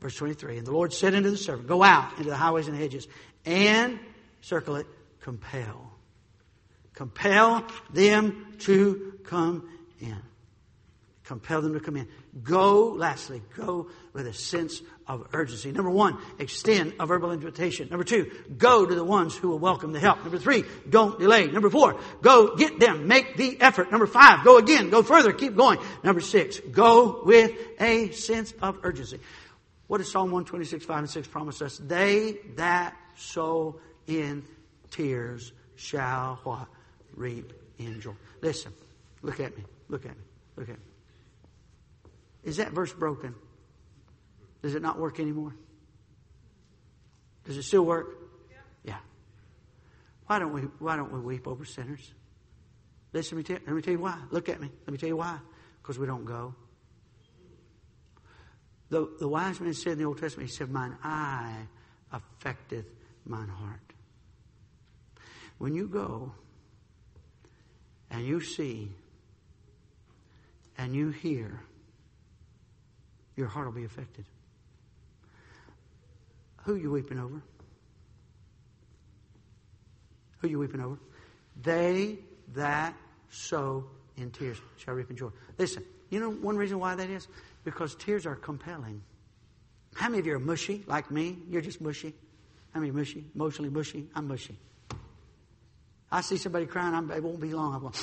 Verse 0.00 0.16
23. 0.16 0.56
And 0.56 0.66
the 0.66 0.72
Lord 0.72 0.94
said 0.94 1.14
unto 1.14 1.28
the 1.28 1.36
servant, 1.36 1.68
Go 1.68 1.82
out 1.82 2.12
into 2.16 2.30
the 2.30 2.36
highways 2.36 2.68
and 2.68 2.76
hedges 2.78 3.06
and 3.44 3.98
circle 4.40 4.76
it, 4.76 4.86
compel 5.20 5.91
Compel 6.94 7.66
them 7.92 8.54
to 8.60 9.18
come 9.24 9.68
in. 10.00 10.18
Compel 11.24 11.62
them 11.62 11.72
to 11.72 11.80
come 11.80 11.96
in. 11.96 12.08
Go, 12.42 12.88
lastly, 12.88 13.42
go 13.56 13.88
with 14.12 14.26
a 14.26 14.34
sense 14.34 14.82
of 15.06 15.28
urgency. 15.32 15.70
Number 15.70 15.90
one, 15.90 16.18
extend 16.38 16.94
a 16.98 17.06
verbal 17.06 17.32
invitation. 17.32 17.88
Number 17.90 18.04
two, 18.04 18.30
go 18.58 18.84
to 18.84 18.94
the 18.94 19.04
ones 19.04 19.36
who 19.36 19.48
will 19.48 19.58
welcome 19.58 19.92
the 19.92 20.00
help. 20.00 20.22
Number 20.22 20.38
three, 20.38 20.64
don't 20.88 21.18
delay. 21.18 21.46
Number 21.46 21.70
four, 21.70 21.98
go 22.20 22.56
get 22.56 22.80
them. 22.80 23.06
Make 23.06 23.36
the 23.36 23.60
effort. 23.60 23.90
Number 23.90 24.06
five, 24.06 24.44
go 24.44 24.58
again. 24.58 24.90
Go 24.90 25.02
further. 25.02 25.32
Keep 25.32 25.56
going. 25.56 25.78
Number 26.02 26.20
six, 26.20 26.58
go 26.58 27.22
with 27.24 27.52
a 27.80 28.10
sense 28.10 28.52
of 28.60 28.80
urgency. 28.82 29.20
What 29.86 29.98
does 29.98 30.10
Psalm 30.10 30.30
126, 30.30 30.84
5 30.84 30.98
and 30.98 31.10
6 31.10 31.28
promise 31.28 31.62
us? 31.62 31.78
They 31.78 32.38
that 32.56 32.96
sow 33.14 33.80
in 34.06 34.44
tears 34.90 35.52
shall 35.76 36.40
what? 36.44 36.68
Reap 37.14 37.52
in 37.78 38.00
joy. 38.00 38.14
Listen, 38.40 38.72
look 39.22 39.40
at 39.40 39.56
me. 39.56 39.64
Look 39.88 40.04
at 40.04 40.16
me. 40.16 40.24
Look 40.56 40.68
at 40.68 40.76
me. 40.76 40.84
Is 42.44 42.56
that 42.56 42.72
verse 42.72 42.92
broken? 42.92 43.34
Does 44.62 44.74
it 44.74 44.82
not 44.82 44.98
work 44.98 45.20
anymore? 45.20 45.54
Does 47.44 47.56
it 47.56 47.64
still 47.64 47.84
work? 47.84 48.08
Yeah. 48.84 48.98
Why 50.26 50.38
don't 50.38 50.52
we 50.52 50.62
why 50.78 50.96
don't 50.96 51.12
we 51.12 51.20
weep 51.20 51.46
over 51.46 51.64
sinners? 51.64 52.12
Listen, 53.12 53.36
let 53.36 53.48
me, 53.48 53.54
tell, 53.54 53.64
let 53.66 53.76
me 53.76 53.82
tell 53.82 53.92
you 53.92 54.00
why. 54.00 54.18
Look 54.30 54.48
at 54.48 54.60
me. 54.60 54.70
Let 54.86 54.92
me 54.92 54.98
tell 54.98 55.08
you 55.08 55.16
why. 55.16 55.38
Because 55.82 55.98
we 55.98 56.06
don't 56.06 56.24
go. 56.24 56.54
The, 58.88 59.08
the 59.18 59.28
wise 59.28 59.60
man 59.60 59.74
said 59.74 59.94
in 59.94 59.98
the 59.98 60.04
Old 60.04 60.18
Testament, 60.18 60.48
he 60.50 60.54
said, 60.54 60.70
Mine 60.70 60.96
eye 61.02 61.66
affecteth 62.12 62.86
mine 63.24 63.48
heart. 63.48 63.80
When 65.58 65.74
you 65.74 65.88
go, 65.88 66.32
and 68.12 68.26
you 68.26 68.40
see 68.40 68.90
and 70.78 70.94
you 70.94 71.10
hear, 71.10 71.60
your 73.36 73.48
heart 73.48 73.66
will 73.66 73.72
be 73.72 73.84
affected. 73.84 74.24
Who 76.58 76.74
are 76.74 76.78
you 76.78 76.92
weeping 76.92 77.18
over? 77.18 77.42
Who 80.38 80.46
are 80.46 80.50
you 80.50 80.58
weeping 80.58 80.80
over? 80.80 80.98
They 81.62 82.18
that 82.54 82.94
sow 83.30 83.84
in 84.16 84.30
tears 84.30 84.58
shall 84.76 84.94
reap 84.94 85.10
in 85.10 85.16
joy. 85.16 85.30
Listen, 85.58 85.82
you 86.10 86.20
know 86.20 86.30
one 86.30 86.56
reason 86.56 86.78
why 86.78 86.94
that 86.94 87.08
is? 87.08 87.26
Because 87.64 87.94
tears 87.94 88.26
are 88.26 88.36
compelling. 88.36 89.02
How 89.94 90.08
many 90.08 90.20
of 90.20 90.26
you 90.26 90.34
are 90.34 90.38
mushy 90.38 90.84
like 90.86 91.10
me? 91.10 91.38
You're 91.48 91.62
just 91.62 91.80
mushy. 91.80 92.14
How 92.72 92.80
many 92.80 92.92
mushy? 92.92 93.24
Emotionally 93.34 93.70
mushy? 93.70 94.06
I'm 94.14 94.28
mushy. 94.28 94.56
I 96.12 96.20
see 96.20 96.36
somebody 96.36 96.66
crying, 96.66 96.94
I'm, 96.94 97.10
it 97.10 97.22
won't 97.22 97.40
be 97.40 97.54
long. 97.54 97.74
I'm 97.74 97.80
going, 97.80 97.94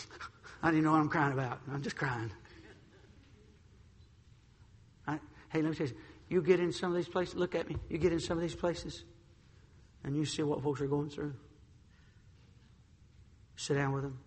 I 0.62 0.68
don't 0.68 0.74
even 0.74 0.84
know 0.84 0.92
what 0.92 1.00
I'm 1.00 1.08
crying 1.08 1.32
about. 1.32 1.58
I'm 1.70 1.82
just 1.82 1.96
crying. 1.96 2.30
I, 5.08 5.18
hey, 5.48 5.60
let 5.60 5.70
me 5.70 5.74
tell 5.74 5.88
you, 5.88 5.94
you 6.28 6.40
get 6.40 6.60
in 6.60 6.72
some 6.72 6.92
of 6.92 6.96
these 6.96 7.08
places, 7.08 7.34
look 7.34 7.56
at 7.56 7.68
me, 7.68 7.76
you 7.88 7.98
get 7.98 8.12
in 8.12 8.20
some 8.20 8.38
of 8.38 8.42
these 8.42 8.54
places, 8.54 9.02
and 10.04 10.14
you 10.16 10.24
see 10.24 10.44
what 10.44 10.62
folks 10.62 10.80
are 10.80 10.86
going 10.86 11.10
through. 11.10 11.34
Sit 13.56 13.74
down 13.74 13.92
with 13.92 14.04
them. 14.04 14.18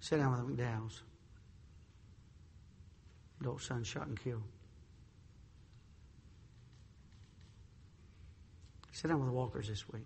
Sit 0.00 0.16
down 0.16 0.30
with 0.30 0.56
the 0.56 0.62
McDowells. 0.62 1.00
Adult 3.42 3.60
son 3.60 3.84
shot 3.84 4.06
and 4.06 4.18
killed. 4.18 4.42
Sit 9.00 9.06
down 9.06 9.20
with 9.20 9.28
the 9.28 9.32
Walkers 9.32 9.68
this 9.68 9.88
week. 9.90 10.02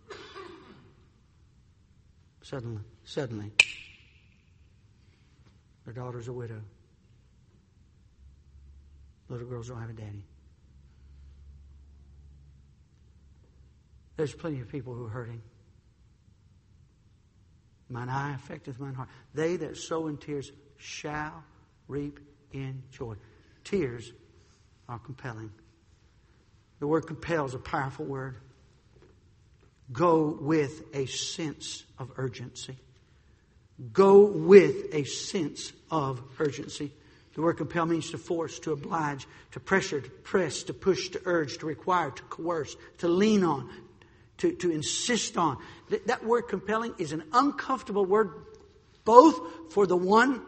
Suddenly, 2.43 2.83
suddenly, 3.05 3.51
their 5.87 5.95
daughter's 5.95 6.29
a 6.29 6.33
widow. 6.35 6.61
Little 9.31 9.47
girls 9.47 9.69
don't 9.69 9.81
have 9.81 9.89
a 9.89 9.95
daddy. 9.95 10.23
There's 14.19 14.35
plenty 14.35 14.61
of 14.61 14.69
people 14.69 14.93
who 14.93 15.07
are 15.07 15.11
hurting. 15.11 15.41
Mine 17.89 18.11
eye 18.11 18.35
affecteth 18.35 18.79
mine 18.79 18.93
heart. 18.93 19.09
They 19.33 19.57
that 19.57 19.79
sow 19.79 20.09
in 20.09 20.19
tears 20.19 20.53
shall 20.77 21.43
reap 21.89 22.21
in 22.53 22.83
joy. 22.91 23.15
Tears 23.65 24.13
are 24.87 24.99
compelling. 24.99 25.51
The 26.79 26.87
word 26.87 27.07
compel 27.07 27.47
is 27.47 27.55
a 27.55 27.59
powerful 27.59 28.05
word. 28.05 28.37
Go 29.91 30.39
with 30.41 30.85
a 30.95 31.07
sense 31.07 31.85
of 31.99 32.13
urgency. 32.17 32.77
Go 33.93 34.25
with 34.25 34.95
a 34.95 35.05
sense 35.05 35.73
of 35.91 36.23
urgency. 36.39 36.93
The 37.35 37.41
word 37.41 37.55
compel 37.55 37.87
means 37.87 38.11
to 38.11 38.19
force, 38.19 38.59
to 38.61 38.73
oblige, 38.73 39.27
to 39.53 39.61
pressure, 39.61 40.01
to 40.01 40.11
press, 40.11 40.65
to 40.65 40.75
push, 40.75 41.09
to 41.11 41.23
urge, 41.25 41.59
to 41.59 41.67
require, 41.67 42.11
to 42.11 42.23
coerce, 42.25 42.77
to 42.99 43.09
lean 43.09 43.43
on, 43.43 43.71
to, 44.39 44.53
to 44.57 44.71
insist 44.71 45.39
on. 45.39 45.57
That, 45.89 46.07
that 46.09 46.25
word 46.25 46.43
compelling 46.43 46.95
is 46.99 47.13
an 47.13 47.25
uncomfortable 47.33 48.05
word 48.05 48.33
both 49.05 49.73
for 49.73 49.87
the 49.87 49.97
one 49.97 50.43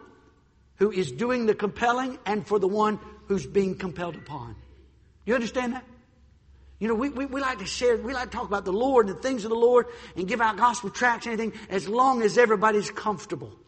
who 0.77 0.91
is 0.91 1.11
doing 1.11 1.47
the 1.47 1.55
compelling 1.55 2.19
and 2.27 2.47
for 2.47 2.59
the 2.59 2.69
one 2.69 3.01
who's 3.27 3.47
being 3.47 3.77
compelled 3.77 4.17
upon. 4.17 4.55
You 5.25 5.35
understand 5.35 5.73
that? 5.73 5.85
You 6.85 6.89
know, 6.89 6.97
we, 6.97 7.09
we, 7.09 7.25
we, 7.25 7.41
like 7.41 7.61
to 7.61 7.65
share, 7.65 7.97
we 7.97 8.13
like 8.13 8.31
to 8.31 8.37
talk 8.37 8.47
about 8.47 8.67
the 8.67 8.73
Lord 8.73 9.09
and 9.09 9.17
the 9.17 9.23
things 9.23 9.45
of 9.45 9.49
the 9.49 9.57
Lord 9.57 9.87
and 10.17 10.29
give 10.29 10.43
out 10.43 10.59
gospel 10.59 10.91
tracts 10.91 11.25
and 11.25 11.33
anything 11.33 11.59
as 11.71 11.89
long 11.89 12.21
as 12.21 12.37
everybody's 12.37 12.91
comfortable. 12.91 13.59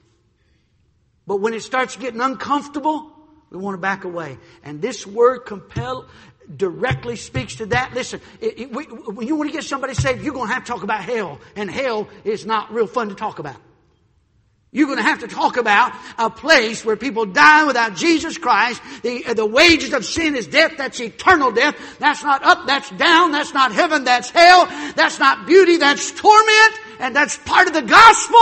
But 1.27 1.37
when 1.37 1.55
it 1.55 1.63
starts 1.63 1.97
getting 1.97 2.21
uncomfortable, 2.21 3.11
we 3.49 3.57
want 3.57 3.73
to 3.73 3.81
back 3.81 4.05
away. 4.05 4.37
And 4.63 4.83
this 4.83 5.07
word 5.07 5.47
compel 5.47 6.11
directly 6.55 7.17
speaks 7.17 7.55
to 7.55 7.65
that. 7.65 7.95
Listen, 7.95 8.21
it, 8.39 8.61
it, 8.61 8.73
we, 8.73 8.85
when 8.85 9.27
you 9.27 9.35
want 9.35 9.49
to 9.49 9.57
get 9.57 9.65
somebody 9.65 9.95
saved, 9.95 10.23
you're 10.23 10.35
going 10.35 10.49
to 10.49 10.53
have 10.53 10.65
to 10.65 10.71
talk 10.71 10.83
about 10.83 11.03
hell. 11.03 11.41
And 11.55 11.71
hell 11.71 12.11
is 12.23 12.45
not 12.45 12.71
real 12.71 12.87
fun 12.87 13.09
to 13.09 13.15
talk 13.15 13.39
about. 13.39 13.57
You're 14.77 14.89
going 14.89 14.99
to 14.99 15.05
have 15.05 15.21
to 15.21 15.27
talk 15.27 15.57
about 15.57 15.95
a 16.19 16.29
place 16.29 16.85
where 16.85 16.97
people 16.97 17.25
die 17.25 17.65
without 17.65 17.97
Jesus 17.97 18.37
Christ. 18.37 18.83
The, 19.01 19.23
the 19.33 19.47
wages 19.47 19.95
of 19.95 20.05
sin 20.05 20.37
is 20.37 20.47
death. 20.47 20.75
That's 20.77 21.01
eternal 21.01 21.51
death. 21.51 21.75
That's 21.99 22.23
not 22.23 22.45
up. 22.45 22.67
That's 22.67 22.91
down. 22.91 23.33
That's 23.33 23.55
not 23.55 23.73
heaven. 23.73 24.05
That's 24.05 24.29
hell. 24.29 24.67
That's 24.95 25.19
not 25.19 25.47
beauty. 25.47 25.79
That's 25.79 26.13
torment. 26.13 26.75
And 26.99 27.15
that's 27.15 27.37
part 27.37 27.69
of 27.69 27.75
the 27.75 27.83
gospel. 27.83 28.39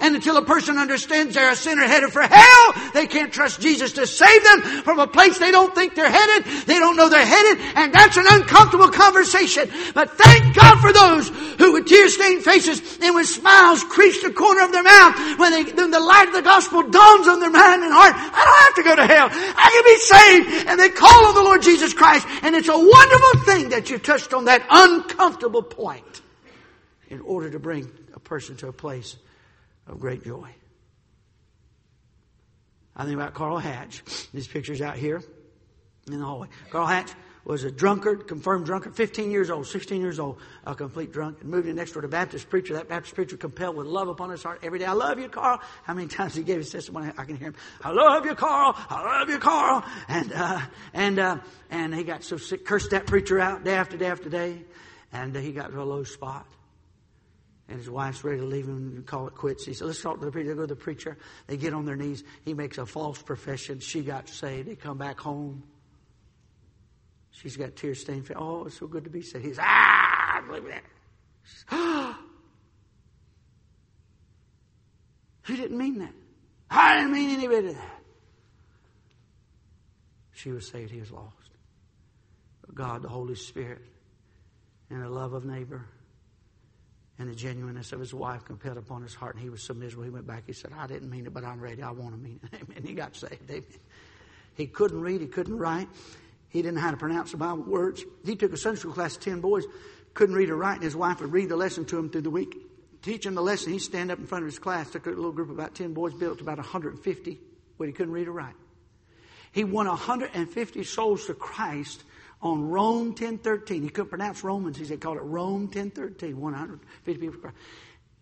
And 0.00 0.14
until 0.16 0.36
a 0.36 0.44
person 0.44 0.78
understands 0.78 1.34
they're 1.34 1.52
a 1.52 1.56
sinner 1.56 1.86
headed 1.86 2.10
for 2.10 2.22
hell, 2.22 2.90
they 2.94 3.06
can't 3.06 3.32
trust 3.32 3.60
Jesus 3.60 3.92
to 3.92 4.06
save 4.06 4.42
them 4.42 4.62
from 4.82 4.98
a 4.98 5.06
place 5.06 5.38
they 5.38 5.50
don't 5.50 5.74
think 5.74 5.94
they're 5.94 6.10
headed. 6.10 6.44
They 6.66 6.78
don't 6.78 6.96
know 6.96 7.08
they're 7.08 7.24
headed. 7.24 7.58
And 7.76 7.92
that's 7.92 8.16
an 8.16 8.26
uncomfortable 8.28 8.88
conversation. 8.88 9.70
But 9.94 10.16
thank 10.18 10.54
God 10.54 10.80
for 10.80 10.92
those 10.92 11.28
who 11.58 11.72
with 11.72 11.86
tear-stained 11.86 12.42
faces 12.42 12.98
and 13.00 13.14
with 13.14 13.28
smiles 13.28 13.84
crease 13.84 14.22
the 14.22 14.32
corner 14.32 14.62
of 14.62 14.72
their 14.72 14.82
mouth 14.82 15.38
when, 15.38 15.52
they, 15.52 15.72
when 15.72 15.90
the 15.90 16.00
light 16.00 16.28
of 16.28 16.34
the 16.34 16.42
gospel 16.42 16.82
dawns 16.82 17.28
on 17.28 17.40
their 17.40 17.50
mind 17.50 17.82
and 17.82 17.92
heart. 17.92 18.14
I 18.16 18.44
don't 18.44 18.64
have 18.64 18.74
to 18.74 18.82
go 18.82 18.96
to 18.96 19.06
hell. 19.06 19.28
I 19.30 19.70
can 19.70 19.84
be 19.84 19.98
saved. 19.98 20.68
And 20.68 20.80
they 20.80 20.90
call 20.90 21.26
on 21.26 21.34
the 21.34 21.42
Lord 21.42 21.62
Jesus 21.62 21.94
Christ. 21.94 22.26
And 22.42 22.54
it's 22.54 22.68
a 22.68 22.78
wonderful 22.78 23.40
thing 23.44 23.68
that 23.70 23.90
you 23.90 23.98
touched 23.98 24.34
on 24.34 24.46
that 24.46 24.66
uncomfortable 24.70 25.62
point 25.62 26.21
in 27.12 27.20
order 27.20 27.50
to 27.50 27.58
bring 27.58 27.92
a 28.14 28.18
person 28.18 28.56
to 28.56 28.68
a 28.68 28.72
place 28.72 29.16
of 29.86 30.00
great 30.00 30.24
joy. 30.24 30.48
I 32.96 33.04
think 33.04 33.14
about 33.14 33.34
Carl 33.34 33.58
Hatch. 33.58 34.02
This 34.32 34.46
picture's 34.46 34.80
out 34.80 34.96
here 34.96 35.22
in 36.06 36.18
the 36.18 36.24
hallway. 36.24 36.48
Carl 36.70 36.86
Hatch 36.86 37.12
was 37.44 37.64
a 37.64 37.70
drunkard, 37.70 38.28
confirmed 38.28 38.64
drunkard, 38.64 38.96
15 38.96 39.30
years 39.30 39.50
old, 39.50 39.66
16 39.66 40.00
years 40.00 40.18
old, 40.18 40.38
a 40.64 40.74
complete 40.74 41.12
drunk, 41.12 41.42
and 41.42 41.50
moved 41.50 41.68
in 41.68 41.76
next 41.76 41.92
door 41.92 42.00
to 42.00 42.08
Baptist 42.08 42.48
preacher. 42.48 42.74
That 42.74 42.88
Baptist 42.88 43.14
preacher 43.14 43.36
compelled 43.36 43.76
with 43.76 43.86
love 43.86 44.08
upon 44.08 44.30
his 44.30 44.42
heart 44.42 44.60
every 44.62 44.78
day. 44.78 44.86
I 44.86 44.92
love 44.92 45.18
you, 45.18 45.28
Carl. 45.28 45.60
How 45.82 45.92
many 45.92 46.08
times 46.08 46.34
he 46.34 46.42
gave 46.42 46.58
his 46.58 46.70
testimony? 46.70 47.12
I 47.18 47.24
can 47.24 47.36
hear 47.36 47.48
him. 47.48 47.56
I 47.82 47.90
love 47.90 48.24
you, 48.24 48.34
Carl. 48.34 48.74
I 48.88 49.18
love 49.18 49.28
you, 49.28 49.38
Carl. 49.38 49.84
And, 50.08 50.32
uh, 50.32 50.60
and, 50.94 51.18
uh, 51.18 51.38
and 51.70 51.94
he 51.94 52.04
got 52.04 52.22
so 52.22 52.38
sick, 52.38 52.64
cursed 52.64 52.90
that 52.90 53.06
preacher 53.06 53.38
out 53.38 53.64
day 53.64 53.74
after 53.74 53.98
day 53.98 54.06
after 54.06 54.30
day. 54.30 54.62
And 55.12 55.36
he 55.36 55.52
got 55.52 55.72
to 55.72 55.82
a 55.82 55.84
low 55.84 56.04
spot 56.04 56.46
and 57.72 57.80
his 57.80 57.88
wife's 57.88 58.22
ready 58.22 58.38
to 58.38 58.44
leave 58.44 58.68
him 58.68 58.92
and 58.96 59.06
call 59.06 59.26
it 59.26 59.34
quits. 59.34 59.64
He 59.64 59.72
said, 59.72 59.86
Let's 59.86 60.02
talk 60.02 60.20
to 60.20 60.26
the 60.26 60.30
preacher. 60.30 60.50
They 60.50 60.54
go 60.54 60.60
to 60.60 60.66
the 60.66 60.76
preacher. 60.76 61.16
They 61.46 61.56
get 61.56 61.72
on 61.72 61.86
their 61.86 61.96
knees. 61.96 62.22
He 62.44 62.52
makes 62.52 62.76
a 62.76 62.84
false 62.84 63.22
profession. 63.22 63.80
She 63.80 64.02
got 64.02 64.28
saved. 64.28 64.68
They 64.68 64.74
come 64.74 64.98
back 64.98 65.18
home. 65.18 65.62
She's 67.30 67.56
got 67.56 67.74
tears 67.74 68.02
stained 68.02 68.26
face. 68.26 68.36
Oh, 68.38 68.66
it's 68.66 68.78
so 68.78 68.86
good 68.86 69.04
to 69.04 69.10
be 69.10 69.22
saved. 69.22 69.46
He's, 69.46 69.58
ah, 69.58 70.36
I 70.36 70.42
believe 70.46 70.64
that. 70.66 70.82
Ah. 71.70 72.20
He 75.44 75.56
didn't 75.56 75.76
mean 75.76 75.98
that. 75.98 76.14
I 76.70 76.98
didn't 76.98 77.12
mean 77.12 77.30
any 77.30 77.48
bit 77.48 77.64
of 77.64 77.74
that. 77.74 78.00
She 80.30 80.52
was 80.52 80.68
saved. 80.68 80.92
He 80.92 81.00
was 81.00 81.10
lost. 81.10 81.34
But 82.60 82.76
God, 82.76 83.02
the 83.02 83.08
Holy 83.08 83.34
Spirit, 83.34 83.82
and 84.88 85.02
the 85.02 85.08
love 85.08 85.32
of 85.32 85.44
neighbor, 85.44 85.84
and 87.18 87.28
the 87.28 87.34
genuineness 87.34 87.92
of 87.92 88.00
his 88.00 88.14
wife 88.14 88.44
compelled 88.44 88.78
upon 88.78 89.02
his 89.02 89.14
heart, 89.14 89.34
and 89.34 89.42
he 89.42 89.50
was 89.50 89.62
so 89.62 89.74
miserable. 89.74 90.04
He 90.04 90.10
went 90.10 90.26
back. 90.26 90.44
He 90.46 90.52
said, 90.52 90.72
I 90.76 90.86
didn't 90.86 91.10
mean 91.10 91.26
it, 91.26 91.34
but 91.34 91.44
I'm 91.44 91.60
ready. 91.60 91.82
I 91.82 91.90
want 91.90 92.12
to 92.14 92.20
mean 92.20 92.40
it. 92.42 92.60
Amen. 92.70 92.82
He 92.84 92.94
got 92.94 93.14
saved. 93.14 93.50
Amen. 93.50 93.64
He 94.54 94.66
couldn't 94.66 95.00
read. 95.00 95.20
He 95.20 95.26
couldn't 95.26 95.58
write. 95.58 95.88
He 96.48 96.60
didn't 96.60 96.76
know 96.76 96.80
how 96.82 96.90
to 96.90 96.96
pronounce 96.96 97.30
the 97.30 97.38
Bible 97.38 97.62
words. 97.62 98.04
He 98.24 98.36
took 98.36 98.52
a 98.52 98.56
Sunday 98.56 98.78
school 98.78 98.92
class 98.92 99.16
of 99.16 99.22
10 99.22 99.40
boys, 99.40 99.64
couldn't 100.14 100.34
read 100.34 100.50
or 100.50 100.56
write, 100.56 100.74
and 100.74 100.84
his 100.84 100.96
wife 100.96 101.20
would 101.20 101.32
read 101.32 101.48
the 101.48 101.56
lesson 101.56 101.84
to 101.86 101.98
him 101.98 102.10
through 102.10 102.22
the 102.22 102.30
week. 102.30 102.56
Teach 103.00 103.24
him 103.24 103.34
the 103.34 103.42
lesson. 103.42 103.72
He'd 103.72 103.80
stand 103.80 104.10
up 104.10 104.18
in 104.18 104.26
front 104.26 104.44
of 104.44 104.50
his 104.50 104.58
class, 104.58 104.90
took 104.90 105.06
a 105.06 105.10
little 105.10 105.32
group 105.32 105.48
of 105.48 105.58
about 105.58 105.74
10 105.74 105.94
boys, 105.94 106.14
built 106.14 106.40
about 106.40 106.58
150, 106.58 107.40
but 107.78 107.86
he 107.86 107.92
couldn't 107.92 108.12
read 108.12 108.28
or 108.28 108.32
write. 108.32 108.54
He 109.50 109.64
won 109.64 109.86
150 109.86 110.84
souls 110.84 111.26
to 111.26 111.34
Christ 111.34 112.04
on 112.42 112.68
Rome 112.68 113.08
1013. 113.08 113.82
He 113.82 113.88
couldn't 113.88 114.10
pronounce 114.10 114.42
Romans. 114.42 114.76
He 114.76 114.84
said, 114.84 115.00
called 115.00 115.16
it 115.16 115.22
Rome 115.22 115.62
1013. 115.66 116.38
150 116.38 117.20
people. 117.20 117.50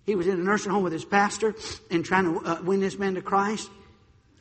He 0.04 0.14
was 0.14 0.26
in 0.26 0.40
a 0.40 0.42
nursing 0.42 0.72
home 0.72 0.82
with 0.82 0.92
his 0.92 1.04
pastor 1.04 1.54
and 1.90 2.04
trying 2.04 2.24
to 2.24 2.40
uh, 2.44 2.62
win 2.62 2.80
this 2.80 2.98
man 2.98 3.14
to 3.14 3.22
Christ. 3.22 3.70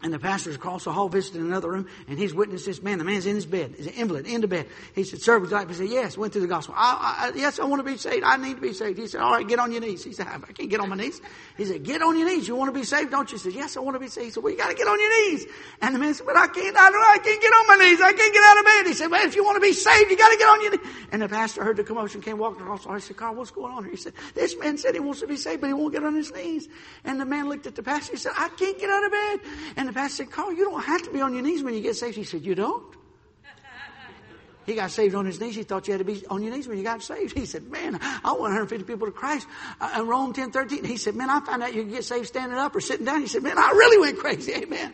And 0.01 0.13
the 0.13 0.19
pastor's 0.19 0.55
across 0.55 0.85
the 0.85 0.93
hall 0.93 1.09
visiting 1.09 1.41
another 1.41 1.69
room, 1.69 1.85
and 2.07 2.17
he's 2.17 2.33
witnessed 2.33 2.65
this 2.65 2.81
man. 2.81 2.99
The 2.99 3.03
man's 3.03 3.25
in 3.25 3.35
his 3.35 3.45
bed. 3.45 3.73
He's 3.75 3.87
an 3.87 3.93
invalid, 3.93 4.27
in 4.27 4.39
the 4.39 4.47
bed. 4.47 4.67
He 4.95 5.03
said, 5.03 5.21
Sir, 5.21 5.37
would 5.37 5.49
you 5.49 5.55
like 5.57 5.67
He 5.67 5.73
said, 5.73 5.89
Yes, 5.89 6.17
went 6.17 6.31
through 6.31 6.43
the 6.43 6.47
gospel. 6.47 6.73
I, 6.77 7.31
I, 7.33 7.37
yes, 7.37 7.59
I 7.59 7.65
want 7.65 7.85
to 7.85 7.91
be 7.91 7.97
saved. 7.97 8.23
I 8.23 8.37
need 8.37 8.55
to 8.55 8.61
be 8.61 8.71
saved. 8.71 8.97
He 8.97 9.07
said, 9.07 9.19
All 9.19 9.33
right, 9.33 9.45
get 9.45 9.59
on 9.59 9.73
your 9.73 9.81
knees. 9.81 10.05
He 10.05 10.13
said, 10.13 10.27
I 10.27 10.39
can't 10.53 10.69
get 10.69 10.79
on 10.79 10.87
my 10.87 10.95
knees. 10.95 11.19
He 11.57 11.65
said, 11.65 11.83
Get 11.83 12.01
on 12.01 12.17
your 12.17 12.29
knees. 12.29 12.47
You 12.47 12.55
want 12.55 12.73
to 12.73 12.79
be 12.79 12.85
saved, 12.85 13.11
don't 13.11 13.29
you? 13.29 13.37
He 13.37 13.43
said, 13.43 13.53
Yes, 13.53 13.75
I 13.75 13.81
want 13.81 13.95
to 13.95 13.99
be 13.99 14.07
saved. 14.07 14.25
He 14.25 14.31
said, 14.31 14.41
Well, 14.41 14.53
you 14.53 14.57
got 14.57 14.69
to 14.69 14.75
get 14.75 14.87
on 14.87 14.97
your 14.97 15.31
knees. 15.31 15.45
And 15.81 15.93
the 15.93 15.99
man 15.99 16.13
said, 16.13 16.25
But 16.25 16.37
I 16.37 16.47
can't, 16.47 16.77
I, 16.79 16.89
know 16.89 16.99
I 16.99 17.19
can't 17.21 17.41
get 17.41 17.51
on 17.51 17.67
my 17.67 17.75
knees. 17.75 17.99
I 17.99 18.13
can't 18.13 18.33
get 18.33 18.43
out 18.43 18.57
of 18.57 18.65
bed. 18.65 18.87
He 18.87 18.93
said, 18.93 19.11
Well, 19.11 19.27
if 19.27 19.35
you 19.35 19.43
want 19.43 19.57
to 19.57 19.61
be 19.61 19.73
saved, 19.73 20.09
you 20.09 20.17
got 20.17 20.29
to 20.29 20.37
get 20.37 20.47
on 20.47 20.61
your 20.61 20.71
knees. 20.71 20.93
And 21.11 21.21
the 21.21 21.27
pastor 21.27 21.61
heard 21.61 21.75
the 21.75 21.83
commotion, 21.83 22.21
came 22.21 22.37
walking 22.37 22.61
across 22.61 22.83
the 22.83 22.87
hall. 22.87 22.95
He 22.95 23.01
said, 23.01 23.17
Carl, 23.17 23.35
what's 23.35 23.51
going 23.51 23.73
on 23.73 23.83
here? 23.83 23.91
He 23.91 23.97
said, 23.97 24.13
This 24.33 24.57
man 24.57 24.77
said 24.77 24.93
he 24.93 25.01
wants 25.01 25.19
to 25.19 25.27
be 25.27 25.35
saved, 25.35 25.59
but 25.59 25.67
he 25.67 25.73
won't 25.73 25.91
get 25.91 26.05
on 26.05 26.15
his 26.15 26.31
knees. 26.31 26.69
And 27.03 27.19
the 27.19 27.25
man 27.25 27.49
looked 27.49 27.67
at 27.67 27.75
the 27.75 27.83
pastor. 27.83 28.13
He 28.13 28.17
said, 28.17 28.31
I 28.37 28.47
can't 28.49 28.79
get 28.79 28.89
out 28.89 29.03
of 29.03 29.11
bed. 29.11 29.39
And 29.75 29.88
the 29.89 29.93
pastor 29.93 30.23
said, 30.23 30.31
Carl, 30.31 30.53
you 30.53 30.65
don't 30.65 30.83
have 30.83 31.01
to 31.03 31.11
be 31.11 31.19
on 31.21 31.33
your 31.33 31.41
knees 31.41 31.63
when 31.63 31.73
you 31.73 31.81
get 31.81 31.95
saved. 31.95 32.15
He 32.15 32.23
said, 32.23 32.45
You 32.45 32.55
don't? 32.55 32.95
He 34.65 34.75
got 34.75 34.91
saved 34.91 35.15
on 35.15 35.25
his 35.25 35.39
knees. 35.39 35.55
He 35.55 35.63
thought 35.63 35.87
you 35.87 35.93
had 35.93 35.97
to 35.97 36.05
be 36.05 36.23
on 36.27 36.43
your 36.43 36.53
knees 36.53 36.67
when 36.67 36.77
you 36.77 36.83
got 36.83 37.01
saved. 37.01 37.35
He 37.35 37.47
said, 37.47 37.63
Man, 37.63 37.97
I 38.01 38.33
want 38.33 38.41
150 38.41 38.85
people 38.85 39.07
to 39.07 39.11
Christ. 39.11 39.47
Uh, 39.81 39.95
in 39.97 40.07
Rome 40.07 40.31
10 40.31 40.51
13, 40.51 40.83
he 40.83 40.97
said, 40.97 41.15
Man, 41.15 41.29
I 41.29 41.39
found 41.39 41.63
out 41.63 41.73
you 41.73 41.81
can 41.81 41.91
get 41.91 42.03
saved 42.03 42.27
standing 42.27 42.57
up 42.57 42.75
or 42.75 42.81
sitting 42.81 43.05
down. 43.05 43.21
He 43.21 43.27
said, 43.27 43.41
Man, 43.41 43.57
I 43.57 43.71
really 43.71 43.99
went 43.99 44.19
crazy. 44.19 44.53
Amen. 44.53 44.93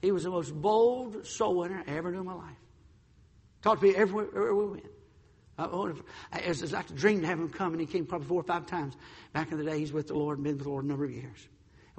He 0.00 0.12
was 0.12 0.24
the 0.24 0.30
most 0.30 0.54
bold 0.54 1.26
soul 1.26 1.56
winner 1.56 1.84
I 1.86 1.90
ever 1.96 2.10
knew 2.10 2.20
in 2.20 2.26
my 2.26 2.32
life. 2.32 2.56
Talked 3.60 3.82
to 3.82 3.88
me 3.88 3.94
everywhere, 3.94 4.28
everywhere 4.28 4.54
we 4.54 4.70
went. 4.70 4.86
it 6.42 6.48
was 6.48 6.72
like 6.72 6.88
a 6.88 6.94
dream 6.94 7.20
to 7.20 7.26
have 7.26 7.38
him 7.38 7.50
come, 7.50 7.72
and 7.72 7.80
he 7.82 7.86
came 7.86 8.06
probably 8.06 8.28
four 8.28 8.40
or 8.40 8.44
five 8.44 8.64
times. 8.64 8.94
Back 9.34 9.52
in 9.52 9.58
the 9.58 9.64
day, 9.64 9.78
he's 9.78 9.92
with 9.92 10.06
the 10.06 10.14
Lord 10.14 10.38
and 10.38 10.44
been 10.44 10.54
with 10.54 10.64
the 10.64 10.70
Lord 10.70 10.86
a 10.86 10.88
number 10.88 11.04
of 11.04 11.10
years. 11.10 11.48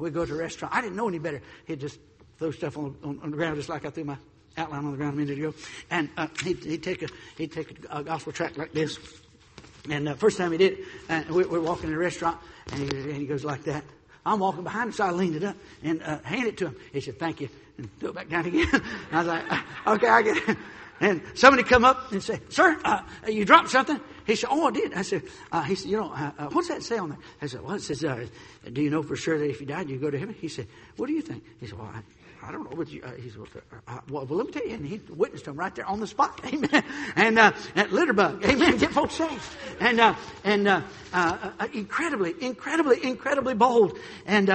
We'd 0.02 0.16
go 0.16 0.26
to 0.26 0.34
a 0.34 0.38
restaurant. 0.38 0.74
I 0.74 0.82
didn't 0.82 0.96
know 0.96 1.08
any 1.08 1.20
better. 1.20 1.42
He'd 1.66 1.80
just 1.80 2.00
throw 2.40 2.50
stuff 2.50 2.76
on, 2.76 2.96
on, 3.04 3.20
on 3.22 3.30
the 3.30 3.38
ground 3.38 3.56
just 3.56 3.70
like 3.70 3.86
I 3.86 3.92
threw 3.92 4.04
my 4.04 4.18
outline 4.58 4.84
on 4.84 4.92
the 4.92 4.98
ground 4.98 5.14
a 5.14 5.18
minute 5.18 5.38
ago. 5.38 5.54
And 5.92 6.10
uh, 6.18 6.28
he'd, 6.44 6.64
he'd, 6.64 6.82
take 6.82 7.04
a 7.04 7.08
he'd 7.38 7.52
take 7.52 7.86
a, 7.90 8.04
gospel 8.04 8.34
tract 8.34 8.58
like 8.58 8.74
this. 8.74 8.98
And 9.90 10.10
uh, 10.10 10.16
first 10.16 10.38
time 10.38 10.52
he 10.52 10.58
did, 10.58 10.80
uh, 11.08 11.24
we, 11.30 11.46
we're 11.46 11.62
walking 11.62 11.90
in 11.90 11.96
a 11.96 12.00
restaurant, 12.00 12.40
and 12.72 12.80
he, 12.80 12.90
and 12.90 13.14
he 13.14 13.26
goes 13.26 13.46
like 13.46 13.64
that. 13.66 13.84
I'm 14.26 14.40
walking 14.40 14.64
behind 14.64 14.90
him, 14.90 14.94
so 14.94 15.06
I 15.06 15.12
leaned 15.12 15.36
it 15.36 15.44
up 15.44 15.56
and 15.84 16.02
uh, 16.04 16.20
handed 16.24 16.50
it 16.50 16.58
to 16.58 16.68
him. 16.68 16.76
He 16.94 17.02
said, 17.02 17.18
"Thank 17.18 17.42
you," 17.42 17.50
and 17.78 17.90
threw 18.00 18.10
it 18.10 18.16
back 18.16 18.30
down 18.30 18.46
again. 18.46 18.68
I 19.12 19.18
was 19.18 19.28
like, 19.28 19.44
"Okay, 19.88 20.08
I 20.08 20.22
get 20.22 20.50
it." 20.50 20.58
And 21.02 21.24
somebody 21.34 21.64
come 21.64 21.84
up 21.84 22.12
and 22.12 22.22
say, 22.22 22.40
"Sir, 22.50 22.80
uh, 22.86 23.02
you 23.28 23.44
dropped 23.44 23.70
something." 23.70 24.00
He 24.28 24.36
said, 24.36 24.50
"Oh, 24.52 24.68
I 24.68 24.72
did." 24.72 24.94
I 24.94 25.02
said, 25.02 25.24
uh, 25.52 25.64
"He 25.64 25.74
said, 25.74 25.90
you 25.90 25.98
know, 25.98 26.12
uh, 26.12 26.32
uh, 26.38 26.50
what's 26.50 26.68
that 26.68 26.84
say 26.84 27.00
on 27.00 27.10
there?" 27.10 27.18
I 27.42 27.48
said, 27.48 27.64
"Well, 27.64 27.76
it 27.76 27.82
says, 27.82 28.04
uh, 28.04 28.28
do 28.72 28.82
you 28.84 28.92
know 28.92 29.02
for 29.02 29.16
sure 29.16 29.40
that 29.40 29.50
if 29.50 29.60
you 29.60 29.66
died, 29.66 29.90
you 29.90 29.98
go 29.98 30.12
to 30.12 30.20
heaven?" 30.20 30.36
He 30.40 30.48
said, 30.48 30.68
"What 30.98 31.08
do 31.08 31.14
you 31.14 31.24
think?" 31.24 31.44
He 31.60 31.66
said, 31.66 31.80
"Well, 31.80 31.90
I, 31.92 32.02
I 32.44 32.52
don't 32.52 32.70
know. 32.70 32.78
But 32.78 32.92
you, 32.92 33.02
uh, 33.04 33.08
uh, 33.08 33.78
uh, 33.88 34.00
well, 34.10 34.26
well, 34.28 34.38
let 34.38 34.46
me 34.46 34.54
tell 34.54 34.68
you. 34.68 34.76
And 34.76 34.86
he 34.86 35.02
witnessed 35.10 35.48
him 35.48 35.56
right 35.56 35.74
there 35.74 35.86
on 35.86 36.00
the 36.00 36.08
spot. 36.08 36.40
Amen. 36.54 36.84
And 37.16 37.40
uh, 37.40 37.52
at 37.76 37.90
Litterbug. 37.90 38.46
Amen. 38.50 38.78
Get 38.78 38.92
folks 38.92 39.16
saved. 39.16 39.42
And 39.80 40.00
and 40.44 40.84
incredibly, 41.74 42.36
incredibly, 42.40 43.04
incredibly 43.04 43.56
bold. 43.56 43.98
And 44.28 44.50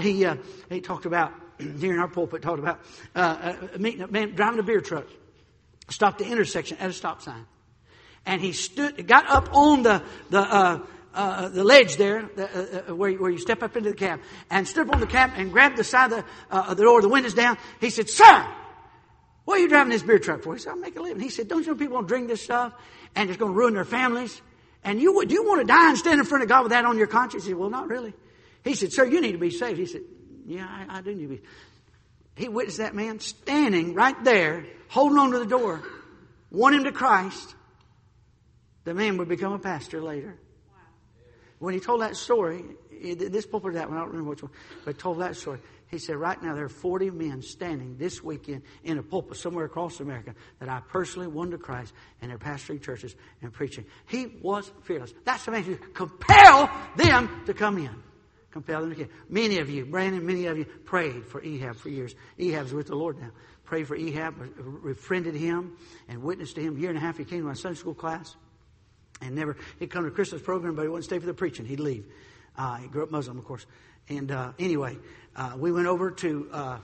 he 0.00 0.26
he 0.68 0.80
talked 0.82 1.06
about 1.06 1.32
here 1.58 1.94
in 1.94 1.98
our 1.98 2.08
pulpit. 2.08 2.42
Talked 2.42 2.60
about 2.60 2.80
meeting 3.78 4.02
a 4.02 4.06
man 4.06 4.34
driving 4.34 4.60
a 4.60 4.62
beer 4.62 4.80
truck, 4.80 5.06
stopped 5.88 6.18
the 6.18 6.26
intersection 6.26 6.78
at 6.78 6.90
a 6.90 6.92
stop 6.92 7.22
sign, 7.22 7.46
and 8.24 8.40
he 8.40 8.52
stood, 8.52 9.06
got 9.06 9.28
up 9.28 9.54
on 9.54 9.82
the 9.82 10.02
the. 10.30 10.40
Uh, 10.40 10.80
uh, 11.16 11.48
the 11.48 11.64
ledge 11.64 11.96
there, 11.96 12.28
the, 12.36 12.44
uh, 12.44 12.90
uh, 12.90 12.94
where, 12.94 13.10
where 13.12 13.30
you 13.30 13.38
step 13.38 13.62
up 13.62 13.74
into 13.74 13.88
the 13.88 13.96
cab, 13.96 14.20
and 14.50 14.68
stood 14.68 14.86
up 14.86 14.94
on 14.94 15.00
the 15.00 15.06
cab 15.06 15.30
and 15.34 15.50
grabbed 15.50 15.78
the 15.78 15.82
side 15.82 16.12
of 16.12 16.18
the, 16.18 16.24
uh, 16.50 16.74
the 16.74 16.82
door, 16.82 17.00
the 17.00 17.08
windows 17.08 17.32
down. 17.32 17.56
He 17.80 17.88
said, 17.88 18.10
Sir, 18.10 18.46
what 19.46 19.58
are 19.58 19.62
you 19.62 19.68
driving 19.68 19.90
this 19.90 20.02
beer 20.02 20.18
truck 20.18 20.42
for? 20.42 20.54
He 20.54 20.60
said, 20.60 20.70
I'll 20.70 20.76
make 20.76 20.96
a 20.96 21.00
living. 21.00 21.22
He 21.22 21.30
said, 21.30 21.48
Don't 21.48 21.64
you 21.64 21.72
know 21.72 21.78
people 21.78 22.02
to 22.02 22.06
drink 22.06 22.28
this 22.28 22.42
stuff 22.42 22.74
and 23.14 23.30
it's 23.30 23.38
going 23.38 23.52
to 23.52 23.56
ruin 23.56 23.74
their 23.74 23.84
families? 23.84 24.42
And 24.84 25.00
you 25.00 25.14
would, 25.14 25.32
you 25.32 25.44
want 25.44 25.60
to 25.60 25.66
die 25.66 25.88
and 25.88 25.96
stand 25.96 26.20
in 26.20 26.26
front 26.26 26.42
of 26.42 26.48
God 26.48 26.64
with 26.64 26.72
that 26.72 26.84
on 26.84 26.98
your 26.98 27.06
conscience? 27.06 27.44
He 27.44 27.50
said, 27.50 27.58
Well, 27.58 27.70
not 27.70 27.88
really. 27.88 28.12
He 28.64 28.74
said, 28.74 28.92
Sir, 28.92 29.06
you 29.06 29.20
need 29.20 29.32
to 29.32 29.38
be 29.38 29.50
saved. 29.50 29.78
He 29.78 29.86
said, 29.86 30.02
Yeah, 30.44 30.66
I, 30.68 30.98
I 30.98 31.00
do 31.00 31.14
need 31.14 31.22
to 31.22 31.28
be. 31.28 31.40
He 32.36 32.48
witnessed 32.48 32.78
that 32.78 32.94
man 32.94 33.18
standing 33.18 33.94
right 33.94 34.22
there, 34.24 34.66
holding 34.88 35.18
on 35.18 35.32
to 35.32 35.38
the 35.38 35.46
door, 35.46 35.82
won 36.50 36.74
him 36.74 36.84
to 36.84 36.92
Christ. 36.92 37.54
The 38.84 38.94
man 38.94 39.16
would 39.16 39.28
become 39.28 39.52
a 39.52 39.58
pastor 39.58 40.00
later 40.00 40.38
when 41.58 41.74
he 41.74 41.80
told 41.80 42.02
that 42.02 42.16
story, 42.16 42.64
this 42.90 43.46
pulpit 43.46 43.74
that 43.74 43.88
one, 43.88 43.96
I 43.96 44.00
don't 44.00 44.10
remember 44.10 44.30
which 44.30 44.42
one, 44.42 44.52
but 44.84 44.98
told 44.98 45.20
that 45.20 45.36
story. 45.36 45.58
He 45.88 45.98
said, 45.98 46.16
right 46.16 46.40
now 46.42 46.54
there 46.54 46.64
are 46.64 46.68
40 46.68 47.10
men 47.10 47.42
standing 47.42 47.96
this 47.96 48.22
weekend 48.22 48.62
in 48.82 48.98
a 48.98 49.02
pulpit 49.02 49.36
somewhere 49.36 49.64
across 49.64 50.00
America 50.00 50.34
that 50.58 50.68
I 50.68 50.80
personally 50.88 51.28
won 51.28 51.52
to 51.52 51.58
Christ 51.58 51.92
and 52.20 52.30
they're 52.30 52.38
pastoring 52.38 52.82
churches 52.82 53.14
and 53.40 53.52
preaching. 53.52 53.84
He 54.06 54.26
was 54.42 54.70
fearless. 54.82 55.14
That's 55.24 55.44
the 55.44 55.52
man 55.52 55.62
who 55.62 55.76
compel 55.76 56.70
them 56.96 57.44
to 57.46 57.54
come 57.54 57.78
in. 57.78 57.94
To. 58.62 59.08
Many 59.28 59.58
of 59.58 59.70
you, 59.70 59.84
Brandon, 59.84 60.24
many 60.24 60.46
of 60.46 60.58
you 60.58 60.64
prayed 60.64 61.26
for 61.26 61.40
Ehab 61.40 61.76
for 61.76 61.88
years. 61.88 62.14
Ehab's 62.38 62.72
with 62.72 62.86
the 62.86 62.96
Lord 62.96 63.20
now. 63.20 63.30
Prayed 63.64 63.86
for 63.86 63.96
Ehab, 63.96 64.84
befriended 64.84 65.34
him, 65.34 65.76
and 66.08 66.22
witnessed 66.22 66.54
to 66.54 66.62
him. 66.62 66.76
A 66.76 66.80
year 66.80 66.90
and 66.90 66.98
a 66.98 67.00
half 67.00 67.18
he 67.18 67.24
came 67.24 67.40
to 67.40 67.46
my 67.46 67.54
Sunday 67.54 67.78
school 67.78 67.94
class. 67.94 68.34
And 69.20 69.34
never, 69.34 69.56
he'd 69.78 69.90
come 69.90 70.04
to 70.04 70.10
Christmas 70.10 70.42
program, 70.42 70.74
but 70.74 70.82
he 70.82 70.88
wouldn't 70.88 71.04
stay 71.04 71.18
for 71.18 71.26
the 71.26 71.34
preaching. 71.34 71.66
He'd 71.66 71.80
leave. 71.80 72.06
Uh, 72.56 72.76
he 72.76 72.88
grew 72.88 73.02
up 73.02 73.10
Muslim, 73.10 73.38
of 73.38 73.44
course. 73.44 73.66
And 74.08 74.30
uh, 74.30 74.52
anyway, 74.58 74.98
uh, 75.34 75.54
we 75.58 75.72
went 75.72 75.86
over 75.86 76.10
to 76.10 76.48
uh, 76.52 76.78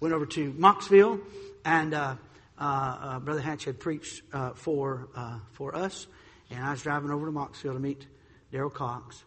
went 0.00 0.14
over 0.14 0.26
to 0.26 0.52
Mocksville, 0.52 1.20
and 1.64 1.94
uh, 1.94 2.16
uh, 2.58 3.18
Brother 3.20 3.40
Hatch 3.40 3.64
had 3.64 3.80
preached 3.80 4.22
for 4.54 5.08
for 5.52 5.74
us. 5.74 6.06
And 6.50 6.62
I 6.62 6.70
was 6.70 6.82
driving 6.82 7.10
over 7.10 7.26
to 7.26 7.32
Mocksville 7.32 7.72
to 7.72 7.80
meet 7.80 8.06
Daryl 8.52 8.72
Cox, 8.72 9.24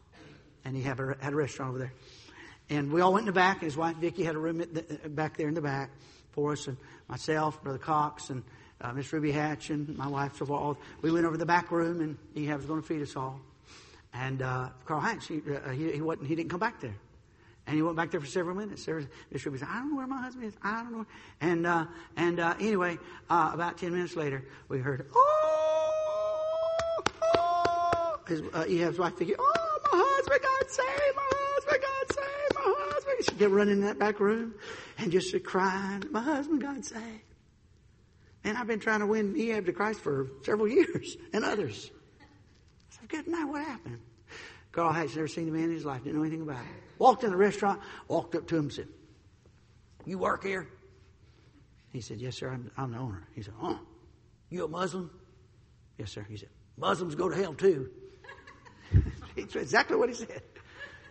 and 0.65 0.75
he 0.75 0.81
had 0.81 0.99
a, 0.99 1.15
had 1.21 1.33
a 1.33 1.35
restaurant 1.35 1.69
over 1.69 1.79
there. 1.79 1.93
And 2.69 2.91
we 2.91 3.01
all 3.01 3.13
went 3.13 3.23
in 3.23 3.27
the 3.27 3.31
back, 3.31 3.57
and 3.57 3.65
his 3.65 3.77
wife 3.77 3.95
Vicki 3.97 4.23
had 4.23 4.35
a 4.35 4.39
room 4.39 4.57
the, 4.57 5.09
back 5.09 5.37
there 5.37 5.47
in 5.47 5.53
the 5.53 5.61
back 5.61 5.91
for 6.31 6.51
us, 6.51 6.67
and 6.67 6.75
myself, 7.07 7.63
Brother 7.63 7.77
Cox, 7.77 8.29
and 8.31 8.43
uh, 8.81 8.91
Miss 8.93 9.11
Ruby 9.13 9.31
Hatch 9.31 9.69
and 9.69 9.97
my 9.97 10.07
wife, 10.07 10.37
so 10.37 10.45
all, 10.53 10.77
we 11.01 11.11
went 11.11 11.25
over 11.25 11.35
to 11.35 11.39
the 11.39 11.45
back 11.45 11.71
room 11.71 12.01
and 12.01 12.17
he 12.33 12.51
was 12.51 12.65
going 12.65 12.81
to 12.81 12.87
feed 12.87 13.01
us 13.01 13.15
all. 13.15 13.39
And 14.13 14.41
uh, 14.41 14.69
Carl 14.85 15.01
Hatch, 15.01 15.27
he, 15.27 15.41
uh, 15.49 15.69
he, 15.69 15.91
he, 15.91 16.01
wasn't, 16.01 16.27
he 16.27 16.35
didn't 16.35 16.49
come 16.49 16.59
back 16.59 16.79
there. 16.81 16.95
And 17.67 17.75
he 17.75 17.81
went 17.81 17.95
back 17.95 18.11
there 18.11 18.19
for 18.19 18.27
several 18.27 18.55
minutes. 18.55 18.87
Miss 19.31 19.45
Ruby 19.45 19.57
said, 19.57 19.69
I 19.71 19.79
don't 19.79 19.89
know 19.89 19.97
where 19.97 20.07
my 20.07 20.21
husband 20.21 20.45
is. 20.45 20.53
I 20.61 20.83
don't 20.83 20.91
know. 20.91 21.05
And, 21.41 21.65
uh, 21.65 21.85
and 22.15 22.39
uh, 22.39 22.53
anyway, 22.59 22.99
uh, 23.29 23.51
about 23.53 23.79
10 23.79 23.91
minutes 23.91 24.15
later, 24.15 24.45
we 24.69 24.77
heard, 24.79 25.09
oh, 25.15 27.01
oh. 27.37 28.19
His, 28.27 28.41
uh, 28.53 28.65
Ehab's 28.65 28.99
wife 28.99 29.15
thinking, 29.15 29.35
oh, 29.39 29.74
got 30.65 30.73
saved, 30.73 31.15
my 31.15 31.29
husband 31.31 31.81
got 31.81 32.15
saved, 32.15 32.55
my 32.55 32.73
husband. 32.77 33.15
She 33.21 33.31
kept 33.35 33.51
running 33.51 33.73
in 33.75 33.81
that 33.81 33.99
back 33.99 34.19
room 34.19 34.55
and 34.97 35.11
just 35.11 35.43
crying, 35.43 36.03
my 36.11 36.21
husband 36.21 36.61
God 36.61 36.83
save. 36.85 37.21
And 38.43 38.57
I've 38.57 38.67
been 38.67 38.79
trying 38.79 38.99
to 38.99 39.07
win 39.07 39.33
Ehab 39.33 39.65
to 39.65 39.73
Christ 39.73 40.01
for 40.01 40.27
several 40.43 40.67
years 40.71 41.17
and 41.33 41.43
others. 41.43 41.91
I 42.21 42.25
said, 42.89 43.09
good 43.09 43.27
night, 43.27 43.45
what 43.45 43.63
happened? 43.63 43.99
Carl 44.71 44.91
Hatch 44.91 45.15
never 45.15 45.27
seen 45.27 45.47
a 45.47 45.51
man 45.51 45.65
in 45.65 45.71
his 45.71 45.85
life, 45.85 46.03
didn't 46.03 46.17
know 46.17 46.23
anything 46.23 46.41
about 46.41 46.61
it. 46.61 46.83
Walked 46.99 47.23
in 47.23 47.31
the 47.31 47.37
restaurant, 47.37 47.81
walked 48.07 48.35
up 48.35 48.47
to 48.47 48.55
him 48.55 48.63
and 48.63 48.73
said, 48.73 48.87
You 50.05 50.17
work 50.17 50.43
here? 50.43 50.67
He 51.93 52.01
said, 52.01 52.19
Yes, 52.19 52.37
sir, 52.37 52.49
I'm, 52.49 52.69
I'm 52.77 52.91
the 52.91 52.97
owner. 52.97 53.25
He 53.33 53.41
said, 53.41 53.53
Huh? 53.57 53.77
You 54.49 54.65
a 54.65 54.67
Muslim? 54.67 55.09
Yes, 55.97 56.11
sir. 56.11 56.25
He 56.27 56.35
said, 56.35 56.49
Muslims 56.77 57.15
go 57.15 57.29
to 57.29 57.35
hell 57.35 57.53
too. 57.53 57.89
That's 59.37 59.55
exactly 59.55 59.95
what 59.95 60.09
he 60.09 60.15
said. 60.15 60.41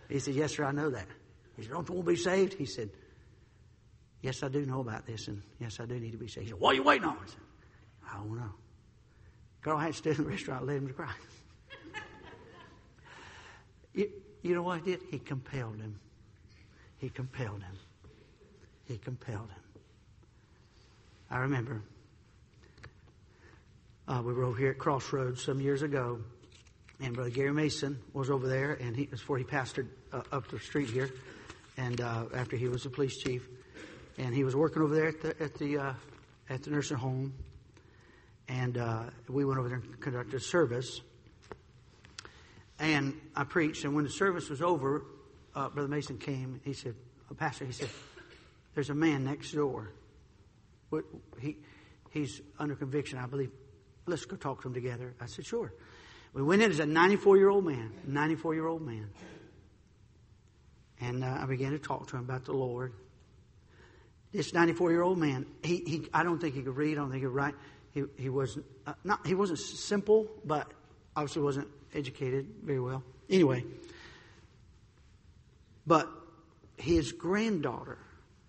He 0.09 0.19
said, 0.19 0.35
Yes, 0.35 0.55
sir, 0.55 0.63
I 0.63 0.71
know 0.71 0.89
that. 0.89 1.07
He 1.55 1.63
said, 1.63 1.71
Don't 1.71 1.87
you 1.87 1.95
want 1.95 2.07
to 2.07 2.11
be 2.11 2.17
saved? 2.17 2.53
He 2.53 2.65
said, 2.65 2.89
Yes, 4.21 4.43
I 4.43 4.47
do 4.47 4.65
know 4.65 4.81
about 4.81 5.05
this, 5.05 5.27
and 5.27 5.41
yes, 5.59 5.79
I 5.79 5.85
do 5.85 5.99
need 5.99 6.11
to 6.11 6.17
be 6.17 6.27
saved. 6.27 6.45
He 6.45 6.51
said, 6.51 6.59
What 6.59 6.73
are 6.73 6.75
you 6.75 6.83
waiting 6.83 7.05
on? 7.05 7.17
I 7.17 7.27
said, 7.27 7.39
I 8.11 8.17
don't 8.17 8.35
know. 8.35 8.53
Carl 9.61 9.77
Hatch 9.77 9.95
stood 9.95 10.17
in 10.17 10.23
the 10.23 10.29
restaurant, 10.29 10.65
led 10.65 10.77
him 10.77 10.87
to 10.87 10.93
Christ. 10.93 11.13
you, 13.93 14.09
you 14.41 14.55
know 14.55 14.63
what 14.63 14.81
he 14.81 14.91
did? 14.91 15.01
He 15.09 15.19
compelled 15.19 15.77
him. 15.77 15.99
He 16.97 17.09
compelled 17.09 17.63
him. 17.63 17.77
He 18.85 18.97
compelled 18.97 19.49
him. 19.49 19.81
I 21.29 21.39
remember 21.39 21.81
uh, 24.07 24.21
we 24.23 24.33
were 24.33 24.43
over 24.43 24.57
here 24.57 24.69
at 24.69 24.77
Crossroads 24.77 25.41
some 25.41 25.59
years 25.59 25.81
ago, 25.81 26.19
and 27.01 27.13
Brother 27.13 27.29
Gary 27.29 27.53
Mason 27.53 27.99
was 28.13 28.29
over 28.29 28.47
there, 28.47 28.73
and 28.73 28.95
he, 28.95 29.05
before 29.05 29.37
he 29.37 29.43
pastored 29.43 29.87
uh, 30.13 30.21
up 30.31 30.47
the 30.47 30.59
street 30.59 30.89
here, 30.89 31.11
and 31.77 31.99
uh, 32.01 32.25
after 32.33 32.55
he 32.55 32.67
was 32.67 32.83
the 32.83 32.89
police 32.89 33.17
chief 33.17 33.47
and 34.17 34.33
he 34.33 34.43
was 34.43 34.55
working 34.55 34.81
over 34.81 34.95
there 34.95 35.07
at 35.07 35.21
the 35.21 35.43
at 35.43 35.53
the 35.55 35.77
uh, 35.77 35.93
at 36.49 36.63
the 36.63 36.69
nursing 36.69 36.97
home, 36.97 37.33
and 38.47 38.77
uh, 38.77 39.03
we 39.27 39.45
went 39.45 39.59
over 39.59 39.69
there 39.69 39.77
and 39.79 39.99
conducted 39.99 40.35
a 40.35 40.39
service. 40.39 41.01
And 42.77 43.13
I 43.35 43.45
preached, 43.45 43.85
and 43.85 43.95
when 43.95 44.03
the 44.03 44.09
service 44.09 44.49
was 44.49 44.61
over, 44.61 45.05
uh, 45.55 45.69
Brother 45.69 45.87
Mason 45.87 46.17
came. 46.17 46.59
He 46.63 46.73
said, 46.73 46.95
oh, 47.31 47.33
"Pastor," 47.33 47.65
he 47.65 47.71
said, 47.71 47.89
"There's 48.73 48.89
a 48.89 48.95
man 48.95 49.23
next 49.23 49.53
door. 49.53 49.91
He 51.39 51.57
he's 52.11 52.41
under 52.59 52.75
conviction, 52.75 53.17
I 53.17 53.27
believe. 53.27 53.51
Let's 54.05 54.25
go 54.25 54.35
talk 54.35 54.61
to 54.61 54.67
him 54.67 54.73
together." 54.73 55.13
I 55.19 55.25
said, 55.25 55.45
"Sure." 55.45 55.73
We 56.35 56.43
went 56.43 56.61
in 56.61 56.69
as 56.69 56.79
a 56.79 56.85
94 56.85 57.37
year 57.37 57.49
old 57.49 57.65
man, 57.65 57.91
94 58.05 58.53
year 58.53 58.67
old 58.67 58.83
man. 58.83 59.09
And 61.01 61.23
uh, 61.23 61.39
I 61.41 61.45
began 61.47 61.71
to 61.71 61.79
talk 61.79 62.07
to 62.09 62.17
him 62.17 62.23
about 62.23 62.45
the 62.45 62.53
Lord 62.53 62.93
this 64.35 64.53
94 64.53 64.91
year 64.91 65.01
old 65.01 65.17
man, 65.17 65.45
he, 65.63 65.77
he, 65.77 66.07
I 66.13 66.23
don't 66.23 66.39
think 66.39 66.55
he 66.55 66.61
could 66.61 66.75
read, 66.75 66.97
I 66.97 67.01
don't 67.01 67.09
think 67.09 67.21
he 67.21 67.27
could 67.27 67.35
write. 67.35 67.55
He, 67.91 68.03
he, 68.17 68.29
wasn't, 68.29 68.65
uh, 68.85 68.93
not, 69.03 69.25
he 69.25 69.33
wasn't 69.33 69.59
simple, 69.59 70.27
but 70.43 70.69
obviously 71.15 71.41
wasn't 71.41 71.69
educated 71.93 72.47
very 72.61 72.81
well. 72.81 73.01
Anyway, 73.29 73.63
but 75.87 76.09
his 76.77 77.13
granddaughter 77.13 77.97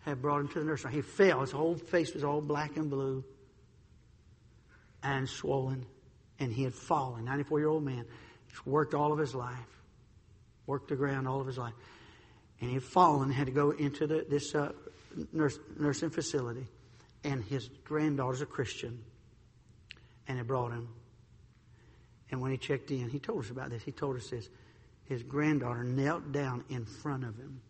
had 0.01 0.21
brought 0.21 0.41
him 0.41 0.49
to 0.49 0.59
the 0.59 0.65
nursery. 0.65 0.93
He 0.93 1.03
fell. 1.03 1.41
His 1.41 1.53
whole 1.53 1.77
face 1.77 2.13
was 2.15 2.25
all 2.25 2.41
black 2.41 2.77
and 2.77 2.91
blue 2.91 3.25
and 5.05 5.29
swollen, 5.29 5.87
and 6.39 6.53
he 6.53 6.65
had 6.65 6.75
fallen. 6.75 7.25
94 7.25 7.59
year 7.59 7.69
old 7.69 7.85
man. 7.85 8.05
He's 8.49 8.67
worked 8.67 8.95
all 8.95 9.13
of 9.13 9.19
his 9.19 9.35
life, 9.35 9.83
worked 10.67 10.89
the 10.89 10.97
ground 10.97 11.27
all 11.29 11.41
of 11.41 11.47
his 11.47 11.59
life. 11.59 11.75
And 12.61 12.71
he 12.71 12.75
had 12.75 12.85
fallen, 12.85 13.31
had 13.31 13.47
to 13.47 13.53
go 13.53 13.71
into 13.71 14.07
the, 14.07 14.27
this 14.29 14.55
uh, 14.55 14.73
nurse, 15.33 15.59
nursing 15.79 16.11
facility, 16.11 16.67
and 17.25 17.45
his 17.45 17.69
granddaughter's 17.85 18.41
a 18.41 18.47
Christian, 18.47 19.03
and 20.27 20.39
they 20.39 20.43
brought 20.43 20.73
him. 20.73 20.89
And 22.31 22.41
when 22.41 22.51
he 22.51 22.57
checked 22.57 22.91
in, 22.91 23.09
he 23.09 23.19
told 23.19 23.45
us 23.45 23.51
about 23.51 23.71
this. 23.71 23.83
He 23.83 23.93
told 23.93 24.17
us 24.17 24.29
this. 24.31 24.49
His 25.05 25.23
granddaughter 25.23 25.85
knelt 25.85 26.33
down 26.33 26.65
in 26.69 26.85
front 26.85 27.25
of 27.25 27.37
him 27.37 27.61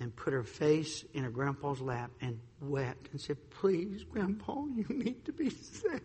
and 0.00 0.14
put 0.14 0.32
her 0.32 0.42
face 0.42 1.04
in 1.12 1.24
her 1.24 1.30
grandpa's 1.30 1.80
lap 1.80 2.10
and 2.20 2.40
wept 2.60 3.08
and 3.12 3.20
said, 3.20 3.36
Please, 3.50 4.04
Grandpa, 4.04 4.64
you 4.74 4.86
need 4.88 5.24
to 5.26 5.32
be 5.32 5.50
saved. 5.50 6.02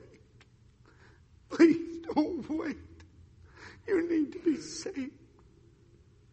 Please 1.50 2.06
don't 2.14 2.50
wait. 2.50 2.78
You 3.88 4.08
need 4.08 4.32
to 4.34 4.40
be 4.40 4.58
saved. 4.58 5.12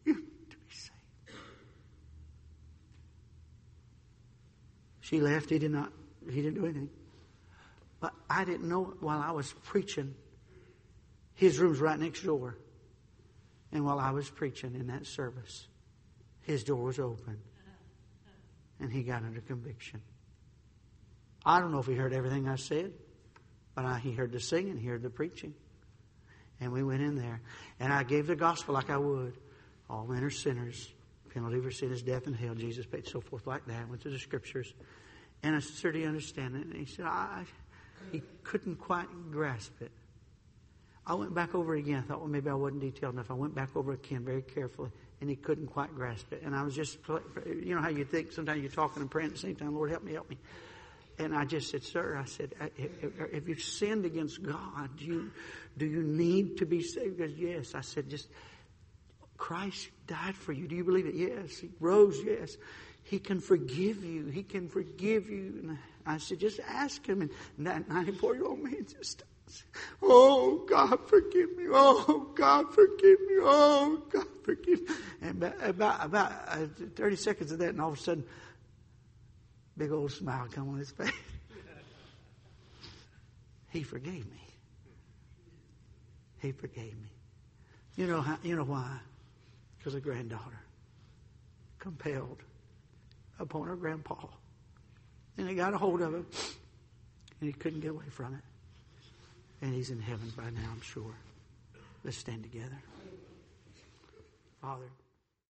You 0.05 0.15
need 0.15 0.51
to 0.51 0.57
be 0.57 0.75
saved. 0.75 1.39
She 5.01 5.21
left. 5.21 5.51
He 5.51 5.59
did 5.59 5.71
not, 5.71 5.93
he 6.31 6.43
didn't 6.43 6.55
do 6.55 6.65
anything. 6.65 6.91
But 8.01 8.13
I 8.29 8.45
didn't 8.45 8.69
know 8.69 8.95
while 9.01 9.21
I 9.21 9.31
was 9.31 9.53
preaching. 9.65 10.15
His 11.35 11.59
room's 11.59 11.81
right 11.81 11.99
next 11.99 12.23
door. 12.23 12.59
And 13.73 13.85
while 13.85 13.99
I 13.99 14.11
was 14.11 14.29
preaching 14.31 14.75
in 14.75 14.87
that 14.89 15.07
service, 15.07 15.67
his 16.43 16.63
door 16.65 16.83
was 16.83 16.99
open. 16.99 17.39
and 18.81 18.93
he 18.93 19.03
got 19.03 19.23
under 19.23 19.41
conviction. 19.41 20.01
I 21.45 21.61
don't 21.61 21.73
know 21.73 21.79
if 21.79 21.87
he 21.87 21.95
heard 21.95 22.13
everything 22.13 22.49
I 22.49 22.57
said, 22.57 22.93
but 23.77 23.85
I, 23.85 23.99
he 23.99 24.11
heard 24.11 24.33
the 24.33 24.41
singing, 24.41 24.79
he 24.79 24.89
heard 24.89 25.03
the 25.03 25.11
preaching. 25.11 25.55
And 26.61 26.73
we 26.73 26.83
went 26.83 27.03
in 27.03 27.15
there, 27.15 27.43
and 27.79 27.93
I 27.93 28.03
gave 28.03 28.27
the 28.27 28.35
gospel 28.35 28.75
like 28.75 28.91
I 28.91 28.97
would. 28.97 29.35
All 29.89 30.07
men 30.07 30.25
are 30.25 30.31
sinners. 30.31 30.91
Penalty 31.33 31.61
for 31.61 31.71
sin 31.71 31.93
is 31.93 32.03
death 32.03 32.27
and 32.27 32.35
hell. 32.35 32.55
Jesus 32.55 32.87
paid 32.87 33.07
so 33.07 33.21
forth 33.21 33.47
like 33.47 33.67
that. 33.67 33.89
Went 33.89 34.01
to 34.03 34.09
the 34.09 34.19
scriptures. 34.19 34.73
And 35.43 35.55
I 35.55 35.89
you 35.91 36.07
understand 36.07 36.57
it? 36.57 36.65
And 36.65 36.75
he 36.75 36.87
said, 36.87 37.05
I, 37.05 37.45
he 38.11 38.23
couldn't 38.43 38.77
quite 38.77 39.07
grasp 39.31 39.83
it. 39.83 39.93
I 41.07 41.15
went 41.15 41.35
back 41.35 41.55
over 41.55 41.75
again. 41.75 41.99
I 41.99 42.09
thought, 42.09 42.21
well, 42.21 42.29
maybe 42.29 42.49
I 42.49 42.55
wasn't 42.55 42.81
detailed 42.81 43.15
enough. 43.15 43.31
I 43.31 43.35
went 43.35 43.55
back 43.55 43.77
over 43.77 43.93
again 43.93 44.25
very 44.25 44.43
carefully, 44.43 44.91
and 45.21 45.29
he 45.29 45.37
couldn't 45.37 45.69
quite 45.69 45.95
grasp 45.95 46.33
it. 46.33 46.43
And 46.43 46.57
I 46.57 46.63
was 46.63 46.75
just, 46.75 46.99
you 47.47 47.75
know 47.75 47.83
how 47.83 47.91
you 47.91 48.05
think 48.05 48.33
sometimes 48.33 48.63
you're 48.63 48.71
talking 48.71 49.03
and 49.03 49.11
praying 49.11 49.29
at 49.29 49.35
the 49.35 49.41
same 49.41 49.55
time, 49.55 49.75
Lord, 49.75 49.91
help 49.91 50.03
me, 50.03 50.15
help 50.15 50.31
me. 50.31 50.39
And 51.19 51.35
I 51.35 51.45
just 51.45 51.71
said, 51.71 51.83
sir, 51.83 52.21
I 52.21 52.27
said, 52.27 52.55
if 52.77 53.49
you've 53.49 53.63
sinned 53.63 54.05
against 54.05 54.43
God, 54.43 54.97
do 54.99 55.05
you, 55.05 55.31
do 55.79 55.87
you 55.87 56.03
need 56.03 56.59
to 56.59 56.67
be 56.67 56.83
saved? 56.83 57.17
Because 57.17 57.37
yes. 57.39 57.75
I 57.75 57.81
said, 57.81 58.11
just, 58.11 58.29
Christ 59.39 59.89
died 60.07 60.37
for 60.37 60.53
you. 60.53 60.69
Do 60.69 60.77
you 60.77 60.85
believe 60.85 61.07
it? 61.07 61.15
Yes. 61.15 61.57
He 61.59 61.71
rose. 61.81 62.19
Yes. 62.23 62.57
He 63.03 63.19
can 63.19 63.41
forgive 63.41 64.05
you. 64.05 64.27
He 64.27 64.43
can 64.43 64.69
forgive 64.69 65.31
you. 65.31 65.55
And 65.63 65.79
I 66.05 66.19
said, 66.19 66.41
just 66.41 66.61
ask 66.67 67.07
him. 67.07 67.23
And 67.23 67.67
that 67.67 67.89
94 67.89 68.35
year 68.35 68.45
old 68.45 68.63
man 68.63 68.87
just, 68.87 69.23
oh, 70.03 70.67
God, 70.69 70.99
forgive 71.09 71.57
me. 71.57 71.65
Oh, 71.71 72.31
God, 72.35 72.75
forgive 72.75 73.21
me. 73.21 73.37
Oh, 73.41 74.03
God, 74.11 74.27
forgive 74.43 74.89
me. 74.89 74.95
And 75.23 75.43
about, 75.63 76.05
about 76.05 76.33
uh, 76.49 76.67
30 76.97 77.17
seconds 77.17 77.53
of 77.53 77.59
that, 77.61 77.71
and 77.71 77.81
all 77.81 77.93
of 77.93 77.99
a 77.99 78.03
sudden, 78.03 78.25
big 79.77 79.93
old 79.93 80.13
smile 80.13 80.47
come 80.51 80.71
on 80.71 80.79
his 80.79 80.91
face. 80.91 81.11
he 83.71 83.83
forgave 83.83 84.31
me. 84.31 84.41
He 86.41 86.53
forgave 86.53 86.95
me. 86.95 87.09
You 87.97 88.07
know 88.07 88.21
how, 88.21 88.39
you 88.43 88.57
know 88.57 88.65
why? 88.65 88.99
Because 89.79 89.95
a 89.95 90.01
granddaughter 90.01 90.61
compelled 91.79 92.43
upon 93.39 93.69
her 93.69 93.77
grandpa. 93.77 94.17
And 95.39 95.49
he 95.49 95.55
got 95.55 95.75
a 95.75 95.79
hold 95.79 96.03
of 96.03 96.15
him 96.15 96.27
and 97.41 97.49
he 97.49 97.53
couldn't 97.53 97.81
get 97.81 97.91
away 97.91 98.09
from 98.11 98.35
it. 98.35 98.41
And 99.63 99.75
he's 99.75 99.91
in 99.91 100.01
heaven 100.01 100.33
by 100.37 100.51
now, 100.51 100.69
I'm 100.73 100.81
sure. 100.81 101.15
Let's 102.05 102.19
stand 102.19 102.43
together. 102.43 102.79
Father. 104.61 104.91